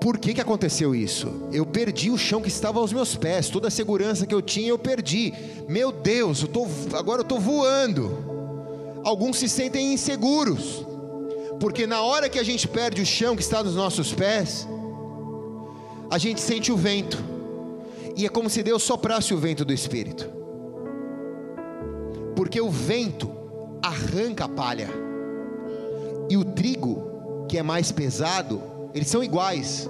Por 0.00 0.18
que, 0.18 0.34
que 0.34 0.40
aconteceu 0.40 0.94
isso? 0.94 1.48
Eu 1.52 1.64
perdi 1.64 2.10
o 2.10 2.18
chão 2.18 2.42
que 2.42 2.48
estava 2.48 2.80
aos 2.80 2.92
meus 2.92 3.16
pés, 3.16 3.48
toda 3.48 3.68
a 3.68 3.70
segurança 3.70 4.26
que 4.26 4.34
eu 4.34 4.42
tinha 4.42 4.68
eu 4.68 4.78
perdi. 4.78 5.32
Meu 5.68 5.92
Deus, 5.92 6.42
eu 6.42 6.48
tô, 6.48 6.66
agora 6.92 7.20
eu 7.20 7.22
estou 7.22 7.38
voando. 7.38 9.00
Alguns 9.04 9.38
se 9.38 9.48
sentem 9.48 9.94
inseguros. 9.94 10.84
Porque 11.58 11.86
na 11.86 12.02
hora 12.02 12.28
que 12.28 12.38
a 12.38 12.42
gente 12.42 12.68
perde 12.68 13.00
o 13.00 13.06
chão 13.06 13.34
que 13.34 13.42
está 13.42 13.62
nos 13.62 13.74
nossos 13.74 14.12
pés, 14.12 14.68
a 16.10 16.18
gente 16.18 16.40
sente 16.40 16.70
o 16.70 16.76
vento. 16.76 17.18
E 18.16 18.24
é 18.26 18.28
como 18.28 18.48
se 18.48 18.62
Deus 18.62 18.82
soprasse 18.82 19.32
o 19.32 19.38
vento 19.38 19.64
do 19.64 19.72
Espírito. 19.72 20.30
Porque 22.34 22.60
o 22.60 22.70
vento 22.70 23.30
arranca 23.82 24.44
a 24.44 24.48
palha. 24.48 24.88
E 26.28 26.36
o 26.36 26.44
trigo, 26.44 27.46
que 27.48 27.56
é 27.56 27.62
mais 27.62 27.90
pesado, 27.90 28.62
eles 28.94 29.08
são 29.08 29.22
iguais. 29.22 29.88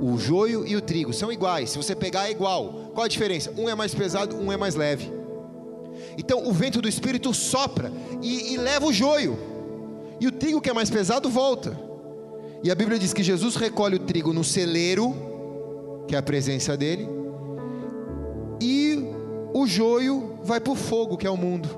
O 0.00 0.18
joio 0.18 0.66
e 0.66 0.76
o 0.76 0.80
trigo 0.80 1.12
são 1.12 1.32
iguais. 1.32 1.70
Se 1.70 1.78
você 1.78 1.94
pegar 1.94 2.28
é 2.28 2.30
igual. 2.30 2.90
Qual 2.94 3.04
a 3.04 3.08
diferença? 3.08 3.52
Um 3.56 3.68
é 3.68 3.74
mais 3.74 3.94
pesado, 3.94 4.36
um 4.36 4.52
é 4.52 4.56
mais 4.56 4.74
leve. 4.74 5.12
Então 6.16 6.46
o 6.46 6.52
vento 6.52 6.80
do 6.80 6.88
Espírito 6.88 7.32
sopra 7.34 7.92
e, 8.22 8.54
e 8.54 8.56
leva 8.56 8.86
o 8.86 8.92
joio 8.92 9.55
e 10.20 10.26
o 10.26 10.32
trigo 10.32 10.60
que 10.60 10.70
é 10.70 10.72
mais 10.72 10.90
pesado 10.90 11.28
volta. 11.28 11.78
E 12.62 12.70
a 12.70 12.74
Bíblia 12.74 12.98
diz 12.98 13.12
que 13.12 13.22
Jesus 13.22 13.56
recolhe 13.56 13.96
o 13.96 14.00
trigo 14.00 14.32
no 14.32 14.42
celeiro, 14.42 15.14
que 16.08 16.14
é 16.14 16.18
a 16.18 16.22
presença 16.22 16.76
dele, 16.76 17.08
e 18.60 19.04
o 19.52 19.66
joio 19.66 20.38
vai 20.42 20.60
para 20.60 20.72
o 20.72 20.76
fogo, 20.76 21.16
que 21.16 21.26
é 21.26 21.30
o 21.30 21.36
mundo. 21.36 21.68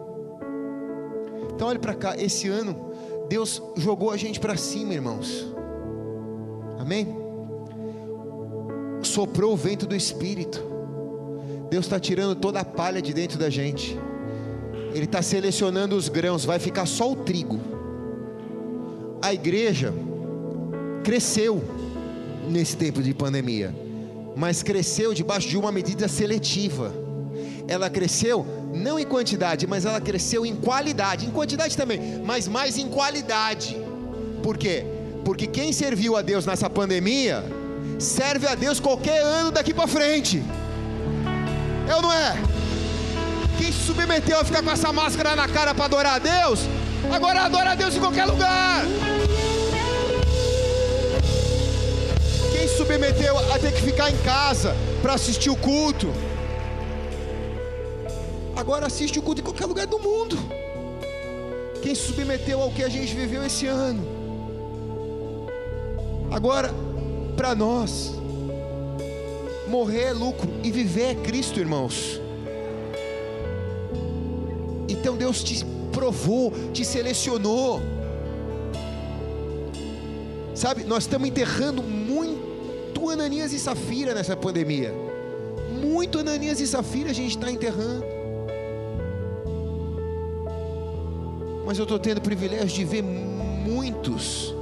Então 1.54 1.68
olhe 1.68 1.78
para 1.78 1.94
cá, 1.94 2.16
esse 2.16 2.48
ano 2.48 2.92
Deus 3.28 3.60
jogou 3.76 4.10
a 4.10 4.16
gente 4.16 4.38
para 4.38 4.56
cima, 4.56 4.94
irmãos. 4.94 5.46
Amém? 6.78 7.16
Soprou 9.02 9.52
o 9.52 9.56
vento 9.56 9.86
do 9.86 9.96
Espírito. 9.96 10.62
Deus 11.68 11.84
está 11.84 12.00
tirando 12.00 12.34
toda 12.36 12.60
a 12.60 12.64
palha 12.64 13.02
de 13.02 13.12
dentro 13.12 13.38
da 13.38 13.50
gente. 13.50 13.98
Ele 14.94 15.04
está 15.04 15.20
selecionando 15.20 15.96
os 15.96 16.08
grãos, 16.08 16.44
vai 16.44 16.58
ficar 16.58 16.86
só 16.86 17.12
o 17.12 17.16
trigo 17.16 17.77
a 19.20 19.32
igreja 19.32 19.92
cresceu 21.04 21.62
nesse 22.48 22.76
tempo 22.76 23.02
de 23.02 23.12
pandemia, 23.12 23.74
mas 24.36 24.62
cresceu 24.62 25.12
debaixo 25.12 25.48
de 25.48 25.56
uma 25.56 25.72
medida 25.72 26.08
seletiva. 26.08 26.94
Ela 27.66 27.90
cresceu 27.90 28.46
não 28.74 28.98
em 28.98 29.04
quantidade, 29.04 29.66
mas 29.66 29.84
ela 29.84 30.00
cresceu 30.00 30.46
em 30.46 30.54
qualidade, 30.54 31.26
em 31.26 31.30
quantidade 31.30 31.76
também, 31.76 32.22
mas 32.24 32.48
mais 32.48 32.78
em 32.78 32.88
qualidade. 32.88 33.76
Por 34.42 34.56
quê? 34.56 34.84
Porque 35.24 35.46
quem 35.46 35.72
serviu 35.72 36.16
a 36.16 36.22
Deus 36.22 36.46
nessa 36.46 36.70
pandemia, 36.70 37.44
serve 37.98 38.46
a 38.46 38.54
Deus 38.54 38.80
qualquer 38.80 39.20
ano 39.20 39.50
daqui 39.50 39.74
para 39.74 39.86
frente. 39.86 40.42
É 41.88 41.94
ou 41.94 42.02
não 42.02 42.12
é? 42.12 42.36
Quem 43.58 43.72
se 43.72 43.86
submeteu 43.86 44.38
a 44.38 44.44
ficar 44.44 44.62
com 44.62 44.70
essa 44.70 44.92
máscara 44.92 45.34
na 45.34 45.48
cara 45.48 45.74
para 45.74 45.86
adorar 45.86 46.14
a 46.14 46.18
Deus, 46.18 46.60
Agora 47.12 47.42
adora 47.42 47.70
a 47.70 47.74
Deus 47.74 47.94
em 47.96 48.00
qualquer 48.00 48.24
lugar. 48.24 48.84
Quem 52.52 52.66
se 52.66 52.76
submeteu 52.76 53.38
a 53.38 53.58
ter 53.58 53.72
que 53.72 53.82
ficar 53.82 54.10
em 54.10 54.16
casa 54.18 54.76
para 55.00 55.14
assistir 55.14 55.50
o 55.50 55.56
culto, 55.56 56.12
agora 58.56 58.86
assiste 58.86 59.18
o 59.18 59.22
culto 59.22 59.40
em 59.40 59.44
qualquer 59.44 59.66
lugar 59.66 59.86
do 59.86 59.98
mundo. 59.98 60.36
Quem 61.82 61.94
se 61.94 62.02
submeteu 62.02 62.60
ao 62.60 62.70
que 62.70 62.82
a 62.82 62.88
gente 62.88 63.14
viveu 63.14 63.44
esse 63.44 63.66
ano, 63.66 64.02
agora, 66.30 66.74
para 67.36 67.54
nós, 67.54 68.12
morrer 69.68 70.04
é 70.04 70.12
lucro 70.12 70.48
e 70.64 70.70
viver 70.70 71.10
é 71.10 71.14
Cristo, 71.14 71.60
irmãos. 71.60 72.20
Então 74.88 75.16
Deus 75.16 75.42
te 75.44 75.64
provou, 75.92 76.52
te 76.72 76.84
selecionou. 76.84 77.80
Sabe, 80.54 80.84
nós 80.84 81.04
estamos 81.04 81.28
enterrando 81.28 81.82
muito 81.82 83.08
Ananias 83.10 83.52
e 83.52 83.58
Safira 83.58 84.14
nessa 84.14 84.36
pandemia. 84.36 84.92
Muito 85.80 86.18
Ananias 86.18 86.60
e 86.60 86.66
Safira 86.66 87.10
a 87.10 87.14
gente 87.14 87.36
está 87.36 87.50
enterrando. 87.50 88.04
Mas 91.64 91.78
eu 91.78 91.84
estou 91.84 91.98
tendo 91.98 92.18
o 92.18 92.22
privilégio 92.22 92.68
de 92.68 92.84
ver 92.84 93.02
muitos 93.02 94.54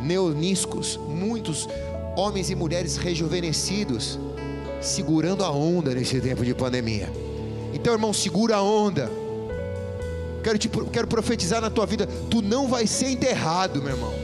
neoniscos, 0.00 0.96
muitos 0.96 1.68
homens 2.16 2.50
e 2.50 2.54
mulheres 2.54 2.96
rejuvenescidos, 2.96 4.18
segurando 4.80 5.44
a 5.44 5.50
onda 5.50 5.94
nesse 5.94 6.20
tempo 6.20 6.44
de 6.44 6.54
pandemia. 6.54 7.08
Então, 7.74 7.92
irmão, 7.92 8.12
segura 8.12 8.56
a 8.56 8.62
onda 8.62 9.10
quero, 10.46 10.58
te, 10.58 10.68
quero 10.68 11.08
profetizar 11.08 11.60
na 11.60 11.70
tua 11.70 11.86
vida: 11.86 12.06
tu 12.30 12.40
não 12.40 12.68
vai 12.68 12.86
ser 12.86 13.10
enterrado, 13.10 13.82
meu 13.82 13.90
irmão. 13.90 14.14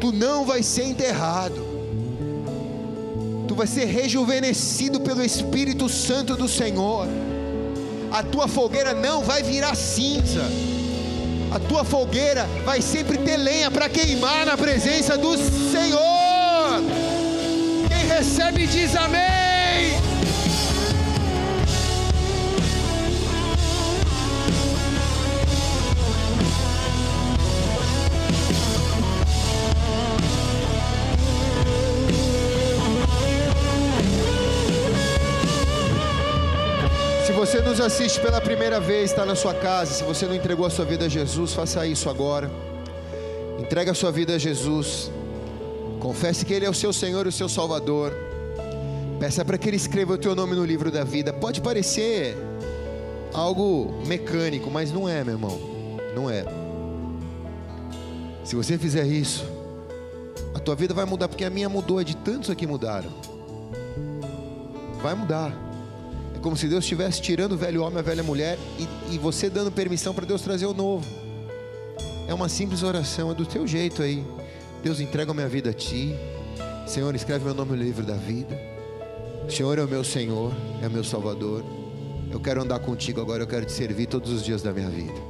Tu 0.00 0.10
não 0.10 0.46
vai 0.46 0.62
ser 0.62 0.84
enterrado. 0.84 1.70
Tu 3.46 3.54
vai 3.54 3.66
ser 3.66 3.84
rejuvenescido 3.84 5.00
pelo 5.00 5.22
Espírito 5.22 5.88
Santo 5.88 6.34
do 6.34 6.48
Senhor. 6.48 7.06
A 8.10 8.22
tua 8.22 8.48
fogueira 8.48 8.94
não 8.94 9.22
vai 9.22 9.42
virar 9.42 9.74
cinza. 9.74 10.44
A 11.50 11.58
tua 11.58 11.84
fogueira 11.84 12.48
vai 12.64 12.80
sempre 12.80 13.18
ter 13.18 13.36
lenha 13.36 13.70
para 13.70 13.90
queimar 13.90 14.46
na 14.46 14.56
presença 14.56 15.18
do 15.18 15.36
Senhor. 15.36 16.80
Quem 17.88 18.08
recebe 18.08 18.66
diz 18.66 18.96
amém. 18.96 19.31
Nos 37.72 37.80
assiste 37.80 38.20
pela 38.20 38.38
primeira 38.38 38.78
vez, 38.78 39.12
está 39.12 39.24
na 39.24 39.34
sua 39.34 39.54
casa, 39.54 39.94
se 39.94 40.04
você 40.04 40.26
não 40.26 40.34
entregou 40.34 40.66
a 40.66 40.68
sua 40.68 40.84
vida 40.84 41.06
a 41.06 41.08
Jesus, 41.08 41.54
faça 41.54 41.86
isso 41.86 42.10
agora. 42.10 42.50
Entregue 43.58 43.90
a 43.90 43.94
sua 43.94 44.12
vida 44.12 44.34
a 44.34 44.38
Jesus. 44.38 45.10
Confesse 45.98 46.44
que 46.44 46.52
Ele 46.52 46.66
é 46.66 46.68
o 46.68 46.74
seu 46.74 46.92
Senhor 46.92 47.24
e 47.24 47.30
o 47.30 47.32
seu 47.32 47.48
Salvador. 47.48 48.12
Peça 49.18 49.42
para 49.42 49.56
que 49.56 49.70
Ele 49.70 49.78
escreva 49.78 50.12
o 50.12 50.18
teu 50.18 50.34
nome 50.34 50.54
no 50.54 50.66
livro 50.66 50.90
da 50.90 51.02
vida. 51.02 51.32
Pode 51.32 51.62
parecer 51.62 52.36
algo 53.32 54.02
mecânico, 54.06 54.70
mas 54.70 54.92
não 54.92 55.08
é, 55.08 55.24
meu 55.24 55.32
irmão. 55.32 55.58
Não 56.14 56.28
é. 56.28 56.44
Se 58.44 58.54
você 58.54 58.76
fizer 58.76 59.06
isso, 59.06 59.46
a 60.54 60.58
tua 60.58 60.74
vida 60.74 60.92
vai 60.92 61.06
mudar, 61.06 61.26
porque 61.26 61.46
a 61.46 61.48
minha 61.48 61.70
mudou, 61.70 61.98
é 61.98 62.04
de 62.04 62.16
tantos 62.18 62.50
aqui 62.50 62.66
mudaram. 62.66 63.08
Vai 65.00 65.14
mudar. 65.14 65.71
Como 66.42 66.56
se 66.56 66.66
Deus 66.66 66.84
estivesse 66.84 67.22
tirando 67.22 67.52
o 67.52 67.56
velho 67.56 67.82
homem, 67.82 68.00
a 68.00 68.02
velha 68.02 68.22
mulher, 68.22 68.58
e, 68.78 69.14
e 69.14 69.18
você 69.18 69.48
dando 69.48 69.70
permissão 69.70 70.12
para 70.12 70.26
Deus 70.26 70.42
trazer 70.42 70.66
o 70.66 70.74
novo. 70.74 71.06
É 72.26 72.34
uma 72.34 72.48
simples 72.48 72.82
oração, 72.82 73.30
é 73.30 73.34
do 73.34 73.46
teu 73.46 73.66
jeito 73.66 74.02
aí. 74.02 74.24
Deus 74.82 74.98
entrega 74.98 75.30
a 75.30 75.34
minha 75.34 75.48
vida 75.48 75.70
a 75.70 75.72
ti. 75.72 76.14
Senhor, 76.86 77.14
escreve 77.14 77.44
meu 77.44 77.54
nome 77.54 77.76
no 77.76 77.82
livro 77.82 78.04
da 78.04 78.14
vida. 78.14 78.58
Senhor 79.48 79.78
é 79.78 79.84
o 79.84 79.88
meu 79.88 80.02
Senhor, 80.02 80.52
é 80.82 80.88
o 80.88 80.90
meu 80.90 81.04
Salvador. 81.04 81.64
Eu 82.30 82.40
quero 82.40 82.62
andar 82.62 82.80
contigo 82.80 83.20
agora, 83.20 83.42
eu 83.42 83.46
quero 83.46 83.64
te 83.64 83.72
servir 83.72 84.06
todos 84.06 84.32
os 84.32 84.42
dias 84.44 84.62
da 84.62 84.72
minha 84.72 84.88
vida. 84.90 85.20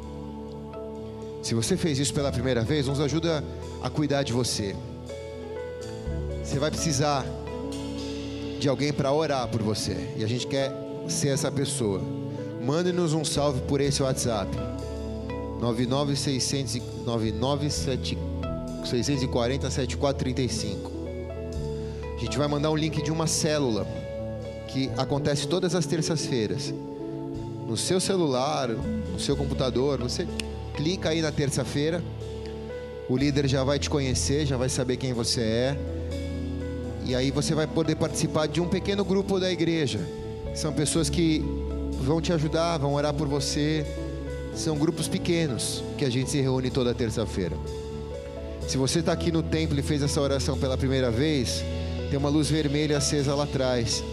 Se 1.43 1.55
você 1.55 1.77
fez 1.77 1.99
isso 1.99 2.15
pela 2.15 2.33
primeira 2.33 2.63
vez, 2.63 2.87
nos 2.87 3.01
ajuda 3.01 3.45
a 3.83 3.91
cuidar 3.91 4.23
de 4.23 4.33
você. 4.33 4.75
Você 6.43 6.59
vai 6.59 6.71
precisar 6.71 7.27
de 8.61 8.69
alguém 8.69 8.93
para 8.93 9.13
orar 9.13 9.49
por 9.49 9.61
você. 9.61 10.15
E 10.17 10.23
a 10.23 10.27
gente 10.29 10.47
quer 10.47 10.73
ser 11.09 11.29
essa 11.29 11.51
pessoa. 11.51 12.01
Mande-nos 12.65 13.13
um 13.13 13.25
salve 13.25 13.61
por 13.63 13.81
esse 13.81 14.03
WhatsApp. 14.03 14.51
99600 15.61 16.93
640 18.85 19.71
7435. 19.71 20.93
A 22.17 22.19
gente 22.21 22.39
vai 22.39 22.49
mandar 22.49 22.71
um 22.71 22.77
link 22.77 23.03
de 23.03 23.11
uma 23.11 23.27
célula 23.27 23.87
que 24.69 24.91
acontece 24.97 25.47
todas 25.47 25.75
as 25.75 25.87
terças-feiras. 25.87 26.73
No 27.67 27.77
seu 27.77 28.01
celular, 28.01 28.69
no 28.69 29.19
seu 29.19 29.37
computador, 29.37 29.99
você 30.01 30.27
clica 30.75 31.11
aí 31.11 31.21
na 31.21 31.31
terça-feira. 31.31 32.03
O 33.09 33.17
líder 33.17 33.49
já 33.49 33.63
vai 33.65 33.79
te 33.79 33.91
conhecer, 33.91 34.47
já 34.47 34.57
vai 34.57 34.69
saber 34.69 34.97
quem 34.97 35.13
você 35.13 35.41
é. 35.41 35.79
E 37.05 37.15
aí 37.15 37.31
você 37.31 37.55
vai 37.55 37.67
poder 37.67 37.97
participar 37.97 38.47
de 38.47 38.61
um 38.61 38.69
pequeno 38.69 39.05
grupo 39.05 39.39
da 39.41 39.51
igreja. 39.51 40.01
São 40.55 40.73
pessoas 40.73 41.09
que 41.09 41.43
vão 42.03 42.21
te 42.21 42.33
ajudar, 42.33 42.79
vão 42.79 42.95
orar 42.95 43.15
por 43.15 43.27
você. 43.27 43.87
São 44.55 44.77
grupos 44.77 45.09
pequenos 45.09 45.83
que 45.97 46.05
a 46.05 46.11
gente 46.11 46.31
se 46.31 46.41
reúne 46.41 46.71
toda 46.71 46.95
terça-feira. 46.95 47.57
Se 48.69 48.77
você 48.77 49.01
está 49.01 49.13
aqui 49.13 49.33
no 49.33 49.43
templo 49.43 49.79
e 49.79 49.83
fez 49.83 50.03
essa 50.03 50.21
oração 50.21 50.59
pela 50.59 50.77
primeira 50.77 51.11
vez, 51.11 51.65
tem 52.11 52.19
uma 52.19 52.29
luz 52.29 52.51
vermelha 52.51 52.99
acesa 52.99 53.35
lá 53.35 53.45
atrás. 53.45 54.05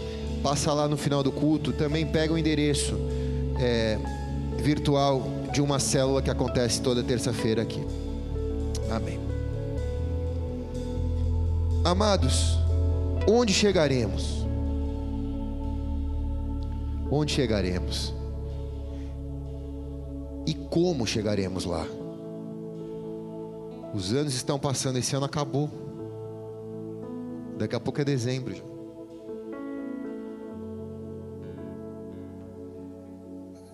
Passa 0.42 0.72
lá 0.72 0.88
no 0.88 0.96
final 0.96 1.22
do 1.22 1.30
culto, 1.30 1.72
também 1.72 2.06
pega 2.06 2.32
o 2.32 2.38
endereço 2.38 2.96
é, 3.58 3.98
virtual 4.58 5.22
de 5.52 5.60
uma 5.60 5.78
célula 5.78 6.22
que 6.22 6.30
acontece 6.30 6.80
toda 6.80 7.02
terça-feira 7.02 7.62
aqui. 7.62 7.84
Amém. 8.90 9.20
Amados, 11.84 12.58
onde 13.28 13.52
chegaremos? 13.52 14.39
Onde 17.10 17.32
chegaremos? 17.32 18.14
E 20.46 20.54
como 20.54 21.06
chegaremos 21.06 21.64
lá? 21.64 21.84
Os 23.92 24.12
anos 24.12 24.34
estão 24.34 24.58
passando, 24.58 24.98
esse 24.98 25.14
ano 25.16 25.26
acabou. 25.26 25.68
Daqui 27.58 27.74
a 27.74 27.80
pouco 27.80 28.00
é 28.00 28.04
dezembro 28.04 28.54
já. 28.54 28.62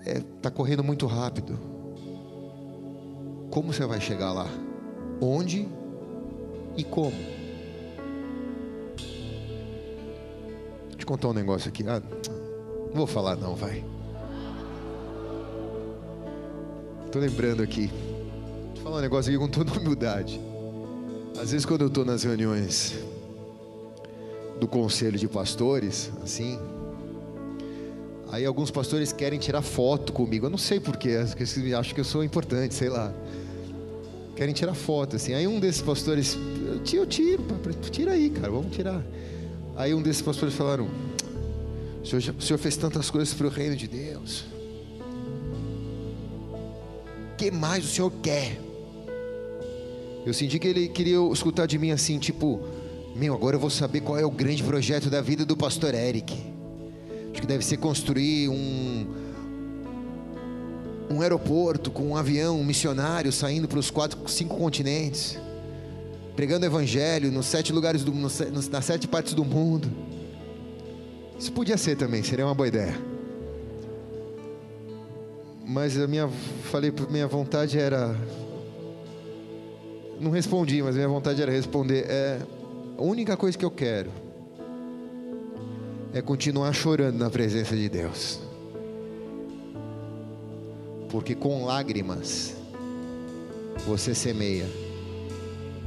É, 0.06 0.20
tá 0.40 0.50
correndo 0.50 0.82
muito 0.82 1.06
rápido. 1.06 1.58
Como 3.50 3.72
você 3.72 3.84
vai 3.84 4.00
chegar 4.00 4.32
lá? 4.32 4.46
Onde 5.20 5.68
e 6.76 6.84
como? 6.84 7.16
Deixa 10.90 11.02
eu 11.02 11.06
contar 11.06 11.28
um 11.28 11.32
negócio 11.32 11.68
aqui. 11.68 11.84
Ah, 11.86 12.00
vou 12.96 13.06
falar 13.06 13.36
não, 13.36 13.54
vai. 13.54 13.84
Tô 17.12 17.18
lembrando 17.18 17.62
aqui. 17.62 17.90
Vou 18.74 18.84
falar 18.84 18.96
um 18.98 19.00
negócio 19.00 19.30
aqui 19.30 19.38
com 19.38 19.48
toda 19.48 19.78
humildade. 19.78 20.40
Às 21.40 21.52
vezes 21.52 21.66
quando 21.66 21.82
eu 21.82 21.88
estou 21.88 22.04
nas 22.04 22.24
reuniões 22.24 22.94
do 24.58 24.66
conselho 24.66 25.18
de 25.18 25.28
pastores, 25.28 26.10
assim, 26.22 26.58
aí 28.30 28.44
alguns 28.46 28.70
pastores 28.70 29.12
querem 29.12 29.38
tirar 29.38 29.60
foto 29.60 30.12
comigo. 30.12 30.46
Eu 30.46 30.50
não 30.50 30.58
sei 30.58 30.80
porquê, 30.80 31.16
acho 31.16 31.94
que 31.94 32.00
eu 32.00 32.04
sou 32.04 32.24
importante, 32.24 32.74
sei 32.74 32.88
lá. 32.88 33.12
Querem 34.34 34.54
tirar 34.54 34.74
foto, 34.74 35.16
assim. 35.16 35.34
Aí 35.34 35.46
um 35.46 35.60
desses 35.60 35.82
pastores, 35.82 36.36
eu 36.66 36.80
tiro, 36.80 37.02
eu 37.02 37.06
tiro, 37.06 37.42
tira 37.90 38.12
aí, 38.12 38.30
cara, 38.30 38.50
vamos 38.50 38.74
tirar. 38.74 39.02
Aí 39.76 39.92
um 39.94 40.00
desses 40.00 40.22
pastores 40.22 40.54
falaram: 40.54 40.88
o 42.06 42.20
senhor, 42.20 42.36
o 42.38 42.42
senhor 42.42 42.58
fez 42.58 42.76
tantas 42.76 43.10
coisas 43.10 43.34
para 43.34 43.48
o 43.48 43.50
reino 43.50 43.74
de 43.74 43.88
Deus. 43.88 44.44
O 47.32 47.36
que 47.36 47.50
mais 47.50 47.84
o 47.84 47.88
senhor 47.88 48.12
quer? 48.22 48.58
Eu 50.24 50.32
senti 50.32 50.58
que 50.58 50.68
ele 50.68 50.88
queria 50.88 51.18
escutar 51.32 51.66
de 51.66 51.78
mim 51.78 51.90
assim, 51.90 52.18
tipo, 52.18 52.60
meu, 53.14 53.34
agora 53.34 53.56
eu 53.56 53.60
vou 53.60 53.70
saber 53.70 54.00
qual 54.00 54.18
é 54.18 54.24
o 54.24 54.30
grande 54.30 54.62
projeto 54.62 55.10
da 55.10 55.20
vida 55.20 55.44
do 55.44 55.56
pastor 55.56 55.94
Eric. 55.94 56.32
Acho 57.32 57.40
que 57.40 57.46
deve 57.46 57.64
ser 57.64 57.76
construir 57.78 58.48
um 58.48 59.06
um 61.08 61.22
aeroporto 61.22 61.90
com 61.90 62.08
um 62.08 62.16
avião, 62.16 62.60
um 62.60 62.64
missionário 62.64 63.30
saindo 63.30 63.68
para 63.68 63.78
os 63.78 63.90
quatro, 63.90 64.18
cinco 64.28 64.56
continentes, 64.56 65.38
pregando 66.34 66.66
evangelho 66.66 67.30
nos 67.30 67.46
sete 67.46 67.72
lugares 67.72 68.02
do, 68.02 68.12
nas 68.12 68.84
sete 68.84 69.06
partes 69.06 69.32
do 69.32 69.44
mundo. 69.44 69.88
Isso 71.38 71.52
podia 71.52 71.76
ser 71.76 71.96
também, 71.96 72.22
seria 72.22 72.44
uma 72.44 72.54
boa 72.54 72.68
ideia. 72.68 72.94
Mas 75.66 75.98
a 75.98 76.06
minha, 76.06 76.28
falei, 76.64 76.92
minha 77.10 77.26
vontade 77.26 77.78
era, 77.78 78.16
não 80.20 80.30
respondi, 80.30 80.82
mas 80.82 80.94
minha 80.94 81.08
vontade 81.08 81.42
era 81.42 81.50
responder. 81.50 82.06
É 82.08 82.40
a 82.96 83.02
única 83.02 83.36
coisa 83.36 83.58
que 83.58 83.64
eu 83.64 83.70
quero 83.70 84.10
é 86.14 86.22
continuar 86.22 86.72
chorando 86.72 87.18
na 87.18 87.28
presença 87.28 87.76
de 87.76 87.88
Deus 87.88 88.46
porque 91.16 91.34
com 91.34 91.64
lágrimas 91.64 92.54
você 93.86 94.14
semeia, 94.14 94.66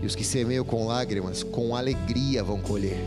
e 0.01 0.05
os 0.05 0.15
que 0.15 0.23
semeiam 0.23 0.63
com 0.63 0.87
lágrimas, 0.87 1.43
com 1.43 1.75
alegria 1.75 2.43
vão 2.43 2.59
colher. 2.61 2.97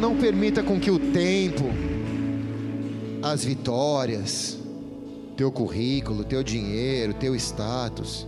Não 0.00 0.16
permita 0.16 0.62
com 0.62 0.80
que 0.80 0.90
o 0.90 0.98
tempo, 0.98 1.64
as 3.22 3.44
vitórias, 3.44 4.58
teu 5.36 5.52
currículo, 5.52 6.24
teu 6.24 6.42
dinheiro, 6.42 7.12
teu 7.12 7.36
status, 7.36 8.26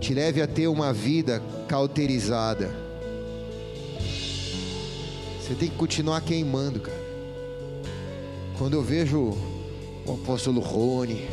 te 0.00 0.14
leve 0.14 0.40
a 0.40 0.46
ter 0.46 0.68
uma 0.68 0.92
vida 0.92 1.42
cauterizada. 1.66 2.70
Você 5.40 5.54
tem 5.54 5.68
que 5.68 5.76
continuar 5.76 6.20
queimando, 6.20 6.78
cara. 6.78 7.04
Quando 8.58 8.74
eu 8.74 8.82
vejo 8.82 9.36
o 10.06 10.12
apóstolo 10.12 10.60
Rony, 10.60 11.26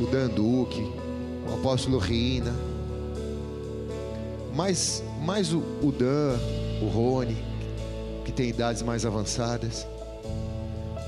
o 0.00 0.06
Dan 0.06 0.28
Duque, 0.28 0.90
o 1.46 1.54
apóstolo 1.56 1.98
Rina, 1.98 2.54
mais, 4.54 5.04
mais 5.22 5.52
o, 5.52 5.58
o 5.82 5.92
Dan, 5.92 6.38
o 6.80 6.86
Rony, 6.86 7.36
que 8.24 8.32
tem 8.32 8.48
idades 8.48 8.82
mais 8.82 9.04
avançadas, 9.04 9.86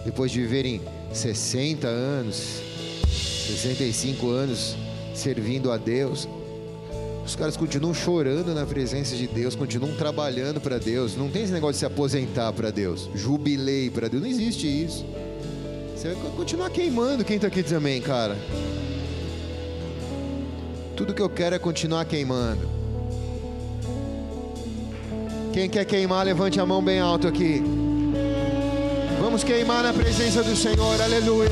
depois 0.05 0.31
de 0.31 0.41
viverem 0.41 0.81
60 1.13 1.87
anos, 1.87 2.61
65 3.09 4.29
anos 4.29 4.77
servindo 5.15 5.71
a 5.71 5.77
Deus, 5.77 6.29
os 7.25 7.37
caras 7.37 7.57
continuam 7.57 7.95
chorando 7.95 8.53
na 8.53 8.67
presença 8.67 9.15
de 9.15 9.27
Deus, 9.29 9.55
continuam 9.55 9.95
trabalhando 9.95 10.61
para 10.61 10.79
Deus. 10.79 11.17
Não 11.17 11.31
tem 11.31 11.45
esse 11.45 11.53
negócio 11.53 11.75
de 11.75 11.79
se 11.79 11.87
aposentar 11.87 12.53
para 12.53 12.71
Deus, 12.71 13.09
jubilei 13.15 13.89
para 13.91 14.09
Deus, 14.09 14.23
não 14.23 14.29
existe 14.29 14.67
isso. 14.67 15.05
Você 15.95 16.15
vai 16.15 16.33
continuar 16.33 16.69
queimando. 16.71 17.25
Quem 17.25 17.39
tá 17.39 17.47
aqui 17.47 17.65
amém, 17.75 18.01
cara? 18.01 18.37
Tudo 20.97 21.15
que 21.15 21.23
eu 21.23 21.31
quero 21.31 21.55
é 21.55 21.59
continuar 21.61 22.05
queimando. 22.05 22.82
Quem 25.53 25.69
quer 25.69 25.85
queimar, 25.85 26.25
levante 26.25 26.59
a 26.59 26.65
mão 26.65 26.83
bem 26.83 26.99
alto 26.99 27.29
aqui. 27.29 27.63
Vamos 29.21 29.45
queimar 29.45 29.83
na 29.83 29.93
presença 29.93 30.43
do 30.43 30.57
Senhor, 30.57 31.01
aleluia. 31.01 31.51